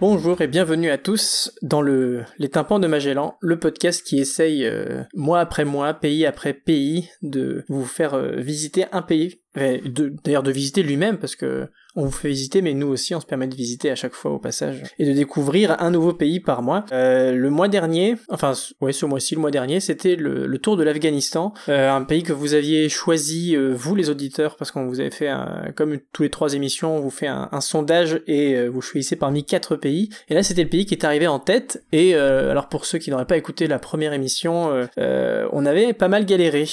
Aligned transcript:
Bonjour 0.00 0.40
et 0.40 0.46
bienvenue 0.46 0.88
à 0.88 0.96
tous 0.96 1.52
dans 1.60 1.82
le 1.82 2.24
Les 2.38 2.48
tympans 2.48 2.78
de 2.78 2.86
Magellan, 2.86 3.36
le 3.42 3.58
podcast 3.58 4.02
qui 4.02 4.18
essaye 4.18 4.64
euh, 4.64 5.02
mois 5.12 5.40
après 5.40 5.66
mois, 5.66 5.92
pays 5.92 6.24
après 6.24 6.54
pays, 6.54 7.10
de 7.20 7.66
vous 7.68 7.84
faire 7.84 8.14
euh, 8.14 8.36
visiter 8.36 8.86
un 8.92 9.02
pays, 9.02 9.42
d'ailleurs 9.54 10.42
de 10.42 10.52
visiter 10.52 10.82
lui-même 10.82 11.18
parce 11.18 11.36
que 11.36 11.68
on 11.96 12.04
vous 12.04 12.12
fait 12.12 12.28
visiter, 12.28 12.62
mais 12.62 12.72
nous 12.72 12.86
aussi 12.86 13.14
on 13.14 13.20
se 13.20 13.26
permet 13.26 13.48
de 13.48 13.54
visiter 13.54 13.90
à 13.90 13.96
chaque 13.96 14.12
fois 14.12 14.30
au 14.30 14.38
passage 14.38 14.82
et 14.98 15.04
de 15.04 15.12
découvrir 15.12 15.80
un 15.80 15.90
nouveau 15.90 16.12
pays 16.12 16.38
par 16.38 16.62
mois. 16.62 16.84
Euh, 16.92 17.32
le 17.32 17.50
mois 17.50 17.68
dernier, 17.68 18.16
enfin 18.28 18.52
ouais 18.80 18.92
ce 18.92 19.06
mois-ci, 19.06 19.34
le 19.34 19.40
mois 19.40 19.50
dernier, 19.50 19.80
c'était 19.80 20.14
le, 20.14 20.58
tour 20.58 20.76
de 20.76 20.84
l'Afghanistan, 20.84 21.52
euh, 21.68 21.90
un 21.90 22.02
pays 22.02 22.22
que 22.22 22.32
vous 22.32 22.54
aviez 22.54 22.88
choisi 22.88 23.56
euh, 23.56 23.72
vous 23.74 23.94
les 23.94 24.10
auditeurs 24.10 24.56
parce 24.56 24.70
qu'on 24.70 24.86
vous 24.86 25.00
avait 25.00 25.10
fait 25.10 25.28
un, 25.28 25.72
comme 25.74 25.98
tous 26.12 26.22
les 26.22 26.30
trois 26.30 26.54
émissions, 26.54 26.96
on 26.96 27.00
vous 27.00 27.10
fait 27.10 27.26
un, 27.26 27.48
sondage 27.60 28.22
et 28.26 28.68
vous 28.68 28.80
choisissez 28.80 29.16
parmi 29.16 29.44
quatre 29.44 29.76
pays. 29.76 30.08
Et 30.28 30.34
là 30.34 30.42
c'était 30.42 30.62
le 30.62 30.68
pays 30.68 30.86
qui 30.86 30.94
est 30.94 31.04
arrivé 31.04 31.26
en 31.26 31.38
tête. 31.38 31.82
Et 31.92 32.14
alors 32.14 32.68
pour 32.68 32.86
ceux 32.86 32.98
qui 32.98 33.10
n'auraient 33.10 33.26
pas 33.26 33.36
écouté 33.36 33.66
la 33.66 33.78
première 33.78 34.12
émission, 34.12 34.88
on 34.96 35.66
avait 35.66 35.92
pas 35.92 36.08
mal 36.08 36.24
galéré. 36.24 36.66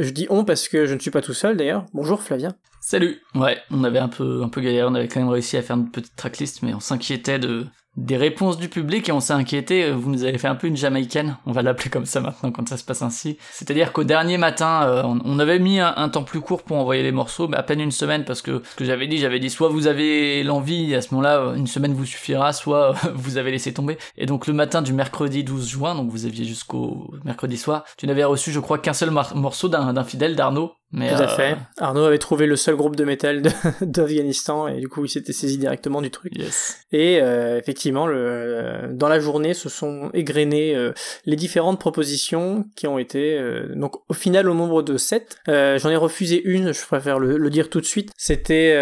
Je 0.00 0.10
dis 0.10 0.26
on 0.30 0.46
parce 0.46 0.66
que 0.68 0.86
je 0.86 0.94
ne 0.94 0.98
suis 0.98 1.10
pas 1.10 1.20
tout 1.20 1.34
seul 1.34 1.58
d'ailleurs. 1.58 1.84
Bonjour 1.92 2.22
Flavien. 2.22 2.54
Salut. 2.80 3.20
Ouais, 3.34 3.58
on 3.70 3.84
avait 3.84 3.98
un 3.98 4.08
peu 4.08 4.42
un 4.42 4.48
peu 4.48 4.62
galéré, 4.62 4.88
on 4.88 4.94
avait 4.94 5.08
quand 5.08 5.20
même 5.20 5.28
réussi 5.28 5.58
à 5.58 5.62
faire 5.62 5.76
une 5.76 5.90
petite 5.90 6.16
tracklist, 6.16 6.62
mais 6.62 6.72
on 6.72 6.80
s'inquiétait 6.80 7.38
de 7.38 7.66
des 8.00 8.16
réponses 8.16 8.58
du 8.58 8.68
public 8.68 9.08
et 9.08 9.12
on 9.12 9.20
s'est 9.20 9.32
inquiété. 9.32 9.84
Euh, 9.84 9.94
vous 9.94 10.10
nous 10.10 10.24
avez 10.24 10.38
fait 10.38 10.48
un 10.48 10.54
peu 10.54 10.66
une 10.66 10.76
jamaïcaine, 10.76 11.36
on 11.46 11.52
va 11.52 11.62
l'appeler 11.62 11.90
comme 11.90 12.06
ça 12.06 12.20
maintenant 12.20 12.50
quand 12.50 12.68
ça 12.68 12.76
se 12.76 12.84
passe 12.84 13.02
ainsi. 13.02 13.38
C'est-à-dire 13.52 13.92
qu'au 13.92 14.04
dernier 14.04 14.38
matin, 14.38 14.82
euh, 14.84 15.02
on 15.04 15.38
avait 15.38 15.58
mis 15.58 15.80
un, 15.80 16.08
temps 16.08 16.24
plus 16.24 16.40
court 16.40 16.62
pour 16.62 16.76
envoyer 16.76 17.02
les 17.02 17.12
morceaux, 17.12 17.46
mais 17.46 17.56
à 17.56 17.62
peine 17.62 17.80
une 17.80 17.92
semaine 17.92 18.24
parce 18.24 18.42
que 18.42 18.62
ce 18.70 18.76
que 18.76 18.84
j'avais 18.84 19.06
dit, 19.06 19.18
j'avais 19.18 19.38
dit 19.38 19.50
soit 19.50 19.68
vous 19.68 19.86
avez 19.86 20.42
l'envie, 20.42 20.94
à 20.94 21.02
ce 21.02 21.14
moment-là, 21.14 21.52
une 21.56 21.66
semaine 21.66 21.92
vous 21.92 22.06
suffira, 22.06 22.52
soit 22.52 22.92
vous 23.14 23.36
avez 23.36 23.50
laissé 23.50 23.72
tomber. 23.72 23.98
Et 24.16 24.26
donc 24.26 24.46
le 24.46 24.54
matin 24.54 24.82
du 24.82 24.92
mercredi 24.92 25.44
12 25.44 25.68
juin, 25.68 25.94
donc 25.94 26.10
vous 26.10 26.26
aviez 26.26 26.44
jusqu'au 26.44 27.12
mercredi 27.24 27.56
soir, 27.56 27.84
tu 27.96 28.06
n'avais 28.06 28.24
reçu, 28.24 28.50
je 28.50 28.60
crois, 28.60 28.78
qu'un 28.78 28.94
seul 28.94 29.10
morceau 29.10 29.68
d'un 29.68 30.04
fidèle 30.04 30.34
d'Arnaud 30.34 30.72
mais 30.92 31.08
Tout 31.14 31.22
à 31.22 31.28
fait. 31.28 31.52
Euh, 31.52 31.56
Arnaud 31.78 32.04
avait 32.04 32.18
trouvé 32.18 32.46
le 32.46 32.56
seul 32.56 32.74
groupe 32.74 32.96
de 32.96 33.04
métal 33.04 33.42
d'Afghanistan 33.80 34.66
et 34.66 34.80
du 34.80 34.88
coup 34.88 35.04
il 35.04 35.08
s'était 35.08 35.32
saisi 35.32 35.56
directement 35.56 36.02
du 36.02 36.10
truc. 36.10 36.36
Yes. 36.36 36.78
Et 36.90 37.20
euh, 37.22 37.58
effectivement, 37.58 38.08
le, 38.08 38.88
dans 38.90 39.08
la 39.08 39.20
journée 39.20 39.54
se 39.54 39.68
sont 39.68 40.10
égrenées 40.14 40.74
euh, 40.74 40.92
les 41.26 41.36
différentes 41.36 41.78
propositions 41.78 42.66
qui 42.74 42.88
ont 42.88 42.98
été 42.98 43.40
donc 43.76 43.96
au 44.08 44.14
final 44.14 44.48
au 44.48 44.54
nombre 44.54 44.82
de 44.82 44.96
7. 44.96 45.38
J'en 45.46 45.90
ai 45.90 45.96
refusé 45.96 46.42
une, 46.44 46.72
je 46.72 46.86
préfère 46.86 47.20
le, 47.20 47.36
le 47.36 47.50
dire 47.50 47.70
tout 47.70 47.80
de 47.80 47.86
suite. 47.86 48.10
C'était 48.16 48.74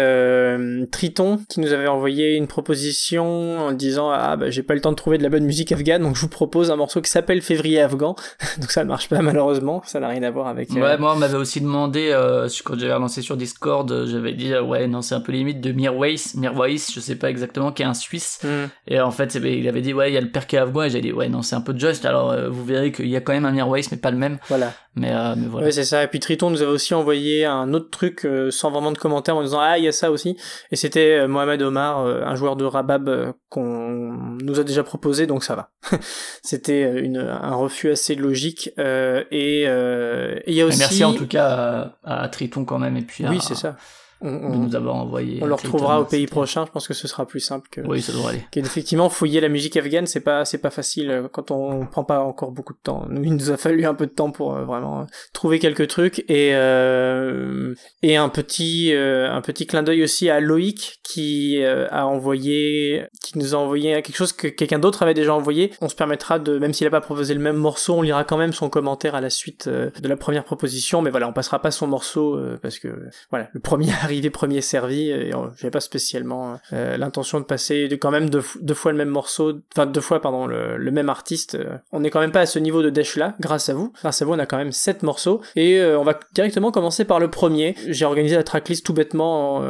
Triton 0.91 1.39
qui 1.47 1.59
nous 1.59 1.73
avait 1.73 1.87
envoyé 1.87 2.35
une 2.35 2.47
proposition 2.47 3.59
en 3.59 3.71
disant 3.71 4.09
ah 4.09 4.35
bah 4.35 4.49
j'ai 4.49 4.63
pas 4.63 4.73
le 4.73 4.81
temps 4.81 4.91
de 4.91 4.95
trouver 4.95 5.17
de 5.17 5.23
la 5.23 5.29
bonne 5.29 5.45
musique 5.45 5.71
afghane 5.71 6.01
donc 6.01 6.15
je 6.15 6.21
vous 6.21 6.27
propose 6.27 6.71
un 6.71 6.75
morceau 6.75 7.01
qui 7.01 7.11
s'appelle 7.11 7.41
Février 7.41 7.79
afghan. 7.79 8.15
donc 8.57 8.71
ça 8.71 8.83
ne 8.83 8.89
marche 8.89 9.09
pas 9.09 9.21
malheureusement, 9.21 9.81
ça 9.85 9.99
n'a 9.99 10.07
rien 10.07 10.23
à 10.23 10.31
voir 10.31 10.47
avec. 10.47 10.71
Ouais, 10.71 10.97
moi 10.97 11.13
on 11.15 11.17
m'avait 11.17 11.37
aussi 11.37 11.61
demandé 11.61 11.98
euh, 12.07 12.47
quand 12.63 12.77
j'avais 12.77 12.93
relancé 12.93 13.21
sur 13.21 13.37
Discord, 13.37 13.91
euh, 13.91 14.07
j'avais 14.07 14.33
dit 14.33 14.53
euh, 14.53 14.61
ouais 14.61 14.87
non 14.87 15.01
c'est 15.01 15.15
un 15.15 15.21
peu 15.21 15.31
limite 15.31 15.61
de 15.61 15.71
Mirwais, 15.71 16.15
Mirwais, 16.35 16.77
je 16.93 16.99
sais 16.99 17.15
pas 17.15 17.29
exactement, 17.29 17.71
qui 17.71 17.83
est 17.83 17.85
un 17.85 17.93
Suisse. 17.93 18.39
Hmm. 18.43 18.67
Et 18.87 18.99
en 18.99 19.11
fait 19.11 19.35
il 19.35 19.67
avait 19.67 19.81
dit 19.81 19.93
ouais 19.93 20.11
il 20.11 20.13
y 20.13 20.17
a 20.17 20.21
le 20.21 20.31
père 20.31 20.47
qui 20.47 20.55
est 20.55 20.59
afghan 20.59 20.83
et 20.83 20.89
j'ai 20.89 21.01
dit 21.01 21.11
ouais 21.11 21.29
non 21.29 21.41
c'est 21.41 21.55
un 21.55 21.61
peu 21.61 21.77
juste. 21.77 22.05
Alors 22.05 22.35
vous 22.49 22.63
verrez 22.63 22.91
qu'il 22.91 23.07
y 23.07 23.15
a 23.15 23.21
quand 23.21 23.33
même 23.33 23.45
un 23.45 23.51
Mirwais 23.51 23.81
mais 23.91 23.97
pas 23.97 24.11
le 24.11 24.17
même. 24.17 24.37
Voilà. 24.47 24.73
Mais, 24.95 25.13
mais 25.35 25.47
voilà. 25.47 25.67
Ouais 25.67 25.71
c'est 25.71 25.85
ça. 25.85 26.03
Et 26.03 26.07
puis 26.07 26.19
Triton 26.19 26.49
nous 26.49 26.61
avait 26.61 26.71
aussi 26.71 26.93
envoyé 26.93 27.45
un 27.45 27.73
autre 27.73 27.89
truc 27.89 28.27
sans 28.49 28.71
vraiment 28.71 28.91
de 28.91 28.97
commentaires 28.97 29.35
en 29.35 29.43
disant 29.43 29.59
ah 29.61 29.77
il 29.77 29.83
y 29.83 29.87
a 29.87 29.91
ça 29.91 30.11
aussi. 30.11 30.37
Et 30.71 30.75
c'était 30.75 31.27
Mohamed 31.27 31.61
Omar, 31.61 32.05
un 32.05 32.35
joueur 32.35 32.55
de 32.55 32.65
Rabab 32.65 33.33
qu'on 33.49 34.11
nous 34.41 34.59
a 34.59 34.63
déjà 34.63 34.83
proposé 34.83 35.27
donc 35.27 35.43
ça 35.43 35.55
va. 35.55 35.69
c'était 36.43 36.99
une, 36.99 37.17
un 37.17 37.55
refus 37.55 37.91
assez 37.91 38.15
logique 38.15 38.71
et 38.77 39.63
il 39.63 40.53
y 40.53 40.61
a 40.61 40.65
aussi. 40.65 40.79
Merci 40.79 41.03
en 41.03 41.13
tout 41.13 41.27
cas 41.27 41.88
à, 42.03 42.27
Triton 42.29 42.65
quand 42.65 42.79
même 42.79 42.97
et 42.97 43.01
puis 43.01 43.27
oui 43.27 43.39
c'est 43.41 43.55
ça 43.55 43.75
on, 44.21 44.49
de 44.49 44.55
nous 44.55 44.75
avoir 44.75 44.95
envoyé. 44.95 45.39
On 45.41 45.45
le 45.45 45.53
retrouvera 45.53 46.01
au 46.01 46.05
pays 46.05 46.27
prochain. 46.27 46.65
Je 46.65 46.71
pense 46.71 46.87
que 46.87 46.93
ce 46.93 47.07
sera 47.07 47.25
plus 47.25 47.39
simple 47.39 47.67
que. 47.71 47.81
Oui, 47.81 48.01
ça 48.01 48.11
devrait 48.11 48.33
aller. 48.33 48.45
Qu'effectivement, 48.51 49.09
fouiller 49.09 49.41
la 49.41 49.49
musique 49.49 49.77
afghane, 49.77 50.07
c'est 50.07 50.19
pas, 50.19 50.45
c'est 50.45 50.57
pas 50.57 50.69
facile 50.69 51.09
euh, 51.09 51.27
quand 51.31 51.51
on 51.51 51.85
prend 51.85 52.03
pas 52.03 52.21
encore 52.21 52.51
beaucoup 52.51 52.73
de 52.73 52.79
temps. 52.81 53.05
Nous, 53.09 53.23
il 53.23 53.35
nous 53.35 53.51
a 53.51 53.57
fallu 53.57 53.85
un 53.85 53.93
peu 53.93 54.05
de 54.05 54.11
temps 54.11 54.31
pour 54.31 54.55
euh, 54.55 54.63
vraiment 54.63 55.01
euh, 55.01 55.03
trouver 55.33 55.59
quelques 55.59 55.87
trucs 55.87 56.19
et 56.29 56.51
euh, 56.53 57.73
et 58.01 58.17
un 58.17 58.29
petit 58.29 58.93
un 58.93 59.41
petit 59.41 59.67
clin 59.67 59.83
d'œil 59.83 60.03
aussi 60.03 60.29
à 60.29 60.39
Loïc 60.39 60.99
qui 61.03 61.63
a 61.63 62.05
envoyé, 62.05 63.05
qui 63.21 63.37
nous 63.37 63.55
a 63.55 63.57
envoyé 63.57 64.01
quelque 64.01 64.15
chose 64.15 64.33
que 64.33 64.47
quelqu'un 64.47 64.79
d'autre 64.79 65.03
avait 65.03 65.13
déjà 65.13 65.33
envoyé. 65.33 65.71
On 65.81 65.89
se 65.89 65.95
permettra 65.95 66.39
de, 66.39 66.57
même 66.57 66.73
s'il 66.73 66.87
a 66.87 66.89
pas 66.89 67.01
proposé 67.01 67.33
le 67.33 67.39
même 67.39 67.55
morceau, 67.55 67.95
on 67.95 68.01
lira 68.01 68.23
quand 68.23 68.37
même 68.37 68.53
son 68.53 68.69
commentaire 68.69 69.15
à 69.15 69.21
la 69.21 69.29
suite 69.29 69.67
de 69.67 70.07
la 70.07 70.17
première 70.17 70.43
proposition. 70.43 71.01
Mais 71.01 71.09
voilà, 71.09 71.27
on 71.27 71.33
passera 71.33 71.61
pas 71.61 71.71
son 71.71 71.87
morceau 71.87 72.39
parce 72.61 72.79
que 72.79 72.87
voilà, 73.29 73.49
le 73.53 73.59
premier 73.59 73.91
arrivé 74.09 74.31
premier 74.31 74.61
servi 74.61 75.11
et 75.11 75.31
j'avais 75.57 75.69
pas 75.69 75.79
spécialement 75.79 76.59
euh, 76.73 76.97
l'intention 76.97 77.39
de 77.39 77.45
passer 77.45 77.87
quand 78.01 78.09
même 78.09 78.29
deux, 78.29 78.43
deux, 78.59 78.73
fois 78.73 78.91
le 78.91 78.97
même 78.97 79.09
morceau 79.09 79.59
enfin 79.71 79.85
deux 79.85 80.01
fois 80.01 80.19
pardon 80.19 80.47
le, 80.47 80.91
même 80.91 81.09
artiste 81.09 81.53
euh, 81.53 81.77
on 81.91 82.03
est 82.03 82.09
quand 82.09 82.19
même 82.19 82.31
pas 82.31 82.41
à 82.41 82.45
ce 82.47 82.57
niveau 82.57 82.81
de 82.81 82.89
Desh 82.89 83.15
là 83.17 83.35
grâce 83.39 83.69
à 83.69 83.75
vous. 83.75 83.93
Grâce 84.01 84.21
à 84.23 84.25
vous 84.25 84.33
on 84.33 84.39
a 84.39 84.47
quand 84.47 84.57
même 84.57 84.71
sept 84.71 85.03
morceaux. 85.03 85.41
Et 85.55 85.79
euh, 85.79 85.99
on 85.99 86.03
va 86.03 86.19
directement 86.33 86.71
commencer 86.71 87.05
par 87.05 87.19
le 87.19 87.29
premier. 87.29 87.75
J'ai 87.87 88.05
organisé 88.05 88.35
la 88.35 88.43
tracklist 88.43 88.83
tout 88.83 88.93
bêtement 88.93 89.57
en, 89.57 89.63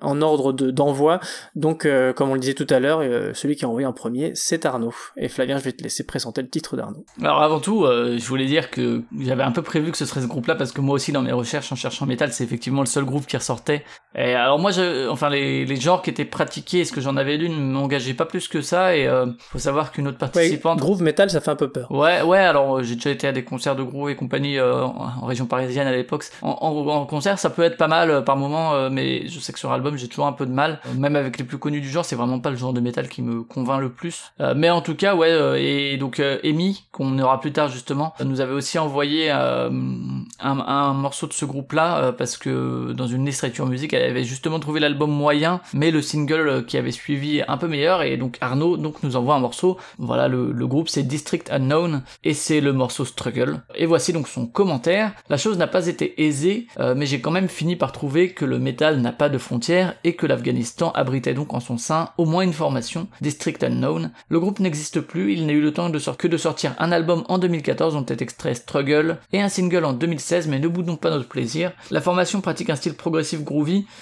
en 0.00 0.22
ordre 0.22 0.52
d'envoi. 0.52 1.20
Donc 1.54 1.86
comme 2.16 2.30
on 2.30 2.34
le 2.34 2.40
disait 2.40 2.54
tout 2.54 2.66
à 2.70 2.80
l'heure 2.80 3.02
celui 3.34 3.56
qui 3.56 3.66
a 3.66 3.68
envoyé 3.68 3.86
en 3.86 3.92
premier 3.92 4.32
c'est 4.34 4.64
Arnaud. 4.64 4.94
Et 5.18 5.28
Flavien 5.28 5.58
je 5.58 5.64
vais 5.64 5.72
te 5.72 5.82
laisser 5.82 6.04
présenter 6.04 6.40
le 6.40 6.48
titre 6.48 6.76
d'Arnaud. 6.76 7.04
Alors 7.20 7.42
avant 7.42 7.60
tout 7.60 7.84
je 7.86 8.26
voulais 8.26 8.46
dire 8.46 8.70
que 8.70 9.02
j'avais 9.20 9.42
un 9.42 9.52
peu 9.52 9.62
prévu 9.62 9.90
que 9.90 9.98
ce 9.98 10.06
serait 10.06 10.22
ce 10.22 10.26
groupe 10.26 10.46
là 10.46 10.54
parce 10.54 10.72
que 10.72 10.80
moi 10.80 10.94
aussi 10.94 11.12
dans 11.12 11.22
mes 11.22 11.32
recherches 11.32 11.70
en 11.70 11.76
cherchant 11.76 12.06
métal 12.06 12.32
c'est 12.32 12.44
effectivement 12.44 12.80
le 12.80 12.86
seul 12.86 13.04
groupe 13.04 13.26
qui 13.26 13.36
ressortait 13.36 13.73
et 14.16 14.34
alors 14.34 14.58
moi, 14.58 14.70
je, 14.70 15.08
enfin 15.08 15.28
les, 15.28 15.64
les 15.64 15.76
genres 15.76 16.00
qui 16.00 16.10
étaient 16.10 16.24
pratiqués, 16.24 16.84
ce 16.84 16.92
que 16.92 17.00
j'en 17.00 17.16
avais 17.16 17.36
lu, 17.36 17.48
ne 17.48 17.56
m'engageaient 17.56 18.14
pas 18.14 18.26
plus 18.26 18.46
que 18.46 18.60
ça. 18.60 18.96
Et 18.96 19.08
euh, 19.08 19.26
faut 19.38 19.58
savoir 19.58 19.90
qu'une 19.90 20.06
autre 20.06 20.18
participante, 20.18 20.78
groove 20.78 21.02
metal, 21.02 21.30
ça 21.30 21.40
fait 21.40 21.50
un 21.50 21.56
peu 21.56 21.68
peur. 21.68 21.90
Ouais, 21.90 22.22
ouais. 22.22 22.38
Alors 22.38 22.78
euh, 22.78 22.82
j'ai 22.82 22.94
déjà 22.94 23.10
été 23.10 23.26
à 23.26 23.32
des 23.32 23.42
concerts 23.42 23.74
de 23.74 23.82
groove 23.82 24.10
et 24.10 24.16
compagnie 24.16 24.58
euh, 24.58 24.84
en, 24.84 25.26
région 25.26 25.46
parisienne 25.46 25.88
à 25.88 25.92
l'époque. 25.92 26.24
En, 26.42 26.50
en, 26.50 27.06
concert, 27.06 27.38
ça 27.38 27.50
peut 27.50 27.62
être 27.62 27.76
pas 27.76 27.88
mal 27.88 28.24
par 28.24 28.36
moment, 28.36 28.88
mais 28.90 29.26
je 29.28 29.40
sais 29.40 29.52
que 29.52 29.58
sur 29.58 29.72
album, 29.72 29.96
j'ai 29.96 30.08
toujours 30.08 30.26
un 30.26 30.32
peu 30.32 30.46
de 30.46 30.52
mal. 30.52 30.80
Même 30.96 31.16
avec 31.16 31.38
les 31.38 31.44
plus 31.44 31.58
connus 31.58 31.80
du 31.80 31.88
genre, 31.88 32.04
c'est 32.04 32.16
vraiment 32.16 32.38
pas 32.38 32.50
le 32.50 32.56
genre 32.56 32.72
de 32.72 32.80
métal 32.80 33.08
qui 33.08 33.22
me 33.22 33.42
convainc 33.42 33.80
le 33.80 33.90
plus. 33.90 34.32
mais 34.54 34.70
en 34.70 34.80
tout 34.80 34.94
cas, 34.94 35.14
ouais. 35.14 35.62
et 35.62 35.96
donc 35.96 36.20
Amy, 36.44 36.84
qu'on 36.92 37.18
aura 37.18 37.40
plus 37.40 37.52
tard 37.52 37.68
justement, 37.68 38.14
nous 38.24 38.40
avait 38.40 38.52
aussi 38.52 38.78
envoyé 38.78 39.30
un, 39.30 39.70
un, 40.40 40.92
morceau 40.92 41.26
de 41.26 41.32
ce 41.32 41.44
groupe-là 41.44 42.12
parce 42.12 42.36
que 42.36 42.92
dans 42.92 43.06
une 43.06 43.26
liste 43.26 43.44
musique, 43.66 43.92
elle 43.92 44.10
avait 44.10 44.24
justement 44.24 44.58
trouvé 44.60 44.80
l'album 44.80 45.10
moyen, 45.10 45.60
mais 45.72 45.90
le 45.90 46.02
single 46.02 46.48
euh, 46.48 46.62
qui 46.62 46.76
avait 46.76 46.90
suivi 46.90 47.42
un 47.46 47.56
peu 47.56 47.68
meilleur, 47.68 48.02
et 48.02 48.16
donc 48.16 48.38
Arnaud 48.40 48.76
donc 48.76 49.02
nous 49.02 49.16
envoie 49.16 49.34
un 49.34 49.40
morceau. 49.40 49.78
Voilà, 49.98 50.28
le, 50.28 50.66
groupe 50.66 50.88
c'est 50.88 51.02
District 51.02 51.50
Unknown, 51.50 52.02
et 52.24 52.34
c'est 52.34 52.60
le 52.60 52.72
morceau 52.72 53.04
Struggle. 53.04 53.60
Et 53.74 53.86
voici 53.86 54.12
donc 54.12 54.28
son 54.28 54.46
commentaire. 54.46 55.12
La 55.28 55.36
chose 55.36 55.58
n'a 55.58 55.66
pas 55.66 55.86
été 55.86 56.24
aisée, 56.24 56.66
euh, 56.80 56.94
mais 56.96 57.06
j'ai 57.06 57.20
quand 57.20 57.30
même 57.30 57.48
fini 57.48 57.76
par 57.76 57.92
trouver 57.92 58.32
que 58.32 58.44
le 58.44 58.58
métal 58.58 59.00
n'a 59.00 59.12
pas 59.12 59.28
de 59.28 59.38
frontières, 59.38 59.94
et 60.04 60.14
que 60.14 60.26
l'Afghanistan 60.26 60.90
abritait 60.92 61.34
donc 61.34 61.52
en 61.54 61.60
son 61.60 61.78
sein 61.78 62.10
au 62.18 62.24
moins 62.24 62.42
une 62.42 62.52
formation, 62.52 63.08
District 63.20 63.62
Unknown. 63.62 64.10
Le 64.28 64.40
groupe 64.40 64.60
n'existe 64.60 65.00
plus, 65.00 65.34
il 65.34 65.46
n'a 65.46 65.52
eu 65.52 65.60
le 65.60 65.72
temps 65.72 65.90
de 65.90 65.98
que 66.12 66.28
de 66.28 66.36
sortir 66.36 66.74
un 66.78 66.92
album 66.92 67.24
en 67.28 67.38
2014 67.38 67.94
dont 67.94 68.06
est 68.06 68.22
extrait 68.22 68.54
Struggle, 68.54 69.18
et 69.32 69.40
un 69.40 69.48
single 69.48 69.84
en 69.84 69.92
2016, 69.92 70.48
mais 70.48 70.58
ne 70.58 70.68
boudons 70.68 70.96
pas 70.96 71.10
notre 71.10 71.28
plaisir. 71.28 71.72
La 71.90 72.00
formation 72.00 72.40
pratique 72.40 72.70
un 72.70 72.76
style 72.76 72.94
progressif 72.94 73.42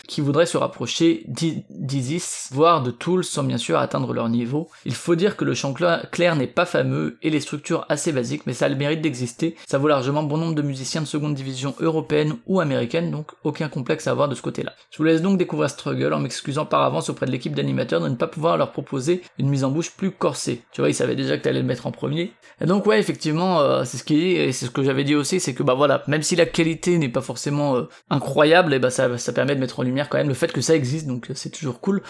qui 0.08 0.20
voudraient 0.20 0.46
se 0.46 0.56
rapprocher 0.56 1.24
d'Isis, 1.28 2.48
voire 2.52 2.82
de 2.82 2.90
Tool 2.90 3.24
sans 3.24 3.44
bien 3.44 3.58
sûr 3.58 3.78
atteindre 3.78 4.12
leur 4.12 4.28
niveau. 4.28 4.68
Il 4.84 4.94
faut 4.94 5.14
dire 5.14 5.36
que 5.36 5.44
le 5.44 5.54
chant 5.54 5.74
clair 5.74 6.36
n'est 6.36 6.46
pas 6.46 6.66
fameux 6.66 7.18
et 7.22 7.30
les 7.30 7.40
structures 7.40 7.84
assez 7.88 8.12
basiques, 8.12 8.46
mais 8.46 8.52
ça 8.52 8.66
a 8.66 8.68
le 8.68 8.76
mérite 8.76 9.00
d'exister. 9.00 9.56
Ça 9.66 9.78
vaut 9.78 9.88
largement 9.88 10.22
bon 10.22 10.36
nombre 10.36 10.54
de 10.54 10.62
musiciens 10.62 11.00
de 11.00 11.06
seconde 11.06 11.34
division 11.34 11.74
européenne 11.80 12.36
ou 12.46 12.60
américaine, 12.60 13.10
donc 13.10 13.32
aucun 13.44 13.68
complexe 13.68 14.06
à 14.06 14.10
avoir 14.10 14.28
de 14.28 14.34
ce 14.34 14.42
côté-là. 14.42 14.72
Je 14.90 14.98
vous 14.98 15.04
laisse 15.04 15.22
donc 15.22 15.38
découvrir 15.38 15.70
Struggle 15.70 16.12
en 16.12 16.20
m'excusant 16.20 16.66
par 16.66 16.82
avance 16.82 17.10
auprès 17.10 17.26
de 17.26 17.30
l'équipe 17.30 17.54
d'animateurs 17.54 18.00
de 18.00 18.08
ne 18.08 18.16
pas 18.16 18.26
pouvoir 18.26 18.56
leur 18.56 18.72
proposer 18.72 19.22
une 19.38 19.48
mise 19.48 19.64
en 19.64 19.70
bouche 19.70 19.92
plus 19.92 20.10
corsée. 20.10 20.62
Tu 20.72 20.80
vois, 20.80 20.90
ils 20.90 20.94
savaient 20.94 21.16
déjà 21.16 21.36
que 21.36 21.42
t'allais 21.42 21.60
le 21.60 21.66
mettre 21.66 21.86
en 21.86 21.92
premier. 21.92 22.32
Et 22.60 22.66
donc 22.66 22.86
ouais, 22.86 23.00
effectivement, 23.00 23.60
euh, 23.60 23.84
c'est 23.84 23.96
ce 23.96 24.04
qui 24.04 24.24
est, 24.24 24.48
et 24.48 24.52
c'est 24.52 24.66
ce 24.66 24.70
que 24.70 24.84
j'avais 24.84 25.04
dit 25.04 25.16
aussi, 25.16 25.40
c'est 25.40 25.54
que 25.54 25.62
bah 25.62 25.74
voilà, 25.74 26.04
même 26.06 26.22
si 26.22 26.36
la 26.36 26.46
qualité 26.46 26.96
n'est 26.98 27.08
pas 27.08 27.20
forcément 27.20 27.76
euh, 27.76 27.88
incroyable, 28.08 28.72
et 28.74 28.78
bah 28.78 28.90
ça, 28.90 29.18
ça 29.18 29.32
permet 29.32 29.41
de 29.44 29.60
mettre 29.60 29.80
en 29.80 29.82
lumière 29.82 30.08
quand 30.08 30.18
même 30.18 30.28
le 30.28 30.34
fait 30.34 30.52
que 30.52 30.60
ça 30.60 30.74
existe, 30.74 31.06
donc 31.06 31.30
euh, 31.30 31.34
c'est 31.34 31.50
toujours 31.50 31.80
cool. 31.80 32.02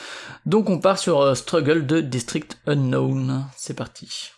Donc 0.47 0.71
on 0.71 0.79
part 0.79 0.99
sur 0.99 1.37
Struggle 1.37 1.87
de 1.87 2.01
District 2.01 2.59
Unknown. 2.67 3.45
C'est 3.57 3.75
parti. 3.75 4.33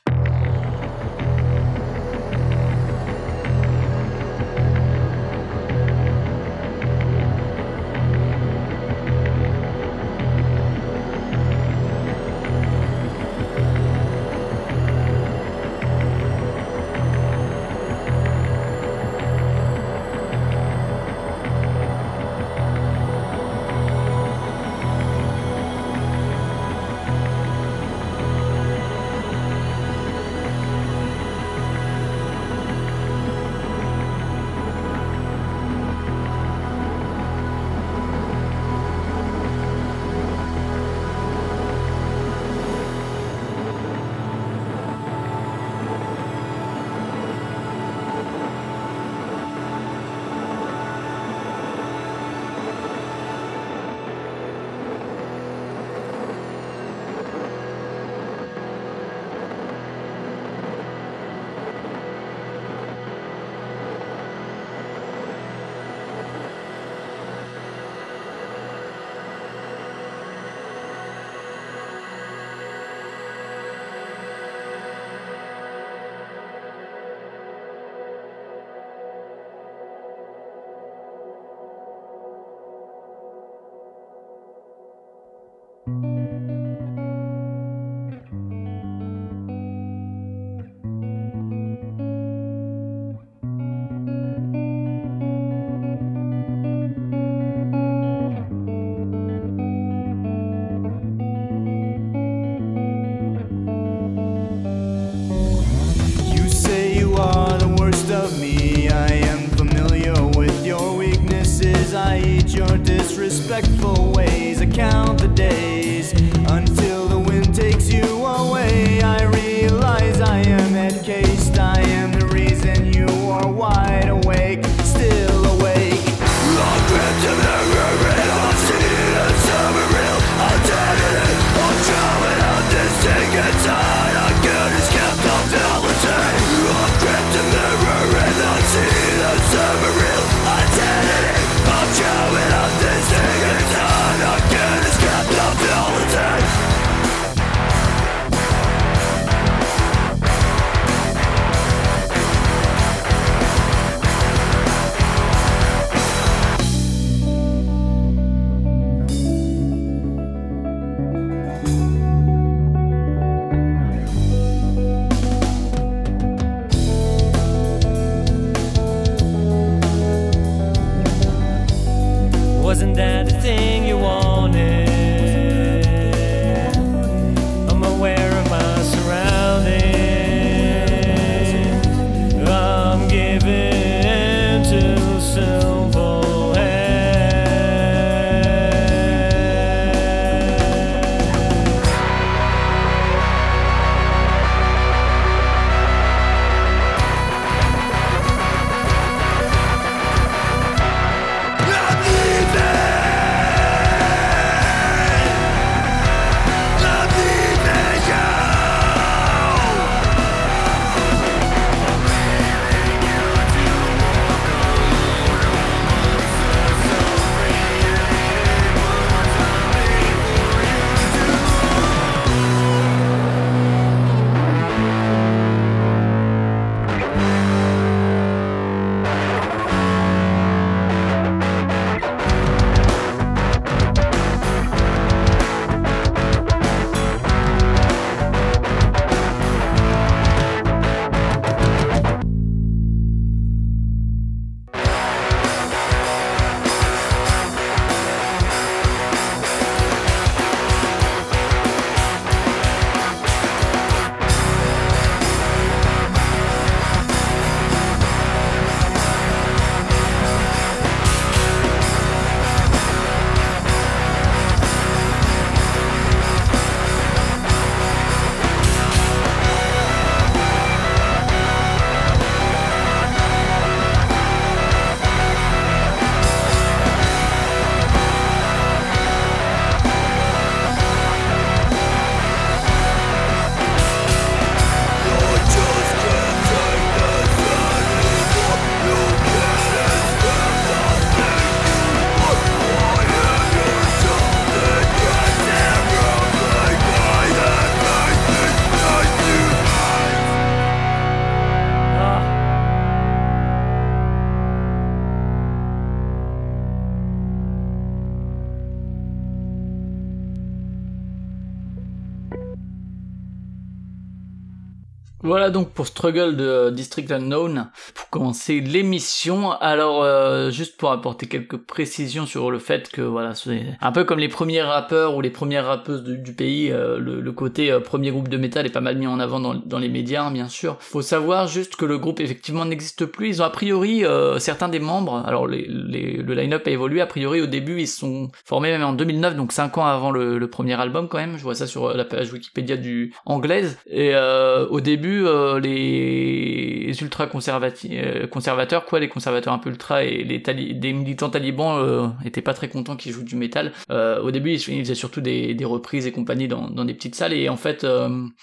Voilà 315.25 315.49
donc 315.49 315.71
pour 315.71 315.87
Struggle 315.87 316.37
de 316.37 316.69
District 316.69 317.11
Unknown, 317.11 317.71
pour 317.95 318.11
commencer 318.11 318.61
l'émission. 318.61 319.53
Alors 319.53 320.03
euh, 320.03 320.51
juste 320.51 320.77
pour 320.77 320.93
apporter 320.93 321.25
quelques 321.25 321.57
précisions 321.57 322.27
sur 322.27 322.51
le 322.51 322.59
fait 322.59 322.91
que 322.91 323.01
voilà, 323.01 323.35
c'est 323.35 323.65
un 323.81 323.91
peu 323.91 324.05
comme 324.05 324.19
les 324.19 324.29
premiers 324.29 324.61
rappeurs 324.61 325.17
ou 325.17 325.23
les 325.23 325.31
premières 325.31 325.65
rappeuses 325.65 326.05
du, 326.05 326.35
pays, 326.35 326.71
euh, 326.71 326.99
le, 326.99 327.33
côté 327.33 327.73
euh, 327.73 327.81
premier 327.81 328.11
groupe 328.11 328.29
de 328.29 328.37
métal 328.37 328.67
est 328.67 328.71
pas 328.71 328.83
mal 328.83 328.99
mis 328.99 329.07
en 329.07 329.19
avant 329.19 329.41
dans, 329.41 329.79
les 329.79 329.89
médias, 329.89 330.29
bien 330.29 330.49
sûr. 330.49 330.77
Faut 330.81 331.01
savoir 331.01 331.49
juste 331.49 331.77
que 331.77 331.87
le 331.87 331.97
groupe 331.97 332.21
effectivement 332.21 332.67
n'existe 332.67 333.07
plus. 333.07 333.29
Ils 333.29 333.41
ont 333.41 333.47
a 333.47 333.51
priori 333.51 334.05
certains 334.37 334.69
des 334.69 334.79
membres, 334.79 335.23
alors 335.25 335.47
le 335.47 336.35
line-up 336.35 336.67
a 336.67 336.71
évolué, 336.71 337.01
a 337.01 337.07
priori 337.07 337.41
au 337.41 337.47
début 337.47 337.81
ils 337.81 337.89
sont 337.89 338.29
formés 338.45 338.71
même 338.71 338.85
en 338.85 338.93
2009, 338.93 339.37
donc 339.37 339.53
5 339.53 339.79
ans 339.79 339.87
avant 339.87 340.11
le, 340.11 340.37
le 340.37 340.51
premier 340.51 340.79
album 340.79 341.09
quand 341.09 341.17
même. 341.17 341.39
Je 341.39 341.43
vois 341.43 341.55
ça 341.55 341.67
sur 341.67 341.95
la 341.95 342.05
page 342.05 342.31
Wikipédia 342.31 342.77
du 342.77 343.15
anglaise. 343.25 343.79
Et 343.87 344.15
au 344.15 344.81
début 344.81 345.14
euh, 345.27 345.61
les 345.61 346.95
ultra 347.01 347.25
euh, 347.25 348.27
conservateurs, 348.27 348.85
quoi, 348.85 349.01
les 349.01 349.09
conservateurs 349.09 349.53
un 349.53 349.59
peu 349.59 349.71
ultra 349.71 350.05
et 350.05 350.25
les 350.25 350.93
militants 350.93 351.31
talibans 351.31 351.79
euh, 351.79 352.09
étaient 352.25 352.43
pas 352.43 352.55
très 352.55 352.69
contents 352.69 352.97
qu'ils 352.97 353.13
jouent 353.13 353.25
du 353.25 353.37
métal. 353.37 353.73
au 353.91 354.31
début, 354.31 354.53
ils, 354.53 354.61
faisaient 354.61 354.95
surtout 354.95 355.21
des, 355.21 355.57
reprises 355.65 356.07
et 356.07 356.13
compagnie 356.13 356.49
dans, 356.49 356.85
des 356.85 356.95
petites 356.95 357.15
salles 357.15 357.33
et 357.33 357.49
en 357.49 357.57
fait, 357.57 357.87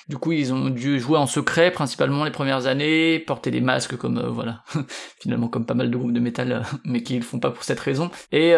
du 0.10 0.18
coup, 0.18 0.32
ils 0.32 0.54
ont 0.54 0.70
dû 0.70 1.00
jouer 1.00 1.18
en 1.18 1.28
secret 1.28 1.72
principalement 1.72 2.24
les 2.24 2.32
premières 2.32 2.68
années, 2.68 3.20
porter 3.20 3.52
des 3.52 3.62
masques 3.62 3.96
comme 3.96 4.20
voilà, 4.28 4.64
finalement 5.20 5.48
comme 5.48 5.66
pas 5.66 5.76
mal 5.76 5.92
de 5.92 5.98
groupes 5.98 6.14
de 6.14 6.20
métal, 6.20 6.64
mais 6.84 7.04
qui 7.04 7.16
le 7.16 7.22
font 7.22 7.40
pas 7.40 7.52
pour 7.52 7.64
cette 7.64 7.80
raison. 7.80 8.10
Et, 8.32 8.56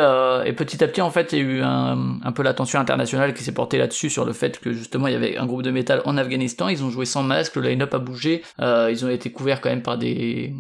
petit 0.56 0.84
à 0.84 0.88
petit, 0.88 1.02
en 1.02 1.12
fait, 1.12 1.34
il 1.34 1.40
y 1.40 1.42
a 1.42 1.44
eu 1.44 1.62
un, 1.62 2.20
un 2.24 2.32
peu 2.32 2.44
l'attention 2.44 2.80
internationale 2.80 3.34
qui 3.34 3.44
s'est 3.44 3.54
portée 3.54 3.78
là-dessus 3.78 4.10
sur 4.10 4.26
le 4.26 4.34
fait 4.34 4.60
que 4.60 4.72
justement 4.72 5.08
il 5.08 5.14
y 5.14 5.16
avait 5.16 5.38
un 5.38 5.46
groupe 5.46 5.64
de 5.64 5.72
métal 5.72 6.02
en 6.06 6.18
Afghanistan. 6.18 6.70
Ils 6.70 6.84
ont 6.84 6.90
joué 6.90 7.06
sans 7.06 7.24
masque, 7.24 7.56
le 7.56 7.64
line-up 7.64 7.94
a 7.94 8.00
bougé. 8.04 8.44
Euh, 8.60 8.90
ils 8.92 9.06
ont 9.06 9.10
été 9.10 9.32
couverts 9.32 9.62
quand 9.62 9.70
même 9.70 9.82
par 9.82 9.98
des, 9.98 10.54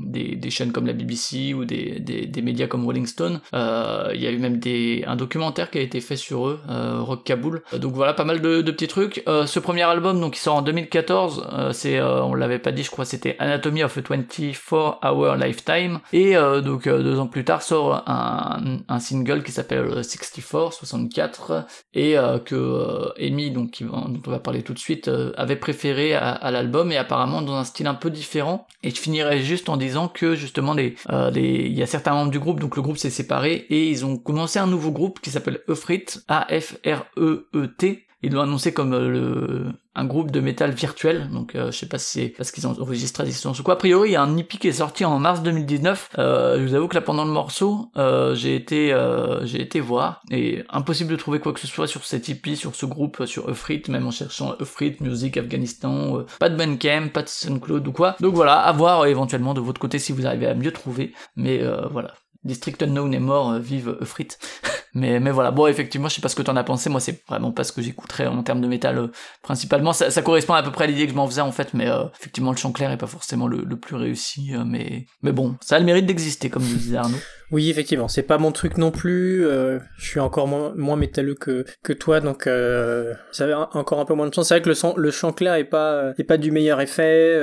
chaînes 0.49 0.71
comme 0.71 0.87
la 0.87 0.93
BBC 0.93 1.53
ou 1.53 1.65
des, 1.65 2.41
médias 2.41 2.67
comme 2.67 2.85
Rolling 2.85 3.05
Stone. 3.05 3.41
Euh, 3.53 4.11
il 4.13 4.21
y 4.21 4.27
a 4.27 4.31
eu 4.31 4.37
même 4.37 4.59
un 5.07 5.15
documentaire 5.15 5.69
qui 5.69 5.77
a 5.77 5.81
été 5.81 6.01
fait 6.01 6.15
sur 6.15 6.47
eux, 6.47 6.59
euh, 6.69 6.99
Rock 7.01 7.23
Kaboul. 7.23 7.63
Donc 7.77 7.93
voilà, 7.93 8.13
pas 8.13 8.25
mal 8.25 8.41
de, 8.41 8.61
petits 8.71 8.87
trucs. 8.87 9.23
ce 9.27 9.59
premier 9.59 9.83
album, 9.83 10.19
donc, 10.19 10.35
il 10.35 10.39
sort 10.39 10.55
en 10.55 10.61
2014. 10.61 11.71
c'est, 11.73 12.01
on 12.01 12.33
l'avait 12.33 12.59
pas 12.59 12.71
dit, 12.71 12.83
je 12.83 12.91
crois, 12.91 13.05
c'était 13.05 13.35
Anatomy 13.39 13.83
of 13.83 13.97
a 13.97 14.01
24 14.01 14.99
Hour 15.03 15.35
Lifetime. 15.35 15.99
Et 16.11 16.33
donc 16.33 16.87
deux 16.87 17.19
ans 17.19 17.27
plus 17.27 17.45
tard 17.45 17.61
sort 17.61 18.03
un, 18.07 18.99
single 18.99 19.43
qui 19.43 19.51
s'appelle 19.51 20.03
64, 20.03 20.73
64, 20.73 21.65
et 21.93 22.15
que 22.45 23.11
Amy, 23.19 23.51
donc 23.51 23.83
dont 23.83 24.21
on 24.25 24.31
va 24.31 24.39
parler 24.39 24.63
tout 24.63 24.73
de 24.73 24.79
suite, 24.79 25.09
avait 25.37 25.55
préféré 25.55 26.13
à 26.15 26.51
l'album 26.51 26.91
et 26.91 26.97
apparemment 26.97 27.32
dans 27.41 27.55
un 27.55 27.63
style 27.63 27.87
un 27.87 27.93
peu 27.93 28.09
différent. 28.09 28.67
Et 28.83 28.89
je 28.89 28.99
finirai 28.99 29.41
juste 29.41 29.69
en 29.69 29.77
disant 29.77 30.07
que 30.07 30.35
justement 30.35 30.75
euh, 30.77 31.31
il 31.35 31.73
y 31.73 31.83
a 31.83 31.87
certains 31.87 32.13
membres 32.13 32.31
du 32.31 32.39
groupe, 32.39 32.59
donc 32.59 32.75
le 32.75 32.81
groupe 32.81 32.97
s'est 32.97 33.09
séparé 33.09 33.65
et 33.69 33.89
ils 33.89 34.05
ont 34.05 34.17
commencé 34.17 34.59
un 34.59 34.67
nouveau 34.67 34.91
groupe 34.91 35.19
qui 35.19 35.31
s'appelle 35.31 35.61
Eufrit, 35.69 36.05
A-F-R-E-E-T. 36.27 38.05
Ils 38.25 38.31
l'ont 38.31 38.41
annoncé 38.41 38.73
comme 38.73 38.93
euh, 38.93 39.09
le, 39.09 39.73
un 39.95 40.05
groupe 40.05 40.31
de 40.31 40.39
métal 40.39 40.71
virtuel, 40.71 41.29
donc 41.29 41.55
euh, 41.55 41.71
je 41.71 41.77
sais 41.77 41.85
pas 41.85 41.99
si 41.99 42.19
c'est 42.19 42.29
parce 42.29 42.51
qu'ils 42.51 42.65
ont 42.65 42.71
enregistré 42.71 43.23
à 43.23 43.25
distance 43.25 43.59
ou 43.59 43.63
quoi. 43.63 43.75
A 43.75 43.77
priori, 43.77 44.09
il 44.09 44.13
y 44.13 44.15
a 44.15 44.23
un 44.23 44.37
EP 44.37 44.57
qui 44.57 44.67
est 44.67 44.73
sorti 44.73 45.05
en 45.05 45.19
mars 45.19 45.43
2019. 45.43 46.09
Euh, 46.17 46.57
je 46.57 46.63
vous 46.63 46.73
avoue 46.73 46.87
que 46.87 46.95
là, 46.95 47.01
pendant 47.01 47.25
le 47.25 47.31
morceau, 47.31 47.91
euh, 47.97 48.33
j'ai 48.33 48.55
été, 48.55 48.91
euh, 48.91 49.45
j'ai 49.45 49.61
été 49.61 49.79
voir 49.79 50.21
et 50.31 50.63
impossible 50.69 51.11
de 51.11 51.15
trouver 51.15 51.39
quoi 51.39 51.53
que 51.53 51.59
ce 51.59 51.67
soit 51.67 51.87
sur 51.87 52.05
cet 52.05 52.27
EP, 52.29 52.55
sur 52.55 52.75
ce 52.75 52.85
groupe, 52.87 53.25
sur 53.25 53.49
Eufrit, 53.49 53.83
même 53.89 54.07
en 54.07 54.11
cherchant 54.11 54.55
Eufrit, 54.59 54.97
Music 54.99 55.37
Afghanistan, 55.37 56.17
euh, 56.17 56.25
pas 56.39 56.49
de 56.49 56.55
Bandcamp, 56.55 57.09
pas 57.09 57.21
de 57.21 57.29
SoundCloud 57.29 57.87
ou 57.87 57.91
quoi. 57.91 58.15
Donc 58.19 58.33
voilà, 58.33 58.59
à 58.61 58.71
voir 58.71 59.05
éventuellement 59.05 59.53
de 59.53 59.61
votre 59.61 59.79
côté 59.79 59.99
si 59.99 60.11
vous 60.11 60.25
arrivez 60.25 60.47
à 60.47 60.55
mieux 60.55 60.71
trouver. 60.71 61.13
Mais 61.35 61.61
voilà, 61.91 62.13
District 62.43 62.81
Unknown 62.81 63.13
est 63.13 63.19
mort, 63.19 63.59
vive 63.59 63.97
Eufrit. 64.01 64.29
Mais, 64.95 65.19
mais 65.19 65.31
voilà, 65.31 65.51
bon, 65.51 65.67
effectivement, 65.67 66.07
je 66.07 66.15
sais 66.15 66.21
pas 66.21 66.29
ce 66.29 66.35
que 66.35 66.43
t'en 66.43 66.55
as 66.55 66.63
pensé. 66.63 66.89
Moi, 66.89 66.99
c'est 66.99 67.23
vraiment 67.27 67.51
pas 67.51 67.63
ce 67.63 67.71
que 67.71 67.81
j'écouterais 67.81 68.27
en 68.27 68.43
termes 68.43 68.61
de 68.61 68.67
métal, 68.67 68.97
euh, 68.97 69.07
principalement. 69.41 69.91
Ça, 69.93 70.21
correspond 70.21 70.53
à 70.53 70.63
peu 70.63 70.71
près 70.71 70.83
à 70.85 70.87
l'idée 70.87 71.05
que 71.05 71.11
je 71.11 71.15
m'en 71.15 71.27
faisais, 71.27 71.41
en 71.41 71.51
fait, 71.51 71.73
mais 71.73 71.89
euh, 71.89 72.03
effectivement, 72.19 72.51
le 72.51 72.57
chant 72.57 72.71
clair 72.71 72.91
est 72.91 72.97
pas 72.97 73.07
forcément 73.07 73.47
le, 73.47 73.63
le 73.65 73.75
plus 73.75 73.95
réussi. 73.95 74.53
Euh, 74.53 74.63
mais, 74.65 75.05
mais 75.23 75.31
bon, 75.31 75.55
ça 75.61 75.77
a 75.77 75.79
le 75.79 75.85
mérite 75.85 76.05
d'exister, 76.05 76.49
comme 76.49 76.63
nous 76.63 76.75
disait 76.75 76.97
Arnaud. 76.97 77.17
Oui, 77.51 77.69
effectivement, 77.69 78.07
c'est 78.07 78.23
pas 78.23 78.39
mon 78.39 78.51
truc 78.51 78.79
non 78.79 78.89
plus. 78.89 79.43
je 79.43 79.79
suis 79.99 80.19
encore 80.19 80.47
moins, 80.47 80.73
moins 80.75 80.95
métalleux 80.95 81.35
que, 81.35 81.65
que 81.83 81.93
toi, 81.93 82.19
donc 82.19 82.45
ça 82.45 83.43
avait 83.43 83.53
encore 83.53 83.99
un 83.99 84.05
peu 84.05 84.15
moins 84.15 84.27
de 84.27 84.33
chance. 84.33 84.47
C'est 84.47 84.55
vrai 84.55 84.63
que 84.63 84.69
le, 84.69 84.73
son, 84.73 84.95
le 84.97 85.11
chant 85.11 85.33
clair 85.33 85.53
est 85.53 85.65
pas, 85.65 86.13
est 86.17 86.23
pas 86.23 86.37
du 86.37 86.49
meilleur 86.49 86.81
effet 86.81 87.37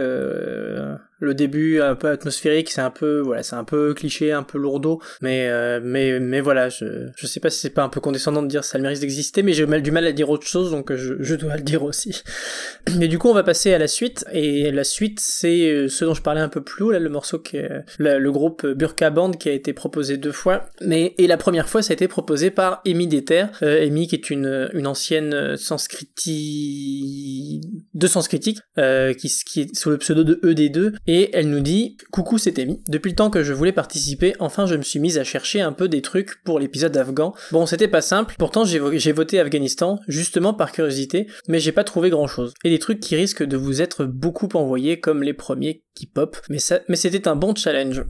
le 1.22 1.34
début 1.34 1.82
un 1.82 1.94
peu 1.94 2.08
atmosphérique, 2.08 2.70
c'est 2.70 2.80
un 2.80 2.90
peu 2.90 3.20
voilà, 3.20 3.42
c'est 3.42 3.54
un 3.54 3.62
peu 3.62 3.92
cliché, 3.92 4.32
un 4.32 4.42
peu 4.42 4.58
lourdeau, 4.58 5.00
mais 5.20 5.48
mais 5.80 6.18
mais 6.18 6.40
voilà, 6.40 6.70
je 6.70 7.10
je 7.14 7.26
sais 7.26 7.39
pas 7.40 7.50
si 7.50 7.60
c'est 7.60 7.70
pas 7.70 7.82
un 7.82 7.88
peu 7.88 8.00
condescendant 8.00 8.42
de 8.42 8.48
dire 8.48 8.64
ça 8.64 8.78
le 8.78 8.82
mérite 8.82 9.00
d'exister, 9.00 9.42
mais 9.42 9.52
j'ai 9.52 9.66
du 9.80 9.90
mal 9.90 10.06
à 10.06 10.12
dire 10.12 10.30
autre 10.30 10.46
chose, 10.46 10.70
donc 10.70 10.94
je, 10.94 11.14
je 11.18 11.34
dois 11.34 11.56
le 11.56 11.62
dire 11.62 11.82
aussi. 11.82 12.22
Mais 12.96 13.08
du 13.08 13.18
coup, 13.18 13.28
on 13.28 13.34
va 13.34 13.42
passer 13.42 13.72
à 13.72 13.78
la 13.78 13.88
suite, 13.88 14.24
et 14.32 14.70
la 14.70 14.84
suite 14.84 15.20
c'est 15.20 15.70
euh, 15.70 15.88
ce 15.88 16.04
dont 16.04 16.14
je 16.14 16.22
parlais 16.22 16.40
un 16.40 16.48
peu 16.48 16.62
plus 16.62 16.84
haut, 16.84 16.90
là, 16.90 16.98
le 16.98 17.08
morceau 17.08 17.38
qui 17.38 17.56
est, 17.56 17.70
le, 17.98 18.30
groupe 18.30 18.66
Burka 18.66 19.10
Band 19.10 19.32
qui 19.32 19.48
a 19.48 19.52
été 19.52 19.72
proposé 19.72 20.16
deux 20.16 20.32
fois, 20.32 20.66
mais 20.80 21.14
et 21.18 21.26
la 21.26 21.36
première 21.36 21.68
fois 21.68 21.82
ça 21.82 21.92
a 21.92 21.94
été 21.94 22.06
proposé 22.06 22.50
par 22.50 22.80
Amy 22.86 23.08
Déter, 23.08 23.46
euh, 23.62 23.84
Amy 23.84 24.06
qui 24.06 24.14
est 24.14 24.30
une 24.30 24.70
une 24.72 24.86
ancienne 24.86 25.56
sanskriti 25.56 27.60
de 27.94 28.06
sanscritique, 28.06 28.60
euh, 28.78 29.12
qui 29.14 29.32
qui 29.44 29.62
est 29.62 29.76
sous 29.76 29.90
le 29.90 29.98
pseudo 29.98 30.24
de 30.24 30.34
ED2 30.44 30.94
et 31.06 31.30
elle 31.34 31.50
nous 31.50 31.60
dit 31.60 31.96
Coucou, 32.10 32.38
c'est 32.38 32.58
Amy. 32.58 32.82
Depuis 32.88 33.10
le 33.10 33.16
temps 33.16 33.30
que 33.30 33.42
je 33.42 33.52
voulais 33.52 33.72
participer, 33.72 34.34
enfin 34.38 34.66
je 34.66 34.74
me 34.74 34.82
suis 34.82 35.00
mise 35.00 35.18
à 35.18 35.24
chercher 35.24 35.60
un 35.60 35.72
peu 35.72 35.88
des 35.88 36.02
trucs 36.02 36.42
pour 36.44 36.58
l'épisode 36.58 36.96
afghan. 36.96 37.29
Bon, 37.52 37.66
c'était 37.66 37.88
pas 37.88 38.00
simple, 38.00 38.34
pourtant 38.38 38.64
j'ai 38.64 39.12
voté 39.12 39.40
Afghanistan, 39.40 39.98
justement 40.08 40.54
par 40.54 40.72
curiosité, 40.72 41.26
mais 41.48 41.60
j'ai 41.60 41.72
pas 41.72 41.84
trouvé 41.84 42.10
grand 42.10 42.26
chose. 42.26 42.54
Et 42.64 42.70
des 42.70 42.78
trucs 42.78 43.00
qui 43.00 43.16
risquent 43.16 43.42
de 43.42 43.56
vous 43.56 43.82
être 43.82 44.04
beaucoup 44.04 44.48
envoyés 44.54 45.00
comme 45.00 45.22
les 45.22 45.34
premiers 45.34 45.82
qui 45.94 46.06
pop, 46.06 46.36
mais, 46.48 46.58
c'était 46.58 47.28
un 47.28 47.36
bon 47.36 47.54
challenge. 47.54 48.04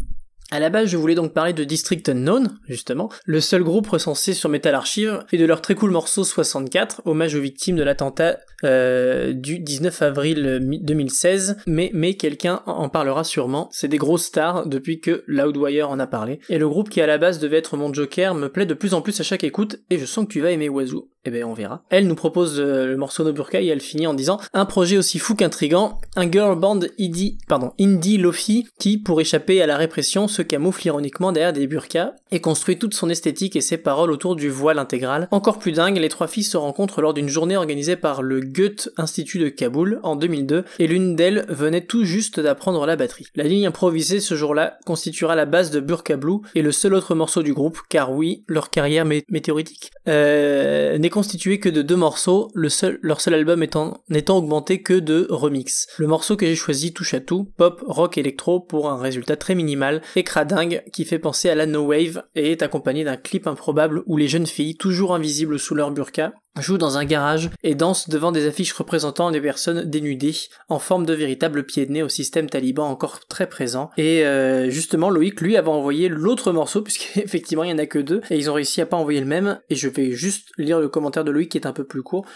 À 0.53 0.59
la 0.59 0.69
base, 0.69 0.89
je 0.89 0.97
voulais 0.97 1.15
donc 1.15 1.33
parler 1.33 1.53
de 1.53 1.63
District 1.63 2.09
Unknown, 2.09 2.59
justement, 2.67 3.09
le 3.25 3.41
seul 3.41 3.63
groupe 3.63 3.87
recensé 3.87 4.35
sur 4.35 4.49
Metal 4.49 4.75
Archive, 4.75 5.25
et 5.31 5.39
de 5.39 5.45
leur 5.45 5.63
très 5.63 5.77
cool 5.77 5.93
morceau 5.93 6.25
64, 6.25 7.03
hommage 7.05 7.37
aux 7.37 7.41
victimes 7.41 7.77
de 7.77 7.85
l'attentat 7.85 8.41
euh, 8.65 9.33
du 9.33 9.61
19 9.61 10.03
avril 10.03 10.59
2016, 10.83 11.59
mais, 11.69 11.93
mais 11.95 12.15
quelqu'un 12.15 12.63
en 12.67 12.89
parlera 12.89 13.23
sûrement. 13.23 13.69
C'est 13.71 13.87
des 13.87 13.97
grosses 13.97 14.25
stars 14.25 14.67
depuis 14.67 15.01
que 15.01 15.23
Loudwire 15.29 15.89
en 15.89 16.01
a 16.01 16.09
parlé, 16.09 16.41
et 16.49 16.59
le 16.59 16.69
groupe 16.69 16.89
qui 16.89 17.01
à 17.01 17.07
la 17.07 17.19
base 17.19 17.39
devait 17.39 17.59
être 17.59 17.77
mon 17.77 17.95
joker 17.95 18.35
me 18.35 18.49
plaît 18.49 18.67
de 18.67 18.75
plus 18.75 18.93
en 18.93 19.03
plus 19.03 19.21
à 19.21 19.23
chaque 19.23 19.45
écoute, 19.45 19.77
et 19.89 19.99
je 19.99 20.05
sens 20.05 20.27
que 20.27 20.33
tu 20.33 20.41
vas 20.41 20.51
aimer 20.51 20.69
Wazoo. 20.69 21.09
Eh 21.27 21.31
ben 21.31 21.45
on 21.45 21.53
verra. 21.53 21.83
Elle 21.91 22.07
nous 22.07 22.15
propose 22.15 22.59
euh, 22.59 22.87
le 22.87 22.97
morceau 22.97 23.25
No 23.25 23.33
Burka 23.35 23.61
et 23.61 23.67
elle 23.67 23.81
finit 23.81 24.07
en 24.07 24.15
disant 24.15 24.41
un 24.55 24.65
projet 24.65 24.97
aussi 24.97 25.19
fou 25.19 25.35
qu'intrigant, 25.35 26.01
un 26.17 26.31
girl 26.31 26.59
band 26.59 26.81
indie, 26.99 27.37
pardon, 27.47 27.73
indie 27.79 28.17
lofi 28.17 28.67
qui, 28.79 28.97
pour 28.97 29.21
échapper 29.21 29.61
à 29.61 29.67
la 29.67 29.77
répression, 29.77 30.29
se 30.29 30.41
camoufle 30.41 30.87
ironiquement 30.87 31.31
derrière 31.31 31.53
des 31.53 31.67
burkas 31.67 32.15
et 32.31 32.41
construit 32.41 32.79
toute 32.79 32.95
son 32.95 33.11
esthétique 33.11 33.55
et 33.55 33.61
ses 33.61 33.77
paroles 33.77 34.13
autour 34.13 34.35
du 34.35 34.49
voile 34.49 34.79
intégral. 34.79 35.29
Encore 35.31 35.59
plus 35.59 35.73
dingue, 35.73 35.99
les 35.99 36.09
trois 36.09 36.27
filles 36.27 36.43
se 36.43 36.57
rencontrent 36.57 37.03
lors 37.03 37.13
d'une 37.13 37.29
journée 37.29 37.57
organisée 37.57 37.97
par 37.97 38.23
le 38.23 38.41
Goethe 38.41 38.89
Institut 38.97 39.41
de 39.41 39.51
Kaboul 39.51 40.01
en 40.03 40.17
2002 40.17 40.65
et 40.79 40.87
l'une 40.87 41.17
d'elles 41.17 41.45
venait 41.51 41.85
tout 41.85 42.05
juste 42.05 42.41
d'apprendre 42.41 42.87
la 42.87 42.97
batterie. 42.97 43.27
La 43.35 43.45
ligne 43.45 43.67
improvisée 43.67 44.21
ce 44.21 44.37
jour-là 44.37 44.79
constituera 44.87 45.37
la 45.37 45.45
base 45.45 45.71
de 45.71 45.81
Burka 45.81 46.17
Blue 46.17 46.39
et 46.55 46.63
le 46.63 46.73
seul 46.73 46.95
autre 46.95 47.15
morceau 47.15 47.43
du 47.43 47.53
groupe, 47.53 47.81
car 47.91 48.11
oui, 48.11 48.43
leur 48.49 48.71
carrière 48.71 49.05
météoritique 49.05 49.91
euh, 50.09 50.97
constitué 51.11 51.59
que 51.59 51.69
de 51.69 51.83
deux 51.83 51.97
morceaux, 51.97 52.51
leur 52.55 53.21
seul 53.21 53.35
album 53.35 53.63
étant 53.63 54.03
n'étant 54.09 54.39
augmenté 54.39 54.83
que 54.83 54.95
de 54.95 55.27
remix. 55.29 55.87
Le 55.99 56.07
morceau 56.07 56.37
que 56.37 56.47
j'ai 56.47 56.57
choisi 56.57 56.95
touche 56.95 57.15
à 57.15 57.21
tout, 57.21 57.53
pop, 57.57 57.83
rock, 57.87 58.17
électro, 58.17 58.61
pour 58.61 58.89
un 58.89 58.99
résultat 58.99 59.37
très 59.37 59.55
minimal 59.55 60.01
et 60.17 60.25
cradingue 60.25 60.83
qui 60.93 61.05
fait 61.05 61.19
penser 61.19 61.51
à 61.51 61.55
la 61.55 61.67
no 61.67 61.83
wave 61.83 62.23
et 62.35 62.53
est 62.53 62.63
accompagné 62.63 63.05
d'un 63.05 63.17
clip 63.17 63.47
improbable 63.47 64.03
où 64.07 64.17
les 64.17 64.29
jeunes 64.29 64.47
filles, 64.47 64.77
toujours 64.77 65.15
invisibles 65.15 65.59
sous 65.59 65.75
leur 65.75 65.91
burqa, 65.91 66.33
jouent 66.59 66.79
dans 66.79 66.99
un 66.99 67.05
garage 67.05 67.51
et 67.63 67.75
dansent 67.75 68.09
devant 68.09 68.33
des 68.33 68.47
affiches 68.47 68.73
représentant 68.73 69.31
des 69.31 69.41
personnes 69.41 69.85
dénudées 69.85 70.35
en 70.69 70.79
forme 70.79 71.07
de 71.07 71.15
véritables 71.15 71.65
pieds 71.65 71.87
de 71.87 71.93
nez 71.93 72.03
au 72.03 72.09
système 72.09 72.51
taliban 72.51 72.89
encore 72.89 73.21
très 73.27 73.49
présent. 73.49 73.91
Et 73.97 74.27
euh, 74.27 74.69
justement, 74.69 75.11
Loïc, 75.11 75.41
lui, 75.41 75.57
avait 75.57 75.69
envoyé 75.69 76.09
l'autre 76.09 76.53
morceau, 76.53 76.83
puisqu'effectivement, 76.83 77.65
il 77.65 77.71
y 77.71 77.73
en 77.73 77.79
a 77.79 77.87
que 77.87 77.99
deux, 77.99 78.21
et 78.31 78.37
ils 78.37 78.51
ont 78.51 78.55
réussi 78.55 78.81
à 78.81 78.87
pas 78.87 78.97
envoyer 78.97 79.21
le 79.21 79.27
même, 79.27 79.61
et 79.69 79.75
je 79.75 79.89
vais 79.89 80.13
juste 80.13 80.49
lire 80.59 80.81
le 80.81 80.89
commentaire 80.89 81.25
de 81.25 81.31
Loïc 81.31 81.51
qui 81.51 81.59
est 81.59 81.67
un 81.67 81.73
peu 81.73 81.85
plus 81.85 82.03
court, 82.03 82.27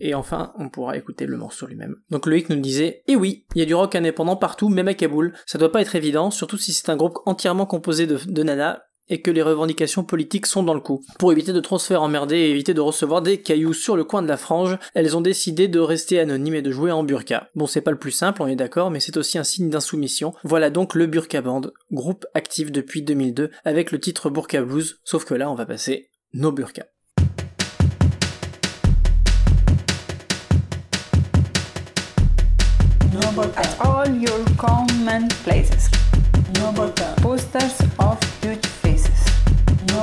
et, 0.00 0.14
enfin, 0.14 0.52
on 0.58 0.68
pourra 0.68 0.96
écouter 0.96 1.26
le 1.26 1.36
morceau 1.36 1.66
lui-même. 1.66 1.96
Donc 2.10 2.26
Loïc 2.26 2.48
nous 2.48 2.56
disait, 2.56 3.02
et 3.06 3.12
eh 3.12 3.16
oui, 3.16 3.44
il 3.54 3.60
y 3.60 3.62
a 3.62 3.66
du 3.66 3.74
rock 3.74 3.94
indépendant 3.94 4.36
partout, 4.36 4.68
même 4.68 4.88
à 4.88 4.94
Kaboul, 4.94 5.34
ça 5.46 5.58
doit 5.58 5.72
pas 5.72 5.80
être 5.80 5.94
évident, 5.94 6.30
surtout 6.30 6.56
si 6.56 6.72
c'est 6.72 6.88
un 6.88 6.96
groupe 6.96 7.18
entièrement 7.26 7.66
composé 7.66 8.06
de, 8.06 8.18
de 8.26 8.42
nana, 8.42 8.82
et 9.08 9.20
que 9.20 9.30
les 9.30 9.42
revendications 9.42 10.04
politiques 10.04 10.46
sont 10.46 10.62
dans 10.62 10.74
le 10.74 10.80
coup. 10.80 11.02
Pour 11.18 11.32
éviter 11.32 11.52
de 11.52 11.60
transfert 11.60 12.02
emmerdés 12.02 12.36
et 12.36 12.50
éviter 12.50 12.74
de 12.74 12.80
recevoir 12.80 13.22
des 13.22 13.38
cailloux 13.40 13.72
sur 13.72 13.96
le 13.96 14.04
coin 14.04 14.22
de 14.22 14.28
la 14.28 14.36
frange, 14.36 14.78
elles 14.94 15.16
ont 15.16 15.20
décidé 15.20 15.68
de 15.68 15.80
rester 15.80 16.20
anonymes 16.20 16.54
et 16.54 16.62
de 16.62 16.70
jouer 16.70 16.92
en 16.92 17.02
burqa. 17.02 17.48
Bon, 17.54 17.66
c'est 17.66 17.80
pas 17.80 17.90
le 17.90 17.98
plus 17.98 18.10
simple, 18.10 18.42
on 18.42 18.46
est 18.46 18.56
d'accord, 18.56 18.90
mais 18.90 19.00
c'est 19.00 19.16
aussi 19.16 19.38
un 19.38 19.44
signe 19.44 19.70
d'insoumission. 19.70 20.34
Voilà 20.44 20.70
donc 20.70 20.94
le 20.94 21.06
Burqa 21.06 21.42
Band, 21.42 21.62
groupe 21.90 22.26
actif 22.34 22.72
depuis 22.72 23.02
2002 23.02 23.50
avec 23.64 23.92
le 23.92 24.00
titre 24.00 24.30
Burqa 24.30 24.62
Blues, 24.62 25.00
sauf 25.04 25.24
que 25.24 25.34
là 25.34 25.50
on 25.50 25.54
va 25.54 25.66
passer 25.66 26.10
nos 26.32 26.52
burkas. 26.52 26.84
At 33.56 33.80
all 33.80 34.14
your 34.20 34.44
common 34.56 35.28
places. 35.42 35.88
Posters 37.22 37.80
of. 37.98 38.31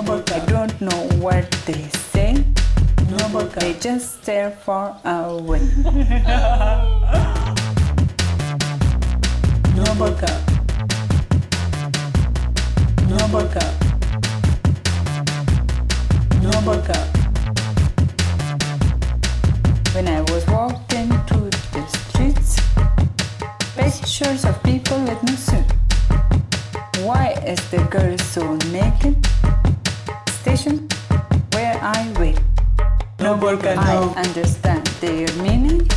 I 0.08 0.40
don't 0.46 0.80
know 0.80 1.10
what 1.20 1.52
they 1.66 1.90
say. 1.90 2.46
They 3.60 3.74
just 3.82 4.24
stare 4.24 4.52
far 4.52 4.98
away. 5.04 5.60
No 9.76 9.84
burqa. 10.00 10.32
No 13.10 13.18
burqa. 13.28 13.66
No 16.44 16.52
burqa. 16.64 17.00
When 19.94 20.08
I 20.08 20.22
was 20.32 20.48
walking 20.48 21.10
through 21.28 21.50
the 21.74 21.84
streets, 21.88 22.56
pictures 23.76 24.46
of 24.46 24.64
people 24.64 25.04
with 25.04 25.22
no 25.24 25.36
suit. 25.36 25.66
Why 27.04 27.34
is 27.46 27.60
the 27.70 27.84
girl 27.92 28.18
so 28.18 28.56
naked? 28.72 29.18
Station 30.42 30.88
where 31.54 31.78
I 31.82 32.12
wait. 32.20 32.40
No 33.20 33.36
burqa, 33.36 33.78
I 33.78 33.98
understand 34.16 34.88
their 35.02 35.28
meaning. 35.44 35.88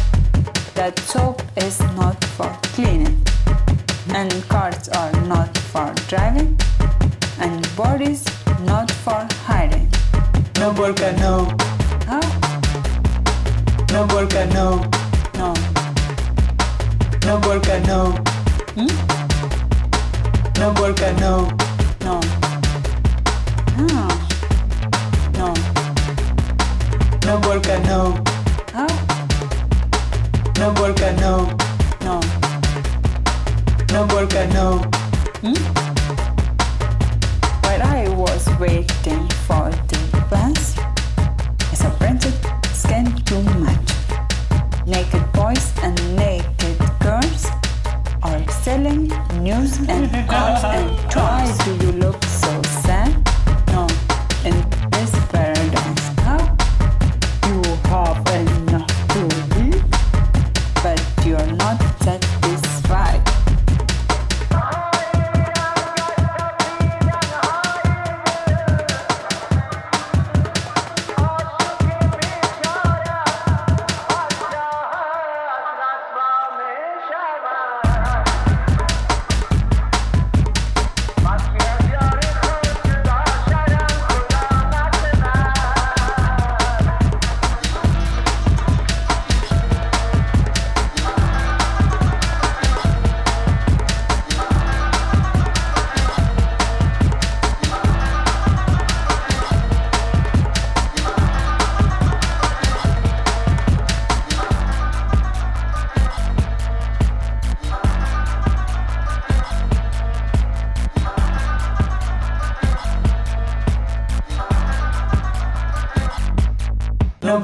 That 0.75 0.99
soap 0.99 1.43
is 1.57 1.79
not 1.97 2.23
for 2.37 2.51
cleaning, 2.75 3.23
and 4.15 4.33
cars 4.49 4.89
are 4.89 5.13
not 5.27 5.57
for 5.57 5.95
driving, 6.09 6.59
and 7.39 7.77
bodies 7.77 8.25
not 8.65 8.91
for 8.91 9.27
hiding. 9.47 9.89
No 10.59 10.73
burqa, 10.73 11.17
no. 11.21 11.35
Huh? 12.11 12.21
No 13.93 14.07
burqa, 14.07 14.43
no. 14.53 14.67
No. 15.39 15.55
No 17.27 17.39
burqa, 17.41 17.77
no. 17.87 18.11
Hmm? 18.77 18.93
No 20.59 20.73
burqa, 20.73 21.13
no. 21.21 21.51
No. 22.01 22.21
No. 23.79 23.87
No. 23.87 24.12
No 27.25 27.39
burqa, 27.39 27.79
no. 27.87 28.15
Huh? 28.75 28.89
No 30.59 30.73
burqa, 30.75 31.13
no. 31.21 31.47
No. 32.05 32.21
No 33.93 34.07
burqa, 34.07 34.43
no. 34.53 34.83
While 37.63 37.83
I 37.83 38.09
was 38.09 38.49
waiting 38.59 39.29
for 39.47 39.71
the 39.91 40.27
bus, 40.31 40.77
I 41.71 41.75
saw 41.75 41.91
printed 41.97 42.35
skin 42.75 43.07
too 43.25 43.41
much. 43.61 43.89
Naked 44.87 45.33
boys 45.33 45.73
and 45.83 45.97
naked 46.17 46.79
girls 47.01 47.47
are 48.23 48.43
selling 48.51 49.13
news 49.41 49.79
and 49.89 50.11
cars 50.29 50.65
and 50.65 50.91
why 51.15 51.57
do 51.65 51.87
you 51.87 51.93
look 51.93 52.23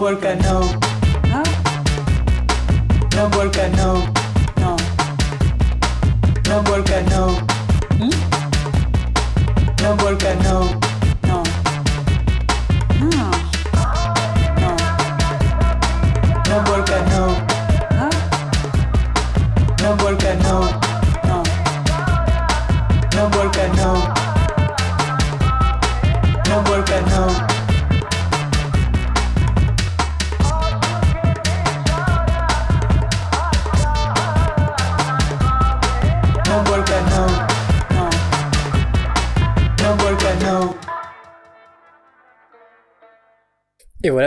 No 0.08 0.14
burqa, 0.14 0.47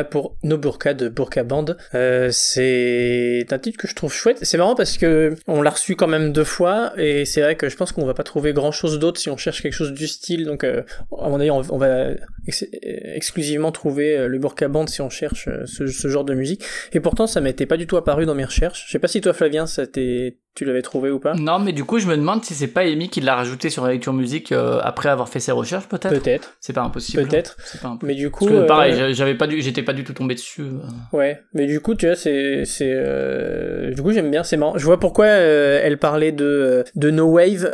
Pour 0.03 0.35
No 0.43 0.57
Burqa 0.57 0.93
de 0.93 1.09
Burqa 1.09 1.43
Band. 1.43 1.65
Euh, 1.93 2.29
c'est 2.31 3.45
un 3.51 3.59
titre 3.59 3.77
que 3.77 3.87
je 3.87 3.95
trouve 3.95 4.13
chouette. 4.13 4.39
C'est 4.41 4.57
marrant 4.57 4.75
parce 4.75 4.97
que 4.97 5.35
on 5.47 5.61
l'a 5.61 5.69
reçu 5.69 5.95
quand 5.95 6.07
même 6.07 6.31
deux 6.31 6.43
fois 6.43 6.93
et 6.97 7.25
c'est 7.25 7.41
vrai 7.41 7.55
que 7.55 7.69
je 7.69 7.75
pense 7.77 7.91
qu'on 7.91 8.05
va 8.05 8.13
pas 8.13 8.23
trouver 8.23 8.53
grand 8.53 8.71
chose 8.71 8.99
d'autre 8.99 9.19
si 9.19 9.29
on 9.29 9.37
cherche 9.37 9.61
quelque 9.61 9.73
chose 9.73 9.93
du 9.93 10.07
style. 10.07 10.45
Donc 10.45 10.63
euh, 10.63 10.83
à 11.19 11.29
mon 11.29 11.39
avis 11.39 11.51
on, 11.51 11.61
va 11.77 12.11
ex- 12.47 12.65
exclusivement 12.71 13.71
trouver 13.71 14.17
euh, 14.17 14.27
le 14.27 14.39
Burqa 14.39 14.67
Band 14.67 14.87
si 14.87 15.01
on 15.01 15.09
cherche 15.09 15.47
euh, 15.47 15.65
ce, 15.65 15.87
ce 15.87 16.07
genre 16.07 16.25
de 16.25 16.33
musique. 16.33 16.63
Et 16.93 16.99
pourtant 16.99 17.27
ça 17.27 17.41
m'était 17.41 17.65
pas 17.65 17.77
du 17.77 17.87
tout 17.87 17.97
apparu 17.97 18.25
dans 18.25 18.35
mes 18.35 18.45
recherches. 18.45 18.85
Je 18.87 18.91
sais 18.91 18.99
pas 18.99 19.07
si 19.07 19.21
toi 19.21 19.33
Flavien 19.33 19.67
ça 19.67 19.87
t'est 19.87 20.37
tu 20.53 20.65
l'avais 20.65 20.81
trouvé 20.81 21.09
ou 21.11 21.19
pas. 21.19 21.33
Non, 21.33 21.59
mais 21.59 21.71
du 21.71 21.85
coup, 21.85 21.99
je 21.99 22.07
me 22.07 22.15
demande 22.17 22.43
si 22.43 22.53
c'est 22.53 22.67
pas 22.67 22.81
Amy 22.81 23.07
qui 23.09 23.21
l'a 23.21 23.35
rajouté 23.35 23.69
sur 23.69 23.85
la 23.85 23.91
lecture 23.93 24.11
musique 24.13 24.51
euh, 24.51 24.79
après 24.83 25.07
avoir 25.09 25.29
fait 25.29 25.39
ses 25.39 25.51
recherches, 25.53 25.87
peut-être. 25.87 26.09
Peut-être. 26.21 26.55
C'est 26.59 26.73
pas 26.73 26.81
impossible. 26.81 27.23
Peut-être. 27.27 27.55
C'est 27.63 27.79
pas 27.81 27.87
impossible. 27.87 28.07
Mais 28.07 28.15
du 28.15 28.29
coup 28.29 28.45
Parce 28.47 28.61
que, 28.61 28.67
pareil, 28.67 28.93
euh, 28.93 28.97
j'a- 28.97 29.11
j'avais 29.13 29.35
pas 29.35 29.47
dû, 29.47 29.61
j'étais 29.61 29.81
pas 29.83 29.93
du 29.93 30.03
tout 30.03 30.13
tombé 30.13 30.35
dessus. 30.35 30.61
euh. 30.61 31.17
Ouais, 31.17 31.41
mais 31.53 31.67
du 31.67 31.79
coup, 31.79 31.95
tu 31.95 32.05
vois, 32.05 32.15
c'est, 32.15 32.65
c'est, 32.65 32.91
euh, 32.93 33.93
du 33.93 34.01
coup, 34.01 34.11
j'aime 34.11 34.29
bien, 34.29 34.43
c'est 34.43 34.57
marrant. 34.57 34.77
Je 34.77 34.85
vois 34.85 34.99
pourquoi 34.99 35.27
elle 35.27 35.97
parlait 35.97 36.31
de 36.33 36.83
de 36.95 37.09
No 37.11 37.27
Wave. 37.27 37.71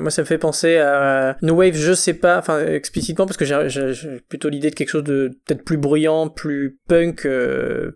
Moi, 0.00 0.10
ça 0.10 0.22
me 0.22 0.26
fait 0.26 0.38
penser 0.38 0.76
à 0.76 1.36
No 1.42 1.54
Wave. 1.54 1.74
Je 1.74 1.92
sais 1.94 2.14
pas, 2.14 2.38
enfin 2.38 2.64
explicitement, 2.66 3.26
parce 3.26 3.36
que 3.36 3.44
j'ai, 3.44 4.20
plutôt 4.28 4.48
l'idée 4.48 4.70
de 4.70 4.74
quelque 4.74 4.88
chose 4.90 5.04
de 5.04 5.30
peut-être 5.46 5.64
plus 5.64 5.76
bruyant, 5.78 6.28
plus 6.28 6.78
punk, 6.88 7.26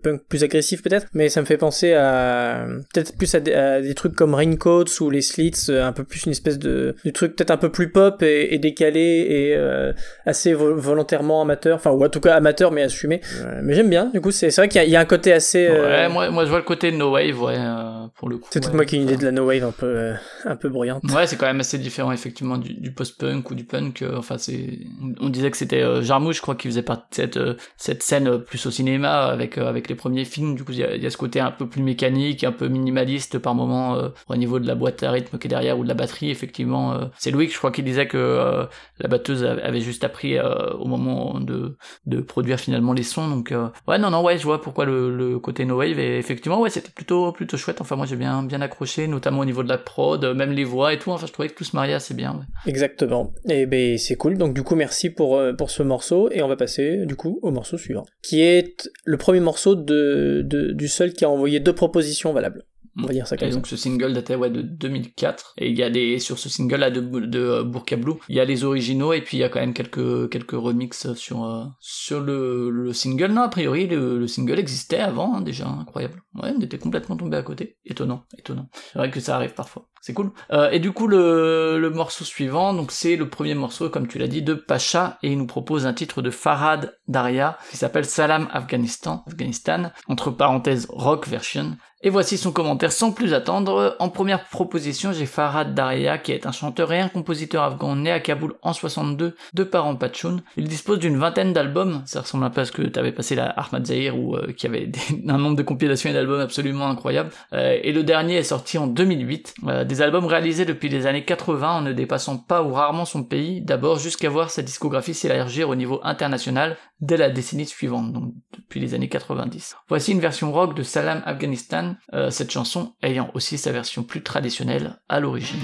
punk 0.03 0.23
plus 0.29 0.43
agressif 0.45 0.83
peut-être. 0.83 1.07
Mais 1.13 1.29
ça 1.29 1.41
me 1.41 1.47
fait 1.47 1.57
penser 1.59 1.93
à 1.93 2.67
peut-être 2.93 3.17
plus 3.17 3.35
à 3.35 3.74
des 3.81 3.95
trucs 3.95 4.15
comme 4.15 4.35
Raincoats 4.35 5.01
ou 5.01 5.11
les 5.11 5.23
Slits, 5.23 5.67
euh, 5.71 5.85
un 5.87 5.93
peu 5.93 6.05
plus 6.05 6.25
une 6.27 6.33
espèce 6.33 6.59
de, 6.59 6.95
de 7.05 7.11
truc 7.11 7.37
peut-être 7.37 7.51
un 7.51 7.57
peu 7.57 7.71
plus 7.71 7.91
pop 7.91 8.23
et, 8.23 8.55
et 8.55 8.59
décalé 8.59 9.01
et 9.29 9.55
euh, 9.57 9.93
assez 10.27 10.53
vo- 10.55 10.75
volontairement 10.77 11.43
amateur, 11.43 11.77
enfin 11.77 11.91
ou 11.91 12.05
en 12.05 12.09
tout 12.09 12.21
cas 12.21 12.35
amateur 12.35 12.71
mais 12.73 12.83
assumé. 12.83 13.21
Mais 13.63 13.75
j'aime 13.75 13.91
bien. 13.91 14.11
Du 14.13 14.21
coup, 14.21 14.31
c'est 14.31 14.51
c'est 14.51 14.61
vrai 14.61 14.69
qu'il 14.69 14.81
y, 14.81 14.85
a- 14.85 14.87
il 14.87 14.91
y 14.91 14.97
a 14.97 15.01
un 15.01 15.05
côté 15.05 15.33
assez. 15.33 15.67
euh, 15.69 15.85
Ouais, 15.85 16.09
moi, 16.09 16.31
moi, 16.31 16.45
je 16.45 16.51
vois 16.51 16.59
le 16.59 16.65
côté 16.65 16.93
no 16.93 17.13
wave, 17.13 17.41
ouais. 17.43 17.55
euh, 17.57 18.07
pour 18.17 18.29
le 18.29 18.39
coup. 18.39 18.49
C'est 18.51 18.61
peut-être 18.61 18.71
ouais. 18.73 18.77
moi 18.77 18.85
qui 18.85 18.97
ai 18.97 18.99
une 18.99 19.05
idée 19.05 19.17
de 19.17 19.25
la 19.25 19.33
no 19.33 19.47
wave 19.47 19.65
un 19.65 19.71
peu, 19.73 19.87
euh, 19.87 20.15
un 20.45 20.57
peu 20.57 20.69
bruyante. 20.69 21.03
Ouais, 21.13 21.27
c'est 21.27 21.37
quand 21.37 21.47
même 21.47 21.61
assez 21.61 21.79
différent 21.79 22.13
effectivement 22.13 22.59
du, 22.59 22.75
du 22.75 22.93
post-punk 22.93 23.51
ou 23.51 23.55
du 23.55 23.65
punk. 23.65 24.03
euh, 24.03 24.17
enfin, 24.17 24.39
c'est, 24.39 24.79
on 25.21 25.29
disait 25.29 25.51
que 25.51 25.57
c'était 25.57 25.83
euh, 25.83 26.03
Jarmusch, 26.03 26.37
je 26.37 26.43
crois, 26.43 26.55
qui 26.55 26.69
faisait 26.69 26.83
partie 26.83 27.05
de 27.09 27.15
cette 27.25 27.37
euh, 27.37 27.55
cette 27.77 28.03
scène 28.03 28.29
euh, 28.29 28.39
plus 28.39 28.65
au 28.67 28.71
cinéma 28.71 29.25
avec 29.27 29.59
euh, 29.59 29.67
avec 29.69 29.89
les 29.89 29.95
premiers 29.95 30.25
films. 30.25 30.55
Du 30.55 30.65
coup, 30.65 30.73
il 30.73 30.79
y 30.79 31.03
y 31.03 31.07
a 31.07 31.11
ce 31.11 31.17
côté 31.17 31.41
un 31.41 31.51
peu 31.51 31.67
plus 31.69 31.83
mécanique, 31.83 32.45
un 32.45 32.53
peu 32.53 32.69
minimaliste 32.69 33.39
par 33.39 33.55
moment 33.55 33.64
euh, 33.73 34.09
au 34.29 34.37
niveau 34.37 34.59
de 34.59 34.67
la 34.67 34.75
boîte 34.75 35.03
à 35.03 35.11
rythme 35.11 35.39
qui 35.39 35.47
est 35.47 35.49
derrière 35.49 35.79
ou 35.79 35.85
de 35.85 35.89
la 35.89 35.95
batterie. 35.95 36.31
Effectivement, 36.31 36.93
euh, 36.93 37.05
c'est 37.19 37.31
Louis, 37.31 37.49
je 37.49 37.59
crois, 37.59 37.71
qui 37.73 37.83
disait 37.83 38.07
que 38.07 38.19
euh, 38.19 38.65
la 38.99 39.09
batteuse 39.09 39.45
avait 39.45 39.81
juste 39.81 40.05
appris 40.05 40.39
au 40.41 40.87
moment 40.87 41.41
de 41.41 42.21
produire 42.21 42.59
finalement 42.59 42.93
les 42.93 43.03
sons. 43.03 43.29
Donc 43.29 43.53
ouais, 43.89 43.99
non, 43.99 44.11
non, 44.11 44.23
ouais, 44.23 44.39
je 44.39 44.45
vois 44.45 44.61
pourquoi 44.61 44.85
le, 44.85 45.39
côté 45.39 45.65
no 45.65 45.79
wave. 45.79 45.99
Et 45.99 46.19
effectivement, 46.19 46.61
ouais, 46.61 46.71
c'était 46.71 46.91
plutôt 46.91 47.33
plutôt 47.33 47.57
chouette. 47.57 47.81
Enfin, 47.81 47.97
moi, 47.97 48.07
j'ai 48.07 48.17
bien 48.17 48.43
bien 48.43 48.61
accroché, 48.61 49.07
notamment 49.09 49.41
au 49.41 49.45
niveau 49.45 49.63
de 49.63 49.69
la 49.69 49.79
prod, 49.79 50.25
même 50.35 50.53
les 50.53 50.65
voix 50.65 50.93
et 50.93 50.99
tout. 50.99 51.11
Enfin, 51.11 51.27
je 51.27 51.33
trouvais 51.33 51.49
que 51.49 51.55
tout 51.55 51.65
se 51.65 51.77
mariait 51.77 51.95
assez 51.95 52.15
bien. 52.15 52.41
Exactement. 52.67 53.33
Et 53.49 53.67
ben 53.67 53.99
c'est 53.99 54.17
cool. 54.17 54.39
Donc 54.39 54.55
du 54.55 54.63
coup 54.63 54.75
merci 54.75 55.11
pour 55.11 55.41
pour 55.57 55.71
ce 55.71 55.83
morceau 55.83 56.29
et 56.31 56.43
on 56.43 56.49
va 56.49 56.57
passer 56.57 57.07
du 57.07 57.17
coup 57.17 57.39
au 57.43 57.51
morceau 57.51 57.79
suivant, 57.79 58.05
qui 58.23 58.43
est 58.43 58.89
le 59.05 59.17
premier 59.17 59.41
morceau 59.41 59.75
du 59.75 60.89
seul 60.89 61.13
qui 61.13 61.25
a 61.25 61.31
envoyé 61.31 61.61
deux 61.61 61.75
propositions 61.75 62.33
valables. 62.33 62.65
On 62.97 63.07
va 63.07 63.13
dire 63.13 63.27
ça 63.27 63.37
Et 63.37 63.39
ça. 63.39 63.49
donc 63.49 63.67
ce 63.67 63.77
single 63.77 64.13
datait 64.13 64.37
ouais, 64.37 64.51
de 64.51 64.63
2004 64.63 65.55
et 65.59 65.69
il 65.71 65.77
y 65.77 65.83
a 65.83 65.91
des 65.91 66.19
sur 66.19 66.39
ce 66.39 66.49
single 66.49 66.77
là 66.77 66.91
de, 66.91 67.01
de 67.01 67.39
euh, 67.41 67.63
Burka 67.65 67.97
Blue 67.97 68.15
il 68.29 68.37
y 68.37 68.41
a 68.41 68.45
les 68.45 68.65
originaux 68.65 69.13
et 69.13 69.21
puis 69.21 69.37
il 69.37 69.41
y 69.41 69.45
a 69.45 69.49
quand 69.49 69.61
même 69.61 69.75
quelques 69.75 70.31
quelques 70.31 70.53
remixes 70.53 71.13
sur 71.15 71.45
euh, 71.45 71.65
sur 71.81 72.21
le, 72.21 72.71
le 72.71 72.93
single. 72.93 73.33
Non 73.33 73.43
a 73.43 73.49
priori 73.49 73.87
le, 73.87 74.19
le 74.19 74.27
single 74.27 74.59
existait 74.59 75.01
avant 75.01 75.35
hein, 75.35 75.41
déjà 75.41 75.67
incroyable. 75.69 76.23
Ouais 76.35 76.53
on 76.57 76.61
était 76.61 76.79
complètement 76.79 77.17
tombé 77.17 77.37
à 77.37 77.43
côté. 77.43 77.79
Étonnant 77.85 78.25
étonnant. 78.39 78.69
C'est 78.93 78.99
vrai 78.99 79.11
que 79.11 79.21
ça 79.21 79.37
arrive 79.37 79.55
parfois 79.55 79.89
c'est 80.05 80.13
cool 80.13 80.33
Euh, 80.53 80.69
et 80.71 80.81
du 80.81 80.93
coup 80.93 81.07
le, 81.07 81.79
le 81.81 81.91
morceau 81.91 82.25
suivant 82.25 82.75
donc 82.75 82.93
c'est 82.93 83.17
le 83.17 83.27
premier 83.31 83.55
morceau 83.55 83.89
comme 83.89 84.07
tu 84.07 84.19
l'as 84.19 84.29
dit 84.29 84.43
de 84.43 84.53
Pacha 84.53 85.19
et 85.23 85.33
il 85.33 85.39
nous 85.39 85.47
propose 85.47 85.87
un 85.87 85.95
titre 85.95 86.21
de 86.21 86.29
Farhad 86.31 86.99
Daria 87.09 87.57
qui 87.71 87.79
s'appelle 87.79 88.05
Salam 88.05 88.47
Afghanistan 88.53 89.25
Afghanistan 89.27 89.91
entre 90.07 90.31
parenthèses 90.31 90.87
rock 90.91 91.27
version 91.27 91.79
et 92.05 92.11
voici 92.11 92.37
son 92.37 92.53
commentaire 92.53 92.93
sans 92.93 93.13
plus 93.13 93.33
attendre. 93.33 93.97
En 93.99 94.11
première 94.11 94.45
proposition, 94.45 95.13
j'ai 95.13 95.25
Farhad 95.25 95.75
Daria, 95.75 96.19
qui 96.19 96.33
est 96.33 96.45
un 96.45 96.53
chanteur 96.53 96.93
et 96.93 97.01
un 97.01 97.09
compositeur 97.09 97.63
afghan 97.63 97.97
né 97.97 98.13
à 98.13 98.21
Kaboul 98.21 98.57
en 98.61 98.75
62, 98.75 99.35
de 99.55 99.65
parents 99.65 99.97
Pachoun. 99.97 100.43
Il 100.59 100.69
dispose 100.69 100.99
d'une 100.99 101.17
vingtaine 101.17 101.55
d'albums, 101.55 102.03
ça 102.05 102.21
ressemble 102.21 102.45
un 102.45 102.51
peu 102.51 102.61
à 102.61 102.65
ce 102.67 102.73
que 102.73 102.83
tu 102.83 102.99
avais 102.99 103.11
passé 103.11 103.35
la 103.35 103.47
Ahmad 103.47 103.87
Zahir, 103.87 104.19
ou 104.19 104.37
euh, 104.37 104.53
qui 104.53 104.67
avait 104.67 104.93
un 105.29 105.39
nombre 105.39 105.57
de 105.57 105.63
compilations 105.63 106.11
et 106.11 106.13
d'albums 106.13 106.41
absolument 106.41 106.89
incroyable. 106.89 107.31
Euh, 107.55 107.79
et 107.83 107.93
le 107.93 108.03
dernier 108.03 108.37
est 108.37 108.43
sorti 108.43 108.77
en 108.77 108.87
2008. 108.87 109.55
Albums 110.01 110.27
réalisés 110.27 110.65
depuis 110.65 110.89
les 110.89 111.07
années 111.07 111.25
80 111.25 111.79
en 111.79 111.81
ne 111.83 111.93
dépassant 111.93 112.39
pas 112.39 112.63
ou 112.63 112.73
rarement 112.73 113.05
son 113.05 113.25
pays, 113.25 113.63
d'abord 113.63 113.99
jusqu'à 113.99 114.29
voir 114.31 114.51
sa 114.51 114.63
discographie 114.63 115.15
s'élargir 115.15 115.69
au 115.69 115.75
niveau 115.75 116.01
international 116.03 116.77
dès 117.01 117.17
la 117.17 117.31
décennie 117.31 117.67
suivante, 117.67 118.13
donc 118.13 118.33
depuis 118.57 118.81
les 118.81 118.95
années 118.95 119.09
90. 119.09 119.77
Voici 119.89 120.13
une 120.13 120.21
version 120.21 120.53
rock 120.53 120.75
de 120.75 120.83
Salam 120.83 121.23
Afghanistan, 121.27 121.97
euh, 122.15 122.31
cette 122.31 122.51
chanson 122.51 122.95
ayant 123.03 123.31
aussi 123.35 123.59
sa 123.59 123.73
version 123.73 124.03
plus 124.03 124.23
traditionnelle 124.23 125.01
à 125.09 125.21
l'origine. 125.21 125.61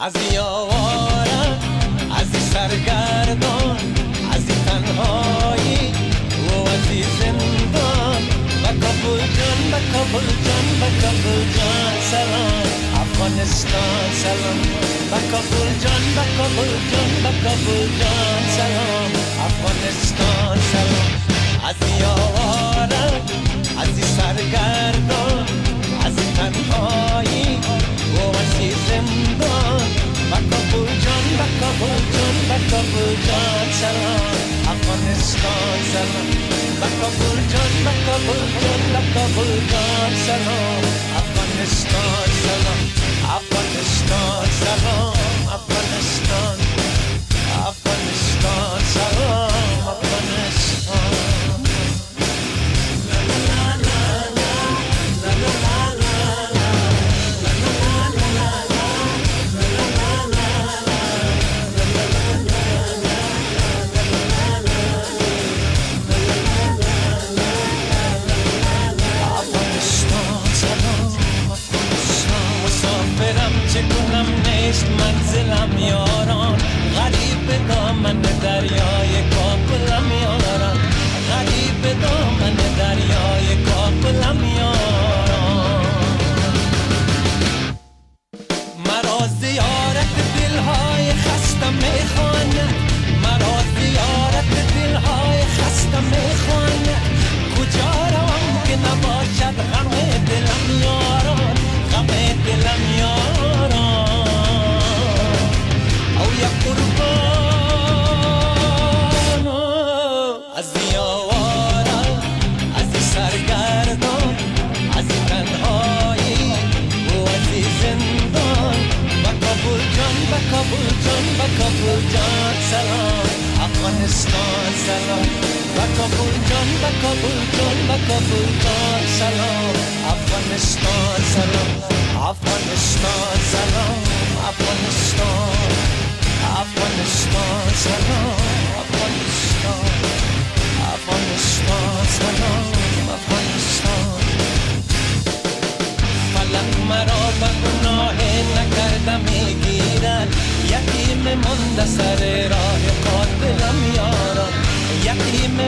از 0.00 0.12
یارم 0.32 1.58
از 2.16 2.26
سرگردان 2.52 3.76
از 4.32 4.46
تنهایی. 4.46 5.92
و 6.48 6.68
از 6.68 6.84
زندان 7.20 8.22
و 8.62 8.66
کابل 8.66 9.18
جان 9.18 9.60
و 9.72 9.76
کابل 9.92 10.26
جان 10.46 10.66
و 10.80 11.00
کابل 11.00 11.42
جان 11.56 11.94
سلام. 12.10 12.62
افغانستان 12.94 14.12
سلام. 14.22 14.60
و 15.12 15.14
کابل 15.30 15.68
جان 15.82 16.02
و 16.16 16.20
کابل 16.38 16.70
جان 16.90 17.12
و 17.24 17.28
کابل 17.42 17.88
جان 18.00 18.42
سلام. 18.56 19.10
افغانستان 19.46 20.58
سلام. 20.72 21.10
از 21.68 22.00
یارم 22.00 23.22
از 23.78 23.88
سرگردان 24.16 25.46
از 26.04 26.16
تنهایی. 26.36 27.58
و 28.14 28.36
از 28.38 28.78
زندان. 28.88 29.47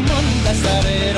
mundo 0.01 0.51
estaré. 0.51 1.10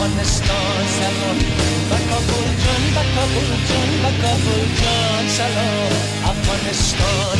افغانستان 0.00 0.84
سلام 1.00 1.38
با 1.90 1.96
کابل 2.10 2.46
جان 2.62 2.82
با 2.94 3.02
کابل 3.14 3.50
جان 3.68 3.90
با 4.02 4.10
کابل 4.22 4.64
جان 4.80 5.28
سلام 5.28 5.92
افغانستان 6.32 7.36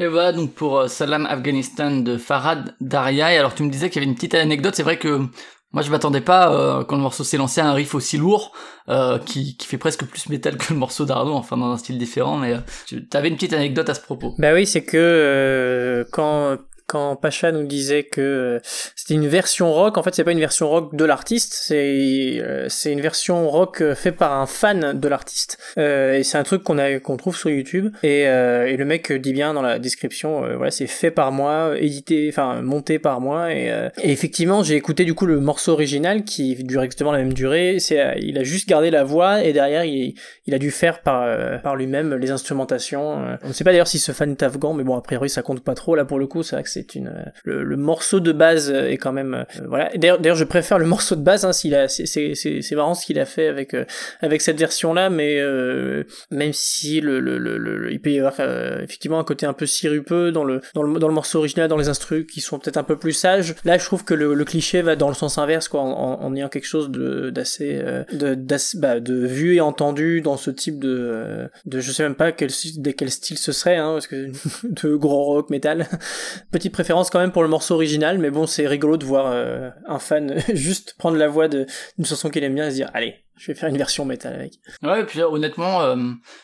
Et 0.00 0.06
voilà 0.06 0.32
donc 0.32 0.54
pour 0.54 0.78
euh, 0.78 0.86
Salam 0.88 1.26
Afghanistan 1.26 1.90
de 1.90 2.16
Farad 2.16 2.74
Daria. 2.80 3.32
Et 3.32 3.36
alors 3.36 3.54
tu 3.54 3.62
me 3.64 3.70
disais 3.70 3.90
qu'il 3.90 4.00
y 4.00 4.04
avait 4.04 4.10
une 4.10 4.14
petite 4.14 4.34
anecdote. 4.34 4.74
C'est 4.76 4.84
vrai 4.84 4.98
que 4.98 5.26
moi 5.72 5.82
je 5.82 5.90
m'attendais 5.90 6.20
pas 6.20 6.52
euh, 6.52 6.84
quand 6.84 6.96
le 6.96 7.02
morceau 7.02 7.24
s'est 7.24 7.36
lancé 7.36 7.60
à 7.60 7.68
un 7.68 7.72
riff 7.72 7.94
aussi 7.94 8.16
lourd 8.16 8.52
euh, 8.88 9.18
qui, 9.18 9.56
qui 9.56 9.66
fait 9.66 9.76
presque 9.76 10.04
plus 10.04 10.28
métal 10.28 10.56
que 10.56 10.72
le 10.72 10.78
morceau 10.78 11.04
d'Arnaud, 11.04 11.34
enfin 11.34 11.56
dans 11.56 11.72
un 11.72 11.78
style 11.78 11.98
différent. 11.98 12.36
Mais 12.36 12.54
euh, 12.54 12.58
tu 12.86 13.04
avais 13.12 13.28
une 13.28 13.34
petite 13.34 13.52
anecdote 13.52 13.88
à 13.88 13.94
ce 13.94 14.00
propos. 14.00 14.34
Bah 14.38 14.54
oui, 14.54 14.66
c'est 14.66 14.84
que 14.84 16.06
quand 16.12 16.58
quand 16.88 17.14
Pacha 17.16 17.52
nous 17.52 17.66
disait 17.66 18.02
que 18.02 18.20
euh, 18.20 18.60
c'était 18.96 19.14
une 19.14 19.28
version 19.28 19.72
rock, 19.72 19.98
en 19.98 20.02
fait 20.02 20.14
c'est 20.14 20.24
pas 20.24 20.32
une 20.32 20.40
version 20.40 20.68
rock 20.68 20.96
de 20.96 21.04
l'artiste, 21.04 21.52
c'est 21.52 22.38
euh, 22.40 22.66
c'est 22.68 22.90
une 22.90 23.02
version 23.02 23.48
rock 23.48 23.82
euh, 23.82 23.94
fait 23.94 24.10
par 24.10 24.32
un 24.32 24.46
fan 24.46 24.98
de 24.98 25.08
l'artiste. 25.08 25.58
Euh, 25.76 26.14
et 26.14 26.22
c'est 26.24 26.38
un 26.38 26.42
truc 26.44 26.64
qu'on 26.64 26.78
a 26.78 26.98
qu'on 26.98 27.16
trouve 27.18 27.36
sur 27.36 27.50
YouTube. 27.50 27.92
Et, 28.02 28.26
euh, 28.26 28.66
et 28.66 28.76
le 28.76 28.84
mec 28.86 29.12
dit 29.12 29.32
bien 29.34 29.52
dans 29.52 29.60
la 29.62 29.78
description, 29.78 30.44
euh, 30.44 30.56
voilà 30.56 30.70
c'est 30.70 30.86
fait 30.86 31.10
par 31.10 31.30
moi, 31.30 31.74
édité, 31.78 32.26
enfin 32.30 32.62
monté 32.62 32.98
par 32.98 33.20
moi. 33.20 33.52
Et, 33.52 33.70
euh, 33.70 33.90
et 34.02 34.10
effectivement 34.10 34.62
j'ai 34.62 34.74
écouté 34.74 35.04
du 35.04 35.14
coup 35.14 35.26
le 35.26 35.40
morceau 35.40 35.72
original 35.72 36.24
qui 36.24 36.54
dure 36.64 36.82
exactement 36.82 37.12
la 37.12 37.18
même 37.18 37.34
durée. 37.34 37.78
C'est 37.80 38.00
euh, 38.00 38.14
il 38.18 38.38
a 38.38 38.44
juste 38.44 38.66
gardé 38.66 38.90
la 38.90 39.04
voix 39.04 39.44
et 39.44 39.52
derrière 39.52 39.84
il, 39.84 40.14
il 40.46 40.54
a 40.54 40.58
dû 40.58 40.70
faire 40.70 41.02
par 41.02 41.22
euh, 41.22 41.58
par 41.58 41.76
lui-même 41.76 42.14
les 42.14 42.30
instrumentations. 42.30 43.22
Euh, 43.26 43.36
On 43.44 43.48
ne 43.48 43.52
sait 43.52 43.64
pas 43.64 43.72
d'ailleurs 43.72 43.88
si 43.88 43.98
ce 43.98 44.12
fan 44.12 44.30
est 44.30 44.42
afghan, 44.42 44.72
mais 44.72 44.84
bon 44.84 44.96
a 44.96 45.02
priori 45.02 45.28
ça 45.28 45.42
compte 45.42 45.60
pas 45.60 45.74
trop 45.74 45.94
là 45.94 46.06
pour 46.06 46.18
le 46.18 46.26
coup. 46.26 46.42
C'est 46.42 46.56
vrai 46.56 46.62
que 46.62 46.77
c'est 46.86 47.00
euh, 47.00 47.62
le, 47.64 47.76
morceau 47.76 48.20
de 48.20 48.32
base 48.32 48.70
est 48.70 48.96
quand 48.96 49.12
même 49.12 49.34
euh, 49.34 49.64
voilà. 49.66 49.90
D'ailleurs 49.96 50.36
je 50.36 50.44
préfère 50.44 50.78
le 50.78 50.86
morceau 50.94 51.16
de 51.16 51.22
base. 51.22 51.44
Hein, 51.44 51.52
s'il 51.52 51.74
a 51.74 51.88
c'est 51.88 52.06
c'est 52.34 52.74
marrant 52.74 52.94
ce 52.94 53.06
qu'il 53.06 53.18
a 53.18 53.24
fait 53.24 53.48
avec 53.48 53.74
euh, 53.74 53.84
avec 54.20 54.42
cette 54.42 54.58
version 54.58 54.94
là, 54.94 55.10
mais 55.10 55.38
euh, 55.40 56.04
même 56.30 56.52
si 56.52 57.00
le, 57.00 57.20
le, 57.20 57.38
le, 57.38 57.58
le- 57.58 57.92
il 57.92 58.00
peut 58.00 58.10
y 58.10 58.18
avoir 58.18 58.34
euh, 58.40 58.82
effectivement 58.82 59.18
un 59.18 59.24
côté 59.24 59.46
un 59.46 59.52
peu 59.52 59.66
sirupeux 59.66 60.32
dans 60.32 60.44
le 60.44 60.60
dans 60.74 60.82
le 60.82 60.98
dans 60.98 61.08
le 61.08 61.14
morceau 61.14 61.38
original, 61.38 61.68
dans 61.68 61.76
les 61.76 61.88
instrus 61.88 62.26
qui 62.26 62.40
sont 62.40 62.58
peut-être 62.58 62.76
un 62.76 62.84
peu 62.84 62.96
plus 62.96 63.12
sages. 63.12 63.54
Là 63.64 63.78
je 63.78 63.84
trouve 63.84 64.04
que 64.04 64.14
le, 64.14 64.48
cliché 64.48 64.80
va 64.80 64.96
dans 64.96 65.08
le 65.08 65.14
sens 65.14 65.36
inverse 65.36 65.68
quoi, 65.68 65.80
en, 65.82 66.22
en, 66.22 66.34
ayant 66.34 66.48
quelque 66.48 66.66
chose 66.66 66.90
de 66.90 67.30
d'assez 67.30 67.80
euh, 67.82 68.04
de 68.12 68.34
bah, 68.76 69.00
de 69.00 69.26
vu 69.26 69.56
et 69.56 69.60
entendu 69.60 70.20
dans 70.22 70.36
ce 70.36 70.50
type 70.50 70.78
de 70.78 70.96
euh, 70.98 71.48
de 71.66 71.80
je 71.80 71.92
sais 71.92 72.02
même 72.02 72.14
pas 72.14 72.32
quel 72.32 72.50
quel 72.96 73.10
style 73.10 73.38
ce 73.38 73.52
serait 73.52 73.76
hein, 73.76 73.92
parce 73.92 74.06
que 74.06 74.30
de 74.64 74.94
gros 74.94 75.24
rock 75.24 75.50
métal 75.50 75.86
préférence 76.70 77.10
quand 77.10 77.18
même 77.18 77.32
pour 77.32 77.42
le 77.42 77.48
morceau 77.48 77.74
original 77.74 78.18
mais 78.18 78.30
bon 78.30 78.46
c'est 78.46 78.66
rigolo 78.66 78.96
de 78.96 79.04
voir 79.04 79.26
euh, 79.28 79.70
un 79.86 79.98
fan 79.98 80.40
juste 80.54 80.94
prendre 80.98 81.16
la 81.16 81.28
voix 81.28 81.48
d'une 81.48 81.66
chanson 82.04 82.30
qu'il 82.30 82.44
aime 82.44 82.54
bien 82.54 82.66
et 82.66 82.70
se 82.70 82.76
dire 82.76 82.90
allez 82.94 83.16
je 83.38 83.52
vais 83.52 83.58
faire 83.58 83.68
une 83.68 83.78
version 83.78 84.04
métal 84.04 84.34
avec 84.34 84.54
Ouais, 84.82 85.00
et 85.00 85.04
puis 85.04 85.20
euh, 85.20 85.28
honnêtement, 85.28 85.82
euh, 85.82 85.96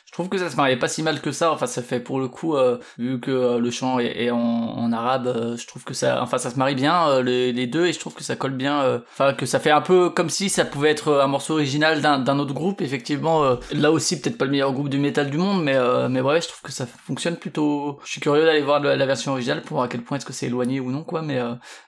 je 0.07 0.13
trouve 0.13 0.29
que 0.29 0.39
ça 0.39 0.49
se 0.49 0.57
mariait 0.57 0.77
pas 0.77 0.89
si 0.89 1.03
mal 1.03 1.21
que 1.21 1.33
ça. 1.33 1.53
Enfin, 1.53 1.67
ça 1.67 1.83
fait 1.83 2.01
pour 2.01 2.21
le 2.21 2.29
coup, 2.29 2.57
euh, 2.57 2.79
vu 2.99 3.21
que 3.21 3.59
le 3.59 3.71
chant 3.71 3.99
est, 3.99 4.31
en, 4.31 4.93
arabe, 4.93 5.57
je 5.59 5.67
trouve 5.67 5.85
que 5.85 5.95
ça, 5.95 6.23
enfin, 6.23 6.39
ça 6.39 6.51
se 6.51 6.59
marie 6.59 6.75
bien 6.75 7.21
les, 7.21 7.67
deux, 7.67 7.87
et 7.87 7.93
je 7.93 7.99
trouve 7.99 8.15
que 8.15 8.23
ça 8.23 8.37
colle 8.37 8.53
bien. 8.53 9.03
Enfin, 9.13 9.35
que 9.35 9.47
ça 9.47 9.59
fait 9.59 9.71
un 9.71 9.81
peu 9.81 10.11
comme 10.11 10.31
si 10.31 10.49
ça 10.49 10.65
pouvait 10.65 10.91
être 10.91 11.13
un 11.15 11.27
morceau 11.27 11.55
original 11.55 12.01
d'un 12.01 12.39
autre 12.39 12.55
groupe. 12.55 12.81
Effectivement, 12.81 13.57
là 13.73 13.91
aussi, 13.91 14.21
peut-être 14.21 14.39
pas 14.39 14.45
le 14.45 14.53
meilleur 14.53 14.73
groupe 14.73 14.89
du 14.89 14.99
métal 14.99 15.31
du 15.31 15.39
monde, 15.39 15.63
mais 15.63 15.77
mais 16.09 16.21
ouais, 16.21 16.41
je 16.41 16.49
trouve 16.49 16.63
que 16.63 16.73
ça 16.73 16.87
fonctionne 16.87 17.37
plutôt. 17.37 17.99
Je 18.05 18.13
suis 18.13 18.21
curieux 18.21 18.45
d'aller 18.45 18.63
voir 18.63 18.81
la, 18.81 19.07
version 19.07 19.33
originale 19.33 19.63
pour 19.63 19.77
voir 19.77 19.85
à 19.85 19.89
quel 19.89 20.03
point 20.03 20.19
est-ce 20.19 20.27
que 20.27 20.33
c'est 20.33 20.47
éloigné 20.47 20.81
ou 20.81 20.91
non, 20.91 21.03
quoi. 21.03 21.23
Mais 21.23 21.41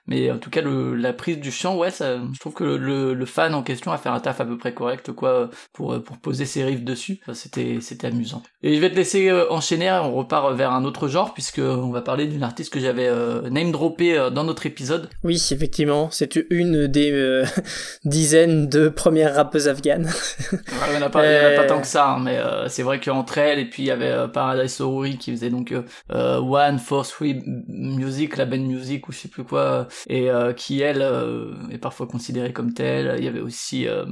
mais 0.07 0.31
en 0.31 0.39
tout 0.39 0.51
cas, 0.51 0.63
la 0.63 1.13
prise 1.13 1.39
du 1.39 1.53
chant, 1.53 1.77
ouais, 1.77 1.91
je 1.91 2.39
trouve 2.39 2.55
que 2.55 2.65
le 2.65 3.27
fan 3.27 3.55
en 3.55 3.63
question 3.63 3.93
a 3.93 3.99
fait 3.99 4.09
un 4.09 4.21
taf 4.21 4.41
à 4.41 4.45
peu 4.45 4.59
près 4.59 4.75
correct, 4.75 4.96
quoi, 5.13 5.51
pour, 5.73 6.03
pour 6.03 6.19
poser 6.19 6.45
ses 6.45 6.65
riffs 6.65 6.85
dessus. 6.85 7.19
Enfin, 7.23 7.35
c'était, 7.35 7.79
c'était 7.81 8.07
amusant. 8.09 8.43
Et 8.63 8.75
je 8.75 8.81
vais 8.81 8.91
te 8.91 8.97
laisser 8.97 9.29
euh, 9.29 9.51
enchaîner, 9.51 9.91
on 9.91 10.15
repart 10.15 10.55
vers 10.55 10.73
un 10.73 10.85
autre 10.85 11.09
genre, 11.09 11.35
puisque 11.35 11.59
on 11.59 11.91
va 11.91 12.03
parler 12.03 12.27
d'une 12.27 12.43
artiste 12.43 12.73
que 12.73 12.81
j'avais 12.81 13.07
euh, 13.07 13.49
name 13.51 13.73
droppé 13.73 14.17
euh, 14.17 14.31
dans 14.31 14.45
notre 14.45 14.67
épisode. 14.67 15.09
Oui, 15.23 15.43
effectivement, 15.51 16.09
c'est 16.11 16.37
une 16.51 16.87
des 16.87 17.13
euh, 17.13 17.45
dizaines 18.05 18.69
de 18.69 18.89
premières 18.89 19.35
rappeuses 19.35 19.69
afghanes. 19.69 20.11
Il 20.53 20.95
y 20.95 20.97
en 20.97 21.03
a 21.03 21.11
pas, 21.11 21.27
il 21.27 21.35
y 21.35 21.47
en 21.47 21.53
a 21.53 21.63
pas 21.63 21.67
tant 21.67 21.81
que 21.81 21.87
ça, 21.87 22.11
hein, 22.11 22.21
mais 22.21 22.39
euh, 22.39 22.69
c'est 22.69 22.83
vrai 22.83 23.01
qu'entre 23.01 23.39
elles, 23.39 23.59
et 23.59 23.69
puis 23.69 23.85
il 23.85 23.87
y 23.87 23.91
avait 23.91 24.29
Paradise 24.33 24.73
Sorori 24.73 25.19
qui 25.19 25.31
faisait 25.33 25.51
donc 25.51 25.75
One 26.11 26.79
Four 26.79 27.07
Three 27.07 27.43
Music, 27.69 28.37
la 28.37 28.45
band 28.45 28.59
music 28.59 29.09
ou 29.09 29.13
je 29.13 29.19
sais 29.19 29.29
plus 29.29 29.45
quoi, 29.45 29.89
et 30.09 30.29
qui 30.57 30.81
elle 30.81 31.07
est 31.71 31.79
parfois 31.79 32.07
considérée 32.07 32.53
comme 32.53 32.73
telle. 32.73 33.17
Il 33.19 33.25
y 33.25 33.29
avait 33.29 33.41
aussi 33.41 33.87
euh, 33.87 34.05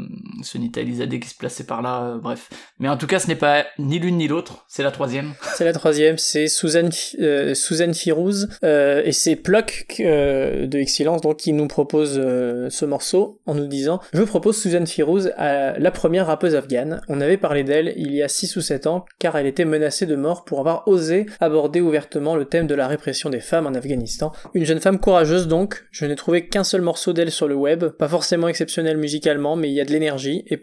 Sonita 0.75 0.81
Elizadeh 0.81 1.21
qui 1.21 1.29
se 1.29 1.37
plaçait 1.37 1.65
par 1.65 1.83
là, 1.83 2.03
euh, 2.03 2.19
bref. 2.19 2.51
Mais 2.79 2.89
en 2.89 2.97
tout 2.97 3.07
cas, 3.07 3.19
ce 3.19 3.29
n'est 3.29 3.37
pas 3.37 3.65
ni 3.79 3.99
l'une 3.99 4.19
ni 4.19 4.29
l'autre, 4.29 4.65
c'est 4.69 4.83
la 4.83 4.91
troisième. 4.91 5.35
c'est 5.55 5.65
la 5.65 5.73
troisième, 5.73 6.19
c'est 6.19 6.49
Suzanne, 6.49 6.91
euh, 7.21 7.55
Firouz 7.95 8.49
euh, 8.65 9.03
et 9.05 9.13
c'est 9.13 9.37
Plock 9.37 9.87
euh, 10.01 10.67
de 10.67 10.79
Excellence 10.79 11.21
donc 11.21 11.37
qui 11.37 11.53
nous 11.53 11.69
propose 11.69 12.15
ce 12.15 12.85
morceau 12.85 13.41
en 13.47 13.55
nous 13.55 13.67
disant 13.67 14.01
je 14.13 14.23
propose 14.23 14.61
Suzanne 14.61 14.87
Firouz 14.87 15.33
à 15.37 15.79
la 15.79 15.91
première 15.91 16.27
rappeuse 16.27 16.55
afghane. 16.55 17.01
On 17.09 17.21
avait 17.21 17.37
parlé 17.37 17.65
d'elle 17.65 17.93
il 17.97 18.15
y 18.15 18.23
a 18.23 18.29
6 18.29 18.57
ou 18.57 18.61
7 18.61 18.87
ans 18.87 19.05
car 19.19 19.37
elle 19.37 19.47
était 19.47 19.65
menacée 19.65 20.07
de 20.07 20.17
mort 20.17 20.45
pour 20.45 20.61
avoir 20.61 20.87
osé 20.89 21.27
aborder 21.41 21.81
ouvertement 21.81 22.37
le 22.37 22.45
thème 22.45 22.67
de 22.67 22.75
la 22.75 22.89
répression 22.89 23.31
des 23.31 23.41
femmes 23.41 23.67
en 23.67 23.75
Afghanistan. 23.75 24.33
Une 24.55 24.65
jeune 24.65 24.81
femme 24.81 24.99
courageuse 24.99 25.49
donc, 25.49 25.85
je 25.91 26.05
n'ai 26.07 26.17
trouvé 26.17 26.47
qu'un 26.47 26.65
seul 26.65 26.81
morceau 26.81 27.13
d'elle 27.13 27.31
sur 27.31 27.49
le 27.49 27.55
web, 27.55 27.85
pas 27.85 28.09
forcément 28.09 28.49
exceptionnel 28.49 28.97
musicalement 28.97 29.57
mais 29.57 29.69
il 29.71 29.75
y 29.75 29.81
a 29.81 29.85
de 29.85 29.93
l'énergie 29.93 30.45
et 30.49 30.57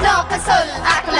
ناقص 0.00 0.48
العقل 0.48 1.18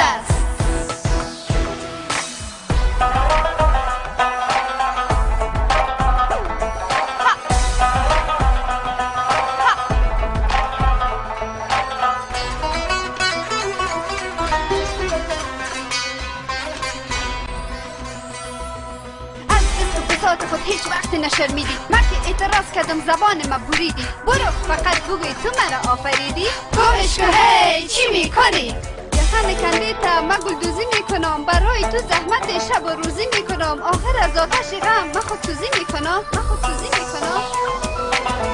نشرمیدی 21.28 21.78
من 21.90 22.00
که 22.00 22.28
اعتراض 22.28 22.72
کردم 22.76 23.00
زبان 23.02 23.50
ما 23.50 23.58
بریدی. 23.58 24.08
برو 24.26 24.52
فقط 24.68 25.02
بگوی 25.04 25.34
تو 25.44 25.50
مرا 25.60 25.94
آفریدی. 25.94 26.46
کن. 26.76 27.34
هی 27.34 27.88
چی 27.88 28.08
می‌کنی؟ 28.12 28.76
یخن 29.14 29.56
کنده 29.62 29.94
تا 29.94 30.22
من 30.22 30.38
گلدوزی 30.38 30.86
می‌کنم. 30.94 31.46
برای 31.46 31.82
تو 31.82 31.98
زحمت 31.98 32.68
شب 32.68 32.84
و 32.86 32.90
روزی 32.90 33.28
می‌کنم. 33.36 33.82
آخر 33.82 34.18
از 34.22 34.38
آتش 34.38 34.70
غم 34.82 35.08
من 35.16 35.22
خودسوزی 35.22 35.70
می‌کنم. 35.80 36.22
من 36.34 36.42
خودسوزی 36.42 36.90
می‌کنم. 36.90 37.42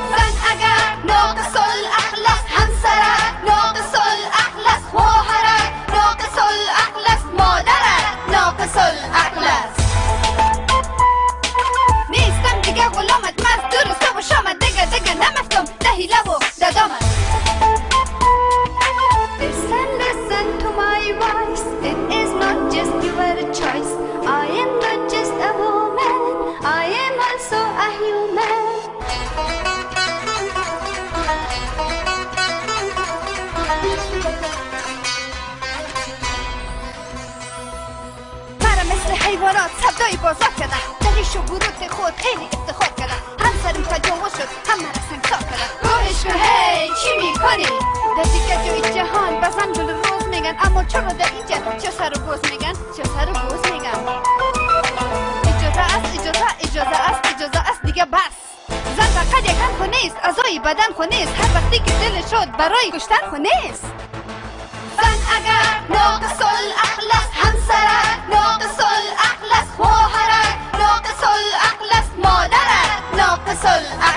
زن 0.09 0.33
اگر 0.51 1.13
ناقص 1.13 1.55
الاخلاص 1.55 2.43
همسرت 2.55 3.33
ناقص 3.47 3.95
الاخلاص 3.95 4.83
خواهرت 4.91 5.73
ناقص 5.89 6.37
الاخلاص 6.37 7.23
مادرت 7.37 8.05
ناقص 8.31 8.77
الاخلاص. 8.77 9.82
دیگه 15.12 15.12
دیگه 15.12 15.14
نمفتم 15.14 15.64
ده 15.80 15.88
حیله 15.88 16.20
و 16.20 16.38
ددامت 16.60 17.04
Listen, 19.40 19.88
listen 20.02 20.46
to 20.62 20.68
my 20.82 21.02
voice. 21.22 21.66
It 21.90 21.98
is 22.20 22.30
not 22.42 22.58
just 22.74 22.94
your 23.08 23.36
choice. 23.60 23.92
I 24.42 24.46
am 24.62 24.70
not 24.84 25.00
just 25.14 25.34
a 25.48 25.52
woman. 25.60 26.20
I 26.80 26.84
am 27.04 27.14
also 27.28 27.60
a 27.86 27.88
human. 28.00 28.61
چرا 50.93 51.01
در 51.01 51.25
اینجا 51.33 51.79
چه 51.79 51.91
سر 51.91 52.11
و 52.17 52.19
گوز 52.19 52.51
میگن؟ 52.51 52.73
چه 52.97 53.03
سر 53.03 53.29
و 53.29 53.33
گوز 53.33 53.71
میگن؟ 53.71 53.97
اجازه 55.47 55.79
است 55.79 56.19
اجازه 56.19 56.45
اجازه 56.59 56.89
است 56.89 57.35
اجازه 57.35 57.59
است. 57.59 57.81
دیگه 57.85 58.05
بس. 58.05 58.35
زن 58.97 59.03
فقط 59.03 59.43
یک 59.43 59.49
هم 59.49 59.89
نیست 59.89 60.15
اعضای 60.23 60.59
بدن 60.59 61.07
نیست 61.09 61.33
هر 61.35 61.55
وقتی 61.55 61.79
که 61.79 61.91
دل 61.91 62.21
شد 62.31 62.51
برای 62.57 62.91
کشتن 62.93 63.41
نیست 63.41 63.83
زن 64.97 65.19
اگر 65.35 65.79
ناقص 65.89 66.41
الاخلاص 66.41 67.29
همسرت 67.33 68.19
ناقص 68.29 68.79
ناقص 70.79 71.23
الاخلاص 71.23 72.07
مادرت 72.17 72.97
ناقص 73.17 73.65
الاخلاص 73.65 74.12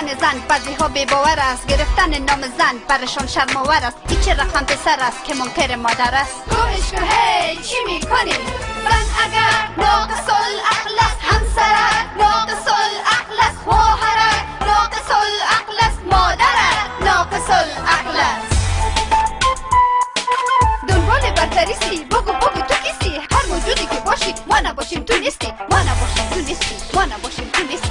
بودن 0.00 0.18
زن 0.20 0.40
بعضی 0.48 0.74
ها 0.74 0.88
بیباور 0.88 1.38
است. 1.38 1.66
گرفتن 1.66 2.18
نام 2.18 2.40
زن 2.40 2.78
برشان 2.88 3.26
شرماور 3.26 3.84
است. 3.84 3.96
چه 4.24 4.34
رقم 4.34 4.64
پسر 4.64 5.00
است 5.00 5.24
که 5.24 5.34
منکر 5.34 5.76
مادر 5.76 6.14
است. 6.14 6.34
گوش 6.50 6.92
کن 6.92 7.06
هی 7.08 7.56
چی 7.56 7.76
می‌کنی؟ 7.86 8.32
زن 8.84 9.06
اگر 9.24 9.68
ناقص 9.76 10.28
الاخلاص 10.28 11.16
همسرت 11.20 12.06
ناقص 12.18 12.66
الاخلاص 12.68 13.56
خواهرت 13.64 14.44
ناقص 14.60 15.10
الاخلاص 15.10 15.94
مادرت 16.10 16.90
ناقص 17.00 17.50
الاخلاص. 17.50 18.42
دنبال 20.88 21.20
برتریستی 21.20 22.04
بگو 22.04 22.20
بگو 22.32 22.60
تو 22.68 22.74
کیستی؟ 22.74 23.16
هر 23.30 23.46
موجودی 23.48 23.86
که 23.86 24.00
باشی 24.06 24.34
ما 24.46 24.60
نباشیم 24.60 25.04
تو 25.04 25.18
نیستی 25.18 25.52
ما 25.70 25.78
نباشیم 25.78 26.28
تو 26.30 26.40
نیستی 26.40 26.76
ما 26.94 27.04
نباشیم 27.04 27.50
تو 27.52 27.62
نیستی. 27.62 27.87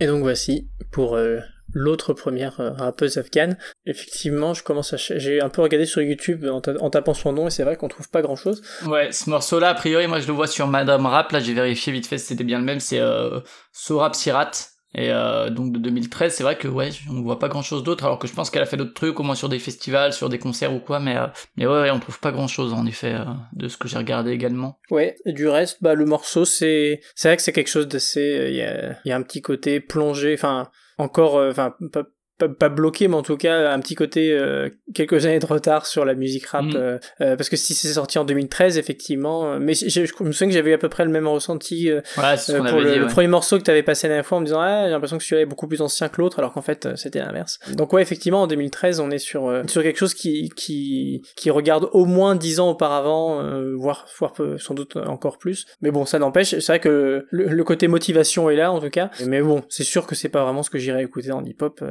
Et 0.00 0.06
donc 0.06 0.22
voici 0.22 0.68
pour 0.90 1.14
euh, 1.16 1.38
l'autre 1.72 2.14
première 2.14 2.58
euh, 2.60 2.70
rappeuse 2.70 3.18
afghane. 3.18 3.56
Effectivement, 3.86 4.54
je 4.54 4.62
commence 4.62 4.92
à 4.92 4.96
j'ai 4.96 5.40
un 5.40 5.48
peu 5.50 5.62
regardé 5.62 5.86
sur 5.86 6.02
YouTube 6.02 6.44
en, 6.50 6.60
ta- 6.60 6.80
en 6.80 6.90
tapant 6.90 7.14
son 7.14 7.32
nom 7.32 7.46
et 7.46 7.50
c'est 7.50 7.62
vrai 7.64 7.76
qu'on 7.76 7.88
trouve 7.88 8.08
pas 8.10 8.22
grand 8.22 8.36
chose. 8.36 8.62
Ouais, 8.86 9.12
ce 9.12 9.28
morceau-là, 9.30 9.68
a 9.70 9.74
priori, 9.74 10.06
moi 10.06 10.20
je 10.20 10.26
le 10.26 10.32
vois 10.32 10.46
sur 10.46 10.66
Madame 10.66 11.06
Rap. 11.06 11.32
Là, 11.32 11.40
j'ai 11.40 11.54
vérifié 11.54 11.92
vite 11.92 12.06
fait 12.06 12.18
c'était 12.18 12.44
bien 12.44 12.58
le 12.58 12.64
même. 12.64 12.80
C'est 12.80 12.98
euh, 13.00 13.40
Sorab 13.72 14.14
Sirat. 14.14 14.50
Et 14.94 15.10
euh, 15.10 15.50
donc 15.50 15.72
de 15.72 15.78
2013, 15.78 16.34
c'est 16.34 16.42
vrai 16.42 16.56
que 16.56 16.66
ouais, 16.66 16.90
on 17.08 17.22
voit 17.22 17.38
pas 17.38 17.48
grand 17.48 17.62
chose 17.62 17.84
d'autre, 17.84 18.04
alors 18.04 18.18
que 18.18 18.26
je 18.26 18.32
pense 18.32 18.50
qu'elle 18.50 18.62
a 18.62 18.66
fait 18.66 18.76
d'autres 18.76 18.94
trucs, 18.94 19.20
au 19.20 19.22
moins 19.22 19.36
sur 19.36 19.48
des 19.48 19.60
festivals, 19.60 20.12
sur 20.12 20.28
des 20.28 20.38
concerts 20.38 20.74
ou 20.74 20.80
quoi, 20.80 20.98
mais 20.98 21.16
euh, 21.16 21.26
mais 21.56 21.66
ouais, 21.66 21.80
ouais, 21.82 21.90
on 21.90 22.00
trouve 22.00 22.18
pas 22.18 22.32
grand 22.32 22.48
chose 22.48 22.72
en 22.72 22.86
effet 22.86 23.14
euh, 23.14 23.24
de 23.52 23.68
ce 23.68 23.76
que 23.76 23.86
j'ai 23.86 23.98
regardé 23.98 24.32
également. 24.32 24.80
Ouais, 24.90 25.16
du 25.26 25.46
reste, 25.46 25.78
bah 25.80 25.94
le 25.94 26.06
morceau 26.06 26.44
c'est 26.44 27.00
c'est 27.14 27.28
vrai 27.28 27.36
que 27.36 27.42
c'est 27.42 27.52
quelque 27.52 27.70
chose 27.70 27.86
d'assez 27.86 28.48
il 28.50 28.56
y 28.56 28.62
a 28.62 28.96
y 29.04 29.12
a 29.12 29.16
un 29.16 29.22
petit 29.22 29.42
côté 29.42 29.78
plongé, 29.78 30.34
enfin 30.34 30.70
encore 30.98 31.36
euh, 31.38 31.50
enfin 31.50 31.74
pas 31.92 32.04
pas, 32.40 32.48
pas 32.48 32.68
bloqué, 32.68 33.06
mais 33.06 33.14
en 33.14 33.22
tout 33.22 33.36
cas 33.36 33.70
un 33.72 33.78
petit 33.80 33.94
côté 33.94 34.32
euh, 34.32 34.68
quelques 34.94 35.26
années 35.26 35.38
de 35.38 35.46
retard 35.46 35.86
sur 35.86 36.04
la 36.04 36.14
musique 36.14 36.46
rap, 36.46 36.64
Mhm. 36.64 36.76
euh, 36.76 36.98
parce 37.36 37.48
que 37.48 37.56
si 37.56 37.74
c'est 37.74 37.88
sorti 37.92 38.18
en 38.18 38.24
2013, 38.24 38.78
effectivement, 38.78 39.52
euh, 39.52 39.58
mais 39.60 39.74
je, 39.74 39.88
je 39.88 40.00
me 40.24 40.32
souviens 40.32 40.48
que 40.48 40.54
j'avais 40.54 40.70
eu 40.70 40.74
à 40.74 40.78
peu 40.78 40.88
près 40.88 41.04
le 41.04 41.10
même 41.10 41.28
ressenti 41.28 41.90
euh, 41.90 42.00
Ouais, 42.16 42.36
c'est 42.36 42.52
ce 42.52 42.56
Euh, 42.56 42.62
pour 42.64 42.80
le, 42.80 42.90
dit. 42.92 42.98
le 42.98 43.04
ouais. 43.04 43.10
premier 43.12 43.28
morceau 43.28 43.58
que 43.58 43.62
tu 43.62 43.70
avais 43.70 43.82
passé 43.82 44.08
la 44.08 44.14
dernière 44.14 44.26
fois 44.26 44.38
en 44.38 44.40
me 44.40 44.46
disant 44.46 44.60
ah 44.60 44.84
j'ai 44.86 44.90
l'impression 44.90 45.18
que 45.18 45.24
celui-là 45.24 45.42
est 45.42 45.46
beaucoup 45.46 45.68
plus 45.68 45.80
ancien 45.82 46.08
que 46.08 46.20
l'autre 46.20 46.38
alors 46.38 46.52
qu'en 46.52 46.62
fait 46.62 46.88
c'était 46.96 47.18
l'inverse 47.20 47.58
donc 47.74 47.92
ouais 47.92 48.02
effectivement 48.02 48.42
en 48.42 48.46
2013 48.46 49.00
on 49.00 49.10
est 49.10 49.18
sur 49.18 49.48
euh, 49.48 49.62
sur 49.66 49.82
quelque 49.82 49.98
chose 49.98 50.14
qui 50.14 50.48
qui 50.56 51.22
qui 51.36 51.50
regarde 51.50 51.88
au 51.92 52.04
moins 52.06 52.34
10 52.36 52.60
ans 52.60 52.70
auparavant 52.70 53.40
euh, 53.42 53.74
voire 53.76 54.06
voire 54.18 54.32
sans 54.58 54.74
doute 54.74 54.96
encore 54.96 55.38
plus 55.38 55.66
mais 55.82 55.90
bon 55.90 56.04
ça 56.06 56.18
n'empêche 56.18 56.50
c'est 56.58 56.66
vrai 56.66 56.80
que 56.80 57.26
le, 57.30 57.44
le 57.48 57.64
côté 57.64 57.86
motivation 57.88 58.48
est 58.50 58.56
là 58.56 58.72
en 58.72 58.80
tout 58.80 58.90
cas 58.90 59.10
mais 59.26 59.40
bon 59.42 59.62
c'est 59.68 59.84
sûr 59.84 60.06
que 60.06 60.14
c'est 60.14 60.28
pas 60.28 60.42
vraiment 60.44 60.62
ce 60.62 60.70
que 60.70 60.78
j'irais 60.78 61.02
écouter 61.04 61.32
en 61.32 61.44
hip-hop 61.44 61.82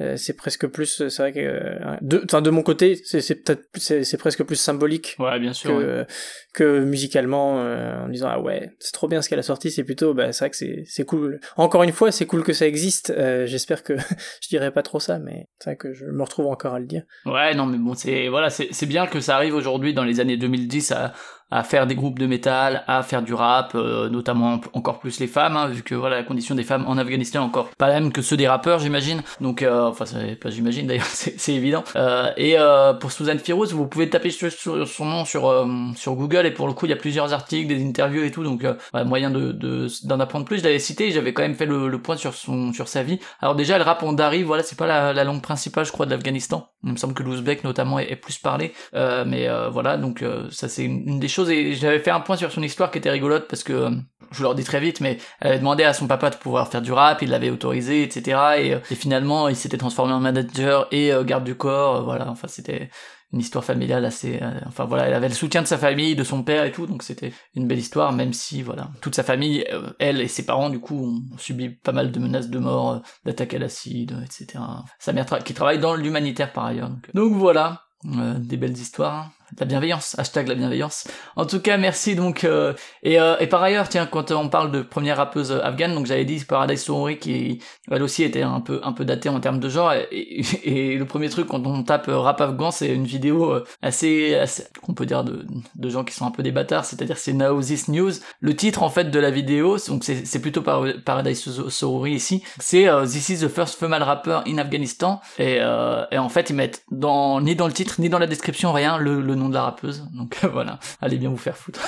euh, 0.00 0.12
euh, 0.12 0.16
c'est 0.16 0.32
presque 0.34 0.66
plus 0.66 1.08
c'est 1.08 1.22
vrai 1.22 1.32
que 1.32 1.40
euh, 1.40 1.96
de 2.00 2.40
de 2.40 2.50
mon 2.50 2.62
côté 2.62 2.96
c'est 3.04 3.20
c'est 3.20 3.36
peut-être 3.36 3.64
c'est 3.76 4.04
c'est 4.04 4.16
presque 4.16 4.42
plus 4.44 4.56
symbolique 4.56 5.16
Ouais, 5.18 5.38
bien 5.38 5.52
sûr. 5.52 5.76
ouais. 5.76 6.06
Que, 6.52 6.80
musicalement 6.80 7.58
euh, 7.58 8.04
en 8.04 8.08
disant 8.08 8.28
ah 8.30 8.40
ouais 8.40 8.72
c'est 8.78 8.92
trop 8.92 9.08
bien 9.08 9.22
ce 9.22 9.28
qu'elle 9.28 9.38
a 9.38 9.42
sorti 9.42 9.70
c'est 9.70 9.84
plutôt 9.84 10.14
bah 10.14 10.32
c'est 10.32 10.44
vrai 10.44 10.50
que 10.50 10.56
c'est 10.56 10.84
c'est 10.86 11.04
cool 11.04 11.40
encore 11.56 11.82
une 11.82 11.92
fois 11.92 12.12
c'est 12.12 12.26
cool 12.26 12.42
que 12.42 12.52
ça 12.52 12.66
existe 12.66 13.10
euh, 13.10 13.46
j'espère 13.46 13.82
que 13.82 13.96
je 14.42 14.48
dirais 14.48 14.70
pas 14.70 14.82
trop 14.82 15.00
ça 15.00 15.18
mais 15.18 15.48
c'est 15.58 15.70
vrai 15.70 15.76
que 15.76 15.92
je 15.92 16.06
me 16.06 16.22
retrouve 16.22 16.46
encore 16.46 16.74
à 16.74 16.80
le 16.80 16.86
dire 16.86 17.02
Ouais, 17.24 17.54
non, 17.54 17.66
mais 17.66 17.78
bon, 17.78 17.94
c'est 17.94 18.28
voilà, 18.28 18.50
c'est 18.50 18.68
c'est 18.72 18.86
bien 18.86 19.06
que 19.06 19.20
ça 19.20 19.36
arrive 19.36 19.54
aujourd'hui 19.54 19.94
dans 19.94 20.04
les 20.04 20.20
années 20.20 20.36
2010 20.36 20.92
à 20.92 21.12
à 21.52 21.62
faire 21.64 21.86
des 21.86 21.94
groupes 21.94 22.18
de 22.18 22.26
métal, 22.26 22.82
à 22.86 23.02
faire 23.02 23.20
du 23.20 23.34
rap, 23.34 23.72
euh, 23.74 24.08
notamment 24.08 24.58
encore 24.72 24.98
plus 25.00 25.20
les 25.20 25.26
femmes, 25.26 25.54
hein, 25.58 25.68
vu 25.68 25.82
que 25.82 25.94
voilà 25.94 26.16
la 26.16 26.22
condition 26.22 26.54
des 26.54 26.62
femmes 26.62 26.86
en 26.88 26.96
Afghanistan 26.96 27.42
encore 27.42 27.68
pas 27.76 27.88
la 27.88 28.00
même 28.00 28.10
que 28.10 28.22
ceux 28.22 28.38
des 28.38 28.48
rappeurs, 28.48 28.78
j'imagine. 28.78 29.20
Donc, 29.42 29.60
euh, 29.60 29.82
enfin, 29.82 30.06
pas 30.40 30.48
j'imagine 30.48 30.86
d'ailleurs, 30.88 31.04
c'est 31.04 31.38
c'est 31.38 31.52
évident. 31.52 31.84
Euh, 31.94 32.30
et 32.38 32.58
euh, 32.58 32.94
pour 32.94 33.12
Suzanne 33.12 33.38
Firouz, 33.38 33.74
vous 33.74 33.86
pouvez 33.86 34.08
taper 34.08 34.30
sur, 34.30 34.50
sur 34.50 34.88
son 34.88 35.04
nom 35.04 35.26
sur 35.26 35.46
euh, 35.46 35.66
sur 35.94 36.14
Google 36.14 36.41
et 36.46 36.50
pour 36.50 36.66
le 36.66 36.72
coup, 36.74 36.86
il 36.86 36.90
y 36.90 36.92
a 36.92 36.96
plusieurs 36.96 37.32
articles, 37.32 37.68
des 37.68 37.84
interviews 37.84 38.22
et 38.24 38.30
tout, 38.30 38.42
donc 38.44 38.64
euh, 38.64 38.74
moyen 39.04 39.30
de 39.30 39.52
de- 39.52 39.88
d'en 40.06 40.20
apprendre 40.20 40.44
plus. 40.44 40.58
Je 40.58 40.64
l'avais 40.64 40.78
cité, 40.78 41.10
j'avais 41.10 41.32
quand 41.32 41.42
même 41.42 41.54
fait 41.54 41.66
le, 41.66 41.88
le 41.88 42.02
point 42.02 42.16
sur 42.16 42.34
son 42.34 42.72
sur 42.72 42.88
sa 42.88 43.02
vie. 43.02 43.18
Alors 43.40 43.54
déjà, 43.54 43.76
elle 43.76 43.82
rappe 43.82 44.02
en 44.02 44.12
dari, 44.12 44.42
voilà, 44.42 44.62
c'est 44.62 44.76
pas 44.78 44.86
la, 44.86 45.12
la 45.12 45.24
langue 45.24 45.42
principale, 45.42 45.84
je 45.84 45.92
crois, 45.92 46.06
de 46.06 46.10
l'Afghanistan. 46.10 46.68
Il 46.84 46.92
me 46.92 46.96
semble 46.96 47.14
que 47.14 47.22
l'ouzbek 47.22 47.64
notamment 47.64 47.98
est, 47.98 48.16
plus 48.16 48.38
parlé, 48.38 48.72
Euh, 48.94 49.24
mais 49.26 49.48
euh, 49.48 49.68
voilà, 49.68 49.96
donc 49.96 50.24
ça 50.50 50.68
c'est 50.68 50.84
une, 50.84 51.18
des 51.20 51.28
choses. 51.28 51.50
Et 51.50 51.74
j'avais 51.74 51.98
fait 52.00 52.10
un 52.10 52.20
point 52.20 52.36
sur 52.36 52.50
son 52.52 52.62
histoire 52.62 52.90
qui 52.90 52.98
était 52.98 53.10
rigolote 53.10 53.46
parce 53.48 53.62
que 53.64 53.90
je 54.30 54.36
vous 54.38 54.42
le 54.44 54.48
redis 54.48 54.64
très 54.64 54.80
vite, 54.80 55.00
mais 55.00 55.18
elle 55.40 55.48
avait 55.48 55.58
demandé 55.58 55.84
à 55.84 55.92
son 55.92 56.06
papa 56.06 56.30
de 56.30 56.36
pouvoir 56.36 56.68
faire 56.68 56.82
du 56.82 56.92
rap, 56.92 57.20
il 57.22 57.30
l'avait 57.30 57.50
autorisé, 57.50 58.02
etc. 58.02 58.80
Et, 58.90 58.94
finalement, 58.94 59.48
il 59.48 59.56
s'était 59.56 59.76
transformé 59.78 60.12
en 60.12 60.20
manager 60.20 60.86
et 60.90 61.10
garde 61.24 61.44
du 61.44 61.54
corps. 61.54 62.04
voilà, 62.04 62.28
enfin 62.28 62.48
c'était 62.48 62.90
une 63.32 63.40
histoire 63.40 63.64
familiale 63.64 64.04
assez 64.04 64.40
euh, 64.42 64.60
enfin 64.66 64.84
voilà 64.84 65.06
elle 65.06 65.14
avait 65.14 65.28
le 65.28 65.34
soutien 65.34 65.62
de 65.62 65.66
sa 65.66 65.78
famille 65.78 66.14
de 66.14 66.24
son 66.24 66.42
père 66.42 66.64
et 66.64 66.72
tout 66.72 66.86
donc 66.86 67.02
c'était 67.02 67.32
une 67.54 67.66
belle 67.66 67.78
histoire 67.78 68.12
même 68.12 68.32
si 68.32 68.62
voilà 68.62 68.90
toute 69.00 69.14
sa 69.14 69.22
famille 69.22 69.64
euh, 69.72 69.90
elle 69.98 70.20
et 70.20 70.28
ses 70.28 70.44
parents 70.44 70.70
du 70.70 70.80
coup 70.80 71.22
ont 71.32 71.38
subi 71.38 71.70
pas 71.70 71.92
mal 71.92 72.12
de 72.12 72.18
menaces 72.18 72.50
de 72.50 72.58
mort 72.58 72.92
euh, 72.92 72.98
d'attaques 73.24 73.54
à 73.54 73.58
l'acide 73.58 74.14
etc 74.24 74.62
sa 74.98 75.12
mère 75.12 75.26
qui 75.44 75.54
travaille 75.54 75.78
dans 75.78 75.94
l'humanitaire 75.94 76.52
par 76.52 76.66
ailleurs 76.66 76.90
donc, 76.90 77.14
donc 77.14 77.32
voilà 77.34 77.82
euh, 78.06 78.34
des 78.38 78.56
belles 78.56 78.72
histoires. 78.72 79.30
La 79.58 79.66
bienveillance 79.66 80.18
hashtag 80.18 80.48
la 80.48 80.54
bienveillance. 80.54 81.08
En 81.36 81.46
tout 81.46 81.60
cas 81.60 81.76
merci 81.76 82.14
donc 82.14 82.44
euh, 82.44 82.72
et, 83.02 83.20
euh, 83.20 83.36
et 83.38 83.46
par 83.46 83.62
ailleurs 83.62 83.88
tiens 83.88 84.06
quand 84.06 84.30
on 84.30 84.48
parle 84.48 84.70
de 84.70 84.82
première 84.82 85.16
rappeuse 85.16 85.52
afghane 85.52 85.94
donc 85.94 86.06
j'avais 86.06 86.24
dit 86.24 86.44
Paradise 86.44 86.82
Sohori 86.82 87.18
qui 87.18 87.60
elle 87.90 88.02
aussi 88.02 88.22
était 88.22 88.42
un 88.42 88.60
peu 88.60 88.80
un 88.82 88.92
peu 88.92 89.04
datée 89.04 89.28
en 89.28 89.40
termes 89.40 89.60
de 89.60 89.68
genre 89.68 89.92
et, 90.12 90.96
le 90.96 91.04
premier 91.04 91.28
truc 91.28 91.48
quand 91.48 91.66
on 91.66 91.82
tape 91.82 92.08
euh, 92.08 92.18
rap 92.18 92.40
afghan 92.40 92.70
c'est 92.70 92.94
une 92.94 93.04
vidéo 93.04 93.52
euh, 93.52 93.64
assez, 93.82 94.34
assez 94.34 94.64
qu'on 94.82 94.94
peut 94.94 95.06
dire 95.06 95.24
de, 95.24 95.44
de 95.74 95.88
gens 95.88 96.04
qui 96.04 96.14
sont 96.14 96.26
un 96.26 96.30
peu 96.30 96.42
des 96.42 96.52
bâtards 96.52 96.84
c'est-à-dire 96.84 97.16
c'est 97.16 97.32
Now 97.32 97.60
News. 97.88 98.12
Le 98.40 98.56
titre 98.56 98.82
en 98.82 98.90
fait 98.90 99.10
de 99.10 99.18
la 99.18 99.30
vidéo 99.30 99.76
donc 99.88 100.04
c'est 100.04 100.40
plutôt 100.40 100.62
par 100.62 100.84
Paradise 101.04 101.68
Sohori 101.68 102.12
ici 102.12 102.42
c'est 102.58 102.88
euh, 102.88 103.04
This 103.04 103.28
is 103.28 103.38
the 103.40 103.48
first 103.48 103.78
female 103.78 104.02
rapper 104.02 104.40
in 104.46 104.58
Afghanistan 104.58 105.20
et, 105.38 105.58
euh, 105.60 106.04
en 106.12 106.28
fait 106.28 106.50
ils 106.50 106.56
mettent 106.56 106.84
ni 106.90 107.56
dans 107.56 107.66
le 107.66 107.72
titre 107.72 107.96
ni 108.00 108.08
dans 108.08 108.18
la 108.18 108.26
description 108.26 108.72
rien. 108.72 108.98
Le, 108.98 109.20
le 109.20 109.34
nom 109.34 109.41
de 109.48 109.54
la 109.54 109.62
rappeuse. 109.62 110.06
Donc 110.14 110.38
voilà, 110.52 110.78
allez 111.00 111.18
bien 111.18 111.30
vous 111.30 111.36
faire 111.36 111.56
foutre. 111.56 111.80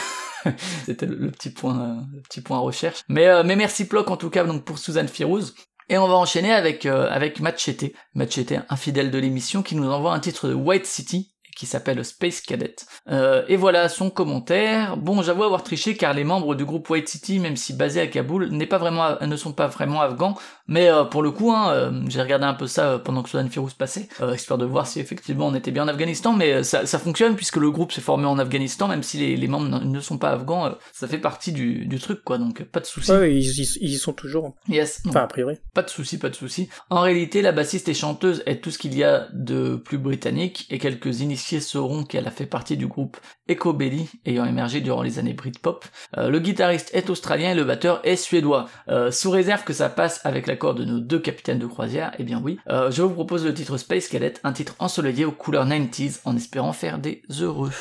C'était 0.85 1.07
le, 1.07 1.31
petit 1.31 1.51
point, 1.51 1.81
euh, 1.81 2.01
le 2.15 2.21
petit 2.23 2.41
point 2.41 2.59
recherche. 2.59 3.03
Mais, 3.09 3.27
euh, 3.27 3.43
mais 3.45 3.57
merci 3.57 3.87
Ploc 3.87 4.11
en 4.11 4.17
tout 4.17 4.31
cas 4.31 4.45
donc 4.45 4.65
pour 4.65 4.79
Suzanne 4.79 5.09
Firouz. 5.09 5.55
Et 5.91 5.99
on 5.99 6.09
va 6.09 6.15
enchaîner 6.15 6.53
avec 6.53 6.87
euh, 6.87 7.09
avec 7.11 7.41
Machete, 7.41 7.93
Machete, 8.15 8.55
un 8.69 8.77
fidèle 8.77 9.11
de 9.11 9.19
l'émission, 9.19 9.63
qui 9.63 9.77
nous 9.77 9.91
envoie 9.91 10.15
un 10.15 10.21
titre 10.21 10.49
de 10.49 10.55
White 10.55 10.87
City 10.87 11.34
qui 11.55 11.67
s'appelle 11.67 12.05
Space 12.05 12.41
Cadet. 12.41 12.77
Euh, 13.11 13.43
et 13.49 13.57
voilà 13.57 13.89
son 13.89 14.11
commentaire. 14.11 14.97
Bon, 14.97 15.23
j'avoue 15.23 15.45
avoir 15.45 15.63
triché 15.63 15.97
car 15.97 16.13
les 16.15 16.25
membres 16.25 16.55
du 16.55 16.65
groupe 16.65 16.89
White 16.91 17.09
City, 17.09 17.39
même 17.39 17.57
si 17.57 17.73
basés 17.73 18.01
à 18.01 18.07
Kaboul, 18.07 18.49
n'est 18.51 18.67
pas 18.67 18.79
vraiment, 18.79 19.17
ne 19.21 19.37
sont 19.37 19.53
pas 19.53 19.67
vraiment 19.69 20.01
afghans. 20.01 20.35
Mais 20.67 20.89
euh, 20.89 21.05
pour 21.05 21.23
le 21.23 21.31
coup, 21.31 21.53
hein, 21.53 21.71
euh, 21.71 22.03
j'ai 22.09 22.21
regardé 22.23 22.45
un 22.47 22.55
peu 22.55 22.67
ça 22.67 22.91
euh, 22.93 22.99
pendant 22.99 23.23
que 23.23 23.29
Sudan 23.29 23.49
Firouz 23.49 23.75
passait, 23.75 24.09
euh, 24.21 24.35
histoire 24.35 24.59
de 24.59 24.65
voir 24.65 24.87
si 24.87 24.99
effectivement 25.01 25.47
on 25.47 25.55
était 25.55 25.71
bien 25.71 25.85
en 25.85 25.89
Afghanistan. 25.89 26.33
Mais 26.33 26.53
euh, 26.53 26.63
ça, 26.63 26.87
ça 26.87 26.99
fonctionne 26.99 27.37
puisque 27.37 27.57
le 27.57 27.71
groupe 27.71 27.93
s'est 27.93 28.01
formé 28.01 28.27
en 28.27 28.39
Afghanistan, 28.39 28.89
même 28.89 29.03
si 29.03 29.19
les, 29.19 29.37
les 29.37 29.49
membres 29.49 29.69
ne- 29.85 30.01
sont 30.01 30.19
pas 30.19 30.31
afghans. 30.33 30.67
euh, 30.67 30.71
ça 30.93 31.07
fait 31.09 31.19
partie 31.19 31.53
du, 31.53 31.87
du 31.87 31.99
truc, 31.99 32.23
quoi. 32.25 32.39
Donc 32.39 32.63
pas 32.65 32.81
de 32.81 32.87
souci. 32.87 33.11
Ouais, 33.13 33.35
ils, 33.35 33.61
ils- 33.61 33.79
ils 33.81 33.91
y 33.93 33.99
sont 33.99 34.13
toujours. 34.13 34.55
Yes. 34.69 35.03
Enfin, 35.09 35.21
a 35.21 35.27
priori. 35.27 35.57
Pas 35.75 35.83
de 35.83 35.91
souci, 35.91 36.19
pas 36.19 36.29
de 36.31 36.35
souci. 36.35 36.69
En 36.91 37.01
réalité, 37.01 37.43
la 37.43 37.53
bassiste 37.53 37.89
et 37.89 37.95
chanteuse 37.95 38.43
est 38.47 38.63
tout 38.63 38.71
ce 38.71 38.79
qu'il 38.79 38.95
y 38.97 39.05
a 39.05 39.29
de 39.33 39.77
plus 39.77 39.99
britannique, 39.99 40.67
et 40.71 40.79
quelques 40.79 41.21
initiés 41.45 41.61
sauront 41.61 42.05
qu'elle 42.05 42.27
a 42.27 42.31
fait 42.31 42.47
partie 42.47 42.77
du 42.77 42.87
groupe 42.87 43.19
Echo 43.49 43.75
Belly, 43.75 44.09
ayant 44.25 44.47
émergé 44.47 44.81
durant 44.81 45.03
les 45.03 45.19
années 45.19 45.35
Britpop. 45.35 45.85
Euh, 46.17 46.31
le 46.31 46.39
guitariste 46.39 46.91
est 46.95 47.11
australien 47.11 47.51
et 47.51 47.55
le 47.55 47.65
batteur 47.65 48.01
est 48.05 48.17
suédois. 48.17 48.67
Euh, 48.89 49.11
sous 49.11 49.31
réserve 49.31 49.65
que 49.65 49.75
ça 49.75 49.91
passe 49.91 50.25
avec 50.25 50.47
l'accord 50.47 50.75
de 50.75 50.85
nos 50.85 51.01
deux 51.01 51.19
capitaines 51.19 51.59
de 51.59 51.67
croisière, 51.67 52.13
eh 52.19 52.25
bien 52.25 52.41
oui. 52.43 52.59
Euh, 52.71 52.91
je 52.91 53.03
vous 53.03 53.11
propose 53.11 53.45
le 53.45 53.53
titre 53.53 53.77
Space 53.77 54.09
Cadet, 54.09 54.35
un 54.43 54.53
titre 54.53 54.75
ensoleillé 54.79 55.27
aux 55.27 55.33
couleurs 55.33 55.67
90s, 55.67 56.21
en 56.25 56.35
espérant 56.35 56.73
faire 56.73 56.99
des 56.99 57.23
heureux. 57.41 57.73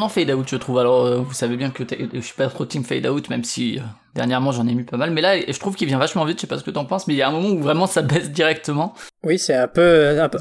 Étonnant 0.00 0.08
fade 0.08 0.30
out, 0.30 0.48
je 0.48 0.56
trouve. 0.56 0.78
Alors, 0.78 1.04
euh, 1.04 1.18
vous 1.18 1.32
savez 1.32 1.56
bien 1.56 1.70
que 1.70 1.84
je 2.14 2.20
suis 2.20 2.34
pas 2.34 2.48
trop 2.48 2.64
team 2.64 2.84
fade 2.84 3.06
out, 3.06 3.28
même 3.28 3.44
si 3.44 3.78
euh, 3.78 3.82
dernièrement 4.14 4.52
j'en 4.52 4.66
ai 4.66 4.74
mis 4.74 4.84
pas 4.84 4.96
mal. 4.96 5.10
Mais 5.10 5.20
là, 5.20 5.38
je 5.38 5.58
trouve 5.58 5.76
qu'il 5.76 5.88
vient 5.88 5.98
vachement 5.98 6.24
vite. 6.24 6.38
Je 6.38 6.42
sais 6.42 6.46
pas 6.46 6.58
ce 6.58 6.64
que 6.64 6.70
t'en 6.70 6.84
penses, 6.84 7.06
mais 7.06 7.14
il 7.14 7.18
y 7.18 7.22
a 7.22 7.28
un 7.28 7.32
moment 7.32 7.50
où 7.50 7.60
vraiment 7.60 7.86
ça 7.86 8.02
baisse 8.02 8.30
directement. 8.30 8.94
Oui, 9.22 9.38
c'est 9.38 9.54
un 9.54 9.68
peu, 9.68 10.08
un 10.08 10.18
un, 10.18 10.24
un 10.24 10.28
peu 10.30 10.38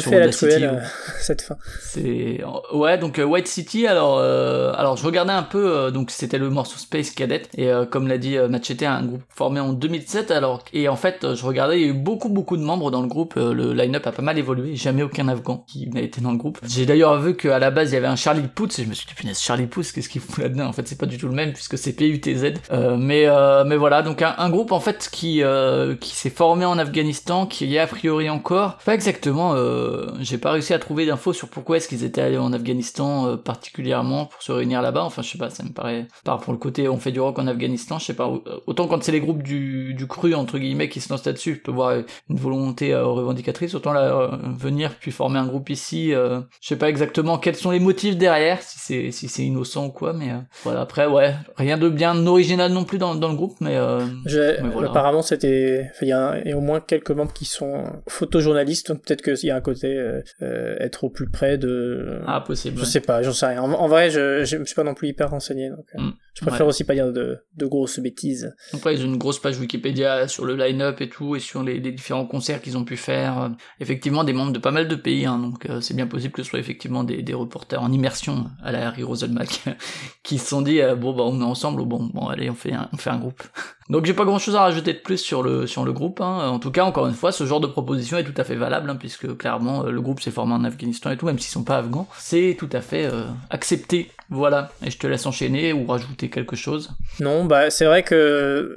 fait 0.00 0.16
à 0.16 0.20
la 0.20 0.28
truelle, 0.30 0.64
euh, 0.64 0.80
cette 1.20 1.42
fin. 1.42 1.56
C'est 1.82 2.40
ouais 2.72 2.96
donc 2.96 3.18
euh, 3.18 3.24
White 3.24 3.46
City 3.46 3.86
alors 3.86 4.18
euh, 4.18 4.72
alors 4.74 4.96
je 4.96 5.04
regardais 5.04 5.34
un 5.34 5.42
peu 5.42 5.70
euh, 5.70 5.90
donc 5.90 6.10
c'était 6.10 6.38
le 6.38 6.48
morceau 6.48 6.78
Space 6.78 7.10
Cadet 7.10 7.42
et 7.58 7.70
euh, 7.70 7.84
comme 7.84 8.08
l'a 8.08 8.16
dit 8.16 8.38
Machete 8.48 8.84
un 8.84 9.04
groupe 9.04 9.22
formé 9.28 9.60
en 9.60 9.74
2007 9.74 10.30
alors 10.30 10.64
et 10.72 10.88
en 10.88 10.96
fait 10.96 11.34
je 11.34 11.44
regardais 11.44 11.78
il 11.78 11.82
y 11.82 11.84
a 11.84 11.88
eu 11.88 11.92
beaucoup 11.92 12.30
beaucoup 12.30 12.56
de 12.56 12.62
membres 12.62 12.90
dans 12.90 13.02
le 13.02 13.06
groupe 13.06 13.34
le 13.36 13.74
line-up 13.74 14.06
a 14.06 14.12
pas 14.12 14.22
mal 14.22 14.38
évolué 14.38 14.76
jamais 14.76 15.02
aucun 15.02 15.28
afghan 15.28 15.64
qui 15.68 15.88
n'a 15.90 16.00
été 16.00 16.22
dans 16.22 16.32
le 16.32 16.38
groupe. 16.38 16.58
J'ai 16.66 16.86
d'ailleurs 16.86 17.20
vu 17.20 17.36
qu'à 17.36 17.58
la 17.58 17.70
base 17.70 17.90
il 17.90 17.94
y 17.94 17.98
avait 17.98 18.06
un 18.06 18.16
Charlie 18.16 18.48
Puth 18.48 18.78
et 18.78 18.84
je 18.84 18.88
me 18.88 18.94
suis 18.94 19.06
dit 19.06 19.14
punaise 19.14 19.40
Charlie 19.40 19.66
Puth 19.66 19.92
qu'est-ce 19.92 20.08
qu'il 20.08 20.22
fout 20.22 20.42
là-dedans? 20.42 20.66
En 20.68 20.72
fait 20.72 20.88
c'est 20.88 20.98
pas 20.98 21.06
du 21.06 21.18
tout 21.18 21.28
le 21.28 21.34
même 21.34 21.52
puisque 21.52 21.76
c'est 21.76 21.92
PUTZ 21.92 22.54
euh, 22.72 22.96
mais 22.96 23.26
euh, 23.26 23.64
mais 23.64 23.76
voilà 23.76 24.00
donc 24.00 24.22
un, 24.22 24.34
un 24.38 24.48
groupe 24.48 24.72
en 24.72 24.80
fait 24.80 25.10
qui 25.12 25.42
euh, 25.42 25.94
qui 25.96 26.16
s'est 26.16 26.30
formé 26.30 26.64
en 26.64 26.78
Afghanistan 26.78 27.44
qui 27.46 27.76
est 27.76 27.78
a 27.78 27.86
priori 27.86 28.21
encore. 28.30 28.78
Pas 28.84 28.94
exactement 28.94 29.54
euh, 29.54 30.06
j'ai 30.20 30.38
pas 30.38 30.52
réussi 30.52 30.74
à 30.74 30.78
trouver 30.78 31.06
d'infos 31.06 31.32
sur 31.32 31.48
pourquoi 31.48 31.76
est-ce 31.76 31.88
qu'ils 31.88 32.04
étaient 32.04 32.20
allés 32.20 32.38
en 32.38 32.52
Afghanistan 32.52 33.26
euh, 33.26 33.36
particulièrement 33.36 34.26
pour 34.26 34.42
se 34.42 34.52
réunir 34.52 34.82
là-bas. 34.82 35.04
Enfin 35.04 35.22
je 35.22 35.30
sais 35.30 35.38
pas 35.38 35.50
ça 35.50 35.62
me 35.64 35.70
paraît 35.70 36.06
par 36.24 36.40
pour 36.40 36.52
le 36.52 36.58
côté 36.58 36.88
on 36.88 36.96
fait 36.98 37.12
du 37.12 37.20
rock 37.20 37.38
en 37.38 37.46
Afghanistan 37.46 37.98
je 37.98 38.04
sais 38.06 38.14
pas 38.14 38.28
euh, 38.28 38.58
autant 38.66 38.86
quand 38.88 39.02
c'est 39.02 39.12
les 39.12 39.20
groupes 39.20 39.42
du, 39.42 39.94
du 39.94 40.06
cru 40.06 40.34
entre 40.34 40.58
guillemets 40.58 40.88
qui 40.88 41.00
se 41.00 41.08
lancent 41.12 41.24
là-dessus 41.26 41.54
je 41.56 41.60
peux 41.60 41.72
voir 41.72 41.92
une 42.30 42.36
volonté 42.36 42.92
euh, 42.92 43.04
revendicatrice 43.06 43.74
autant 43.74 43.92
là 43.92 44.02
euh, 44.02 44.28
venir 44.56 44.92
puis 45.00 45.10
former 45.10 45.38
un 45.38 45.46
groupe 45.46 45.70
ici 45.70 46.12
euh, 46.14 46.40
je 46.60 46.68
sais 46.68 46.76
pas 46.76 46.88
exactement 46.88 47.38
quels 47.38 47.56
sont 47.56 47.70
les 47.70 47.80
motifs 47.80 48.16
derrière 48.16 48.60
si 48.62 48.78
c'est 48.78 49.10
si 49.10 49.28
c'est 49.28 49.42
innocent 49.44 49.86
ou 49.86 49.90
quoi 49.90 50.12
mais 50.12 50.30
voilà. 50.64 50.80
Après 50.82 51.06
ouais 51.06 51.34
rien 51.56 51.78
de 51.78 51.88
bien 51.88 52.26
original 52.26 52.72
non 52.72 52.84
plus 52.84 52.98
dans, 52.98 53.14
dans 53.14 53.28
le 53.28 53.34
groupe 53.36 53.56
mais 53.60 53.76
euh, 53.76 54.00
Je- 54.26 54.60
mais 54.62 54.68
voilà. 54.70 54.90
Apparemment, 54.90 55.22
c'était, 55.22 55.86
enfin, 55.90 55.98
il 56.02 56.08
y, 56.08 56.12
a 56.12 56.38
il 56.44 56.50
y 56.50 56.52
a 56.52 56.56
au 56.56 56.60
moins 56.60 56.80
quelques 56.80 57.10
membres 57.10 57.32
qui 57.32 57.44
sont 57.44 57.84
photojournalistes, 58.12 58.88
donc 58.88 59.02
peut-être 59.04 59.22
qu'il 59.22 59.48
y 59.48 59.50
a 59.50 59.56
un 59.56 59.60
côté 59.60 59.96
euh, 59.96 60.20
euh, 60.42 60.76
être 60.78 61.04
au 61.04 61.10
plus 61.10 61.28
près 61.28 61.58
de. 61.58 62.20
ah 62.26 62.40
possible 62.40 62.76
Je 62.76 62.82
ouais. 62.82 62.88
sais 62.88 63.00
pas, 63.00 63.22
j'en 63.22 63.32
sais 63.32 63.46
rien. 63.46 63.62
En, 63.62 63.72
en 63.72 63.88
vrai, 63.88 64.10
je, 64.10 64.44
je 64.44 64.62
suis 64.64 64.74
pas 64.74 64.84
non 64.84 64.94
plus 64.94 65.08
hyper 65.08 65.30
renseigné, 65.30 65.70
donc 65.70 65.86
euh, 65.96 66.00
Mm. 66.02 66.12
Je 66.34 66.40
préfère 66.40 66.62
Ouais. 66.62 66.70
aussi 66.70 66.84
pas 66.84 66.94
dire 66.94 67.12
de, 67.12 67.38
de 67.56 67.66
grosses 67.66 67.98
bêtises. 68.00 68.54
Après, 68.72 68.94
ils 68.94 69.02
ont 69.02 69.06
une 69.06 69.18
grosse 69.18 69.38
page 69.38 69.58
Wikipédia 69.58 70.28
sur 70.28 70.44
le 70.46 70.56
line-up 70.56 71.00
et 71.00 71.08
tout, 71.08 71.36
et 71.36 71.40
sur 71.40 71.62
les, 71.62 71.78
les 71.78 71.92
différents 71.92 72.24
concerts 72.26 72.62
qu'ils 72.62 72.78
ont 72.78 72.84
pu 72.84 72.96
faire. 72.96 73.50
Effectivement, 73.80 74.24
des 74.24 74.32
membres 74.32 74.52
de 74.52 74.58
pas 74.58 74.70
mal 74.70 74.88
de 74.88 74.94
pays, 74.94 75.26
hein, 75.26 75.38
donc 75.38 75.66
euh, 75.66 75.80
c'est 75.80 75.94
bien 75.94 76.06
possible 76.06 76.32
que 76.32 76.42
ce 76.42 76.48
soit 76.50 76.58
effectivement 76.58 77.04
des, 77.04 77.22
des 77.22 77.34
reporters 77.34 77.82
en 77.82 77.92
immersion 77.92 78.46
à 78.62 78.72
la 78.72 78.86
Harry 78.88 79.02
Roselmack 79.02 79.62
qui 80.22 80.38
se 80.38 80.46
sont 80.48 80.62
dit 80.62 80.80
euh, 80.80 80.94
bon 80.94 81.12
bah 81.12 81.24
on 81.26 81.40
est 81.40 81.44
ensemble, 81.44 81.84
bon 81.84 82.08
bon 82.12 82.28
allez 82.28 82.48
on 82.48 82.54
fait 82.54 82.72
un, 82.72 82.88
on 82.92 82.96
fait 82.96 83.10
un 83.10 83.18
groupe. 83.18 83.42
Donc 83.90 84.06
j'ai 84.06 84.14
pas 84.14 84.24
grand 84.24 84.38
chose 84.38 84.54
à 84.56 84.60
rajouter 84.60 84.94
de 84.94 85.00
plus 85.00 85.18
sur 85.18 85.42
le 85.42 85.66
sur 85.66 85.84
le 85.84 85.92
groupe. 85.92 86.20
Hein. 86.22 86.48
En 86.48 86.58
tout 86.60 86.70
cas, 86.70 86.84
encore 86.84 87.08
une 87.08 87.14
fois, 87.14 87.30
ce 87.30 87.44
genre 87.44 87.60
de 87.60 87.66
proposition 87.66 88.16
est 88.16 88.24
tout 88.24 88.32
à 88.40 88.44
fait 88.44 88.54
valable, 88.54 88.88
hein, 88.88 88.96
puisque 88.96 89.36
clairement 89.36 89.84
euh, 89.84 89.90
le 89.90 90.00
groupe 90.00 90.20
s'est 90.20 90.30
formé 90.30 90.54
en 90.54 90.64
Afghanistan 90.64 91.10
et 91.10 91.16
tout, 91.18 91.26
même 91.26 91.38
s'ils 91.38 91.50
sont 91.52 91.64
pas 91.64 91.78
afghans, 91.78 92.08
c'est 92.16 92.56
tout 92.58 92.70
à 92.72 92.80
fait 92.80 93.04
euh, 93.04 93.24
accepté. 93.50 94.10
Voilà. 94.30 94.70
Et 94.86 94.90
je 94.90 94.96
te 94.98 95.06
laisse 95.06 95.26
enchaîner 95.26 95.74
ou 95.74 95.84
rajouter 95.86 96.21
quelque 96.30 96.56
chose? 96.56 96.90
Non, 97.20 97.44
bah 97.44 97.70
c'est 97.70 97.84
vrai 97.84 98.02
que 98.02 98.76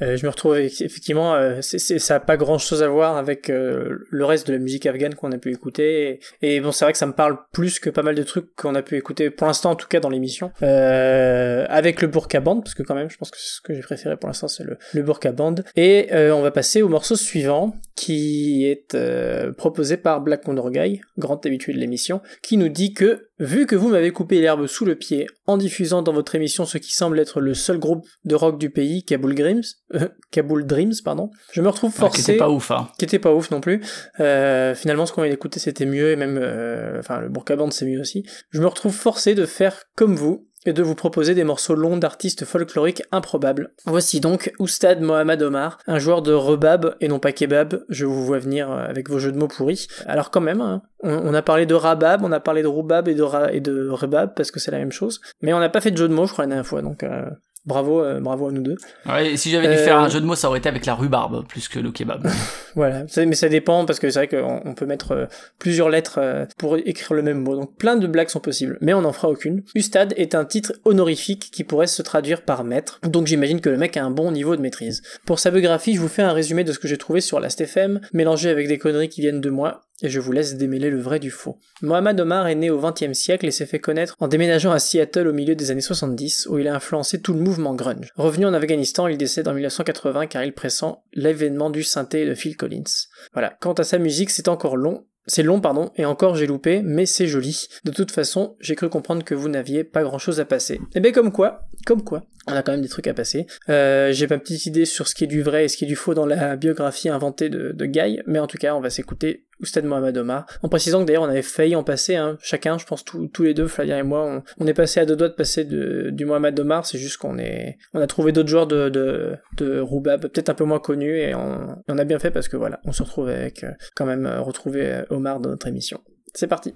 je 0.00 0.24
me 0.24 0.28
retrouve 0.28 0.58
effectivement, 0.58 1.34
euh, 1.34 1.60
ça 1.60 2.16
a 2.16 2.20
pas 2.20 2.36
grand 2.36 2.58
chose 2.58 2.82
à 2.82 2.88
voir 2.88 3.16
avec 3.16 3.50
euh, 3.50 3.98
le 4.10 4.24
reste 4.24 4.46
de 4.46 4.52
la 4.52 4.58
musique 4.58 4.86
afghane 4.86 5.14
qu'on 5.14 5.32
a 5.32 5.38
pu 5.38 5.52
écouter. 5.52 6.20
Et, 6.42 6.60
bon, 6.60 6.72
c'est 6.72 6.84
vrai 6.84 6.92
que 6.92 6.98
ça 6.98 7.06
me 7.06 7.12
parle 7.12 7.38
plus 7.52 7.78
que 7.78 7.90
pas 7.90 8.02
mal 8.02 8.14
de 8.14 8.22
trucs 8.22 8.54
qu'on 8.54 8.74
a 8.74 8.82
pu 8.82 8.96
écouter 8.96 9.30
pour 9.30 9.46
l'instant, 9.46 9.70
en 9.70 9.76
tout 9.76 9.88
cas 9.88 10.00
dans 10.00 10.08
l'émission, 10.08 10.50
euh, 10.62 11.66
avec 11.68 12.02
le 12.02 12.08
Burka 12.08 12.40
Band, 12.40 12.60
parce 12.60 12.74
que 12.74 12.82
quand 12.82 12.94
même, 12.94 13.10
je 13.10 13.16
pense 13.16 13.30
que 13.30 13.38
ce 13.38 13.60
que 13.60 13.74
j'ai 13.74 13.82
préféré 13.82 14.16
pour 14.16 14.28
l'instant, 14.28 14.48
c'est 14.48 14.64
le, 14.64 14.78
le 14.92 15.32
Band. 15.32 15.56
Et 15.76 16.08
euh, 16.12 16.34
on 16.34 16.42
va 16.42 16.50
passer 16.50 16.82
au 16.82 16.88
morceau 16.88 17.16
suivant, 17.16 17.76
qui 17.94 18.66
est 18.66 18.94
euh, 18.94 19.52
proposé 19.52 19.96
par 19.96 20.20
Black 20.20 20.42
Condor 20.42 20.70
grand 21.16 21.46
habitué 21.46 21.72
de 21.72 21.78
l'émission, 21.78 22.20
qui 22.42 22.56
nous 22.56 22.68
dit 22.68 22.92
que 22.92 23.26
Vu 23.38 23.66
que 23.66 23.76
vous 23.76 23.90
m'avez 23.90 24.12
coupé 24.12 24.40
l'herbe 24.40 24.66
sous 24.66 24.86
le 24.86 24.94
pied 24.94 25.26
en 25.46 25.58
diffusant 25.58 26.00
dans 26.00 26.14
votre 26.14 26.34
émission 26.34 26.64
ce 26.64 26.78
qui 26.78 26.94
semble 26.94 27.20
être 27.20 27.42
le 27.42 27.52
seul 27.52 27.78
groupe 27.78 28.06
de 28.24 28.34
rock 28.34 28.58
du 28.58 28.70
pays, 28.70 29.04
Kabul 29.04 29.34
Dreams, 29.46 29.62
euh, 29.94 30.08
Kabul 30.30 30.66
Dreams, 30.66 30.94
pardon, 31.04 31.30
je 31.52 31.62
me 31.62 31.68
retrouve 31.68 31.92
qui 31.92 31.98
forcé, 31.98 32.32
était 32.32 32.36
pas 32.36 32.50
ouf, 32.50 32.70
hein. 32.70 32.88
qui 32.98 33.04
était 33.04 33.18
pas 33.18 33.32
ouf 33.32 33.50
non 33.50 33.60
plus. 33.60 33.80
Euh, 34.20 34.74
finalement, 34.74 35.06
ce 35.06 35.12
qu'on 35.12 35.22
vient 35.22 35.30
d'écouter, 35.30 35.60
c'était 35.60 35.86
mieux, 35.86 36.10
et 36.10 36.16
même, 36.16 36.38
euh, 36.40 36.98
enfin, 36.98 37.20
le 37.20 37.28
Burka 37.28 37.56
Band, 37.56 37.70
c'est 37.70 37.86
mieux 37.86 38.00
aussi. 38.00 38.24
Je 38.50 38.60
me 38.60 38.66
retrouve 38.66 38.92
forcé 38.94 39.34
de 39.34 39.46
faire 39.46 39.84
comme 39.96 40.16
vous, 40.16 40.48
et 40.68 40.72
de 40.72 40.82
vous 40.82 40.96
proposer 40.96 41.36
des 41.36 41.44
morceaux 41.44 41.76
longs 41.76 41.96
d'artistes 41.96 42.44
folkloriques 42.44 43.04
improbables. 43.12 43.72
Voici 43.84 44.18
donc 44.18 44.52
Oustad 44.58 45.00
Mohamed 45.00 45.40
Omar, 45.42 45.78
un 45.86 46.00
joueur 46.00 46.22
de 46.22 46.32
rebab 46.32 46.96
et 47.00 47.06
non 47.06 47.20
pas 47.20 47.30
kebab, 47.30 47.84
je 47.88 48.04
vous 48.04 48.24
vois 48.24 48.40
venir 48.40 48.72
avec 48.72 49.08
vos 49.08 49.20
jeux 49.20 49.30
de 49.30 49.38
mots 49.38 49.46
pourris. 49.46 49.86
Alors 50.06 50.32
quand 50.32 50.40
même, 50.40 50.60
hein, 50.60 50.82
on, 51.04 51.12
on 51.12 51.34
a 51.34 51.42
parlé 51.42 51.66
de 51.66 51.74
rabab, 51.74 52.24
on 52.24 52.32
a 52.32 52.40
parlé 52.40 52.62
de 52.62 52.66
roubab 52.66 53.06
et 53.06 53.14
de, 53.14 53.22
ra- 53.22 53.52
et 53.52 53.60
de 53.60 53.88
rebab, 53.88 54.34
parce 54.34 54.50
que 54.50 54.58
c'est 54.58 54.72
la 54.72 54.78
même 54.78 54.90
chose, 54.90 55.20
mais 55.40 55.52
on 55.52 55.60
n'a 55.60 55.68
pas 55.68 55.80
fait 55.80 55.92
de 55.92 55.98
jeu 55.98 56.08
de 56.08 56.14
mots, 56.14 56.26
je 56.26 56.32
crois, 56.32 56.46
la 56.46 56.48
dernière 56.48 56.66
fois, 56.66 56.82
donc 56.82 57.04
euh, 57.04 57.26
bravo, 57.66 58.02
euh, 58.02 58.20
bravo 58.20 58.48
à 58.48 58.52
nous 58.52 58.62
deux. 58.62 58.76
Ouais, 59.06 59.36
si 59.36 59.50
j'avais 59.50 59.68
dû 59.68 59.74
Euh, 59.74 59.84
faire 59.84 59.98
un 59.98 60.08
jeu 60.08 60.20
de 60.20 60.26
mots, 60.26 60.34
ça 60.34 60.48
aurait 60.48 60.58
été 60.58 60.68
avec 60.68 60.86
la 60.86 60.94
rhubarbe 60.94 61.46
plus 61.46 61.68
que 61.68 61.78
le 61.78 61.90
kebab. 61.90 62.26
Voilà, 62.76 63.04
mais 63.16 63.34
ça 63.34 63.48
dépend 63.48 63.86
parce 63.86 63.98
que 63.98 64.10
c'est 64.10 64.18
vrai 64.18 64.28
qu'on 64.28 64.60
on 64.66 64.74
peut 64.74 64.84
mettre 64.84 65.12
euh, 65.12 65.24
plusieurs 65.58 65.88
lettres 65.88 66.20
pour 66.58 66.76
écrire 66.76 67.14
le 67.14 67.22
même 67.22 67.38
mot, 67.40 67.56
donc 67.56 67.74
plein 67.76 67.96
de 67.96 68.06
blagues 68.06 68.28
sont 68.28 68.40
possibles, 68.40 68.76
mais 68.82 68.92
on 68.92 69.00
n'en 69.00 69.12
fera 69.12 69.30
aucune. 69.30 69.62
Ustad 69.74 70.12
est 70.18 70.34
un 70.34 70.44
titre 70.44 70.74
honorifique 70.84 71.50
qui 71.50 71.64
pourrait 71.64 71.86
se 71.86 72.02
traduire 72.02 72.42
par 72.42 72.64
maître, 72.64 73.00
donc 73.02 73.26
j'imagine 73.26 73.60
que 73.62 73.70
le 73.70 73.78
mec 73.78 73.96
a 73.96 74.04
un 74.04 74.10
bon 74.10 74.30
niveau 74.30 74.56
de 74.56 74.60
maîtrise. 74.60 75.02
Pour 75.24 75.38
sa 75.38 75.50
biographie, 75.50 75.94
je 75.94 76.00
vous 76.00 76.08
fais 76.08 76.22
un 76.22 76.32
résumé 76.32 76.64
de 76.64 76.72
ce 76.72 76.78
que 76.78 76.86
j'ai 76.86 76.98
trouvé 76.98 77.22
sur 77.22 77.40
Last.fm, 77.40 78.00
mélangé 78.12 78.50
avec 78.50 78.68
des 78.68 78.76
conneries 78.76 79.08
qui 79.08 79.22
viennent 79.22 79.40
de 79.40 79.50
moi, 79.50 79.85
et 80.02 80.08
je 80.08 80.20
vous 80.20 80.32
laisse 80.32 80.56
démêler 80.56 80.90
le 80.90 81.00
vrai 81.00 81.18
du 81.18 81.30
faux. 81.30 81.58
Mohamed 81.82 82.20
Omar 82.20 82.48
est 82.48 82.54
né 82.54 82.70
au 82.70 82.80
XXe 82.80 83.12
siècle 83.12 83.46
et 83.46 83.50
s'est 83.50 83.66
fait 83.66 83.78
connaître 83.78 84.16
en 84.20 84.28
déménageant 84.28 84.72
à 84.72 84.78
Seattle 84.78 85.28
au 85.28 85.32
milieu 85.32 85.54
des 85.54 85.70
années 85.70 85.80
70, 85.80 86.46
où 86.50 86.58
il 86.58 86.68
a 86.68 86.74
influencé 86.74 87.20
tout 87.20 87.32
le 87.32 87.40
mouvement 87.40 87.74
grunge. 87.74 88.12
Revenu 88.16 88.46
en 88.46 88.54
Afghanistan, 88.54 89.08
il 89.08 89.18
décède 89.18 89.48
en 89.48 89.54
1980 89.54 90.26
car 90.26 90.44
il 90.44 90.52
pressent 90.52 91.02
l'avènement 91.14 91.70
du 91.70 91.82
synthé 91.82 92.26
de 92.26 92.34
Phil 92.34 92.56
Collins. 92.56 92.84
Voilà. 93.32 93.56
Quant 93.60 93.74
à 93.74 93.84
sa 93.84 93.98
musique, 93.98 94.30
c'est 94.30 94.48
encore 94.48 94.76
long. 94.76 95.04
C'est 95.28 95.42
long, 95.42 95.60
pardon, 95.60 95.90
et 95.96 96.04
encore 96.04 96.36
j'ai 96.36 96.46
loupé, 96.46 96.82
mais 96.84 97.04
c'est 97.04 97.26
joli. 97.26 97.66
De 97.84 97.90
toute 97.90 98.12
façon, 98.12 98.56
j'ai 98.60 98.76
cru 98.76 98.88
comprendre 98.88 99.24
que 99.24 99.34
vous 99.34 99.48
n'aviez 99.48 99.82
pas 99.82 100.04
grand 100.04 100.18
chose 100.18 100.38
à 100.38 100.44
passer. 100.44 100.80
Et 100.94 101.00
bien 101.00 101.10
comme 101.10 101.32
quoi, 101.32 101.62
comme 101.84 102.04
quoi, 102.04 102.22
on 102.46 102.52
a 102.52 102.62
quand 102.62 102.70
même 102.70 102.82
des 102.82 102.88
trucs 102.88 103.08
à 103.08 103.14
passer. 103.14 103.46
Euh, 103.68 104.12
j'ai 104.12 104.28
ma 104.28 104.38
petite 104.38 104.66
idée 104.66 104.84
sur 104.84 105.08
ce 105.08 105.16
qui 105.16 105.24
est 105.24 105.28
du 105.28 105.42
vrai 105.42 105.64
et 105.64 105.68
ce 105.68 105.76
qui 105.76 105.84
est 105.84 105.88
du 105.88 105.96
faux 105.96 106.14
dans 106.14 106.26
la 106.26 106.54
biographie 106.54 107.08
inventée 107.08 107.48
de, 107.48 107.72
de 107.72 107.86
Guy, 107.86 108.20
mais 108.26 108.38
en 108.38 108.46
tout 108.46 108.58
cas, 108.58 108.76
on 108.76 108.80
va 108.80 108.88
s'écouter 108.88 109.45
Oustad 109.60 109.84
Mohamed 109.84 110.16
Omar. 110.18 110.46
En 110.62 110.68
précisant 110.68 111.00
que 111.00 111.06
d'ailleurs, 111.06 111.22
on 111.22 111.28
avait 111.28 111.42
failli 111.42 111.76
en 111.76 111.82
passer, 111.82 112.16
hein, 112.16 112.36
chacun, 112.40 112.78
je 112.78 112.86
pense 112.86 113.04
tous 113.04 113.42
les 113.42 113.54
deux, 113.54 113.66
Flavien 113.66 113.98
et 113.98 114.02
moi, 114.02 114.42
on, 114.58 114.66
est 114.66 114.74
passé 114.74 115.00
à 115.00 115.06
deux 115.06 115.16
doigts 115.16 115.28
de 115.28 115.34
passer 115.34 115.64
de, 115.64 116.10
du 116.10 116.24
Mohamed 116.24 116.58
Omar, 116.60 116.86
c'est 116.86 116.98
juste 116.98 117.16
qu'on 117.18 117.38
est, 117.38 117.78
on 117.94 118.00
a 118.00 118.06
trouvé 118.06 118.32
d'autres 118.32 118.48
joueurs 118.48 118.66
de, 118.66 118.88
de, 118.88 119.36
peut-être 119.56 120.50
un 120.50 120.54
peu 120.54 120.64
moins 120.64 120.80
connus, 120.80 121.18
et 121.18 121.34
on, 121.34 121.82
on 121.88 121.98
a 121.98 122.04
bien 122.04 122.18
fait 122.18 122.30
parce 122.30 122.48
que 122.48 122.56
voilà, 122.56 122.80
on 122.84 122.92
se 122.92 123.02
retrouve 123.02 123.28
avec, 123.28 123.64
euh, 123.64 123.72
quand 123.94 124.06
même, 124.06 124.26
euh, 124.26 124.40
retrouver 124.40 124.86
euh, 124.86 125.02
Omar 125.10 125.40
dans 125.40 125.50
notre 125.50 125.66
émission. 125.66 126.00
C'est 126.34 126.48
parti. 126.48 126.74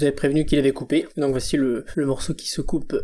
Nous 0.00 0.04
avait 0.04 0.16
prévenu 0.16 0.44
qu'il 0.44 0.58
avait 0.58 0.72
coupé. 0.72 1.06
Donc 1.16 1.30
voici 1.30 1.56
le, 1.56 1.84
le 1.94 2.06
morceau 2.06 2.34
qui 2.34 2.48
se 2.48 2.60
coupe 2.60 2.96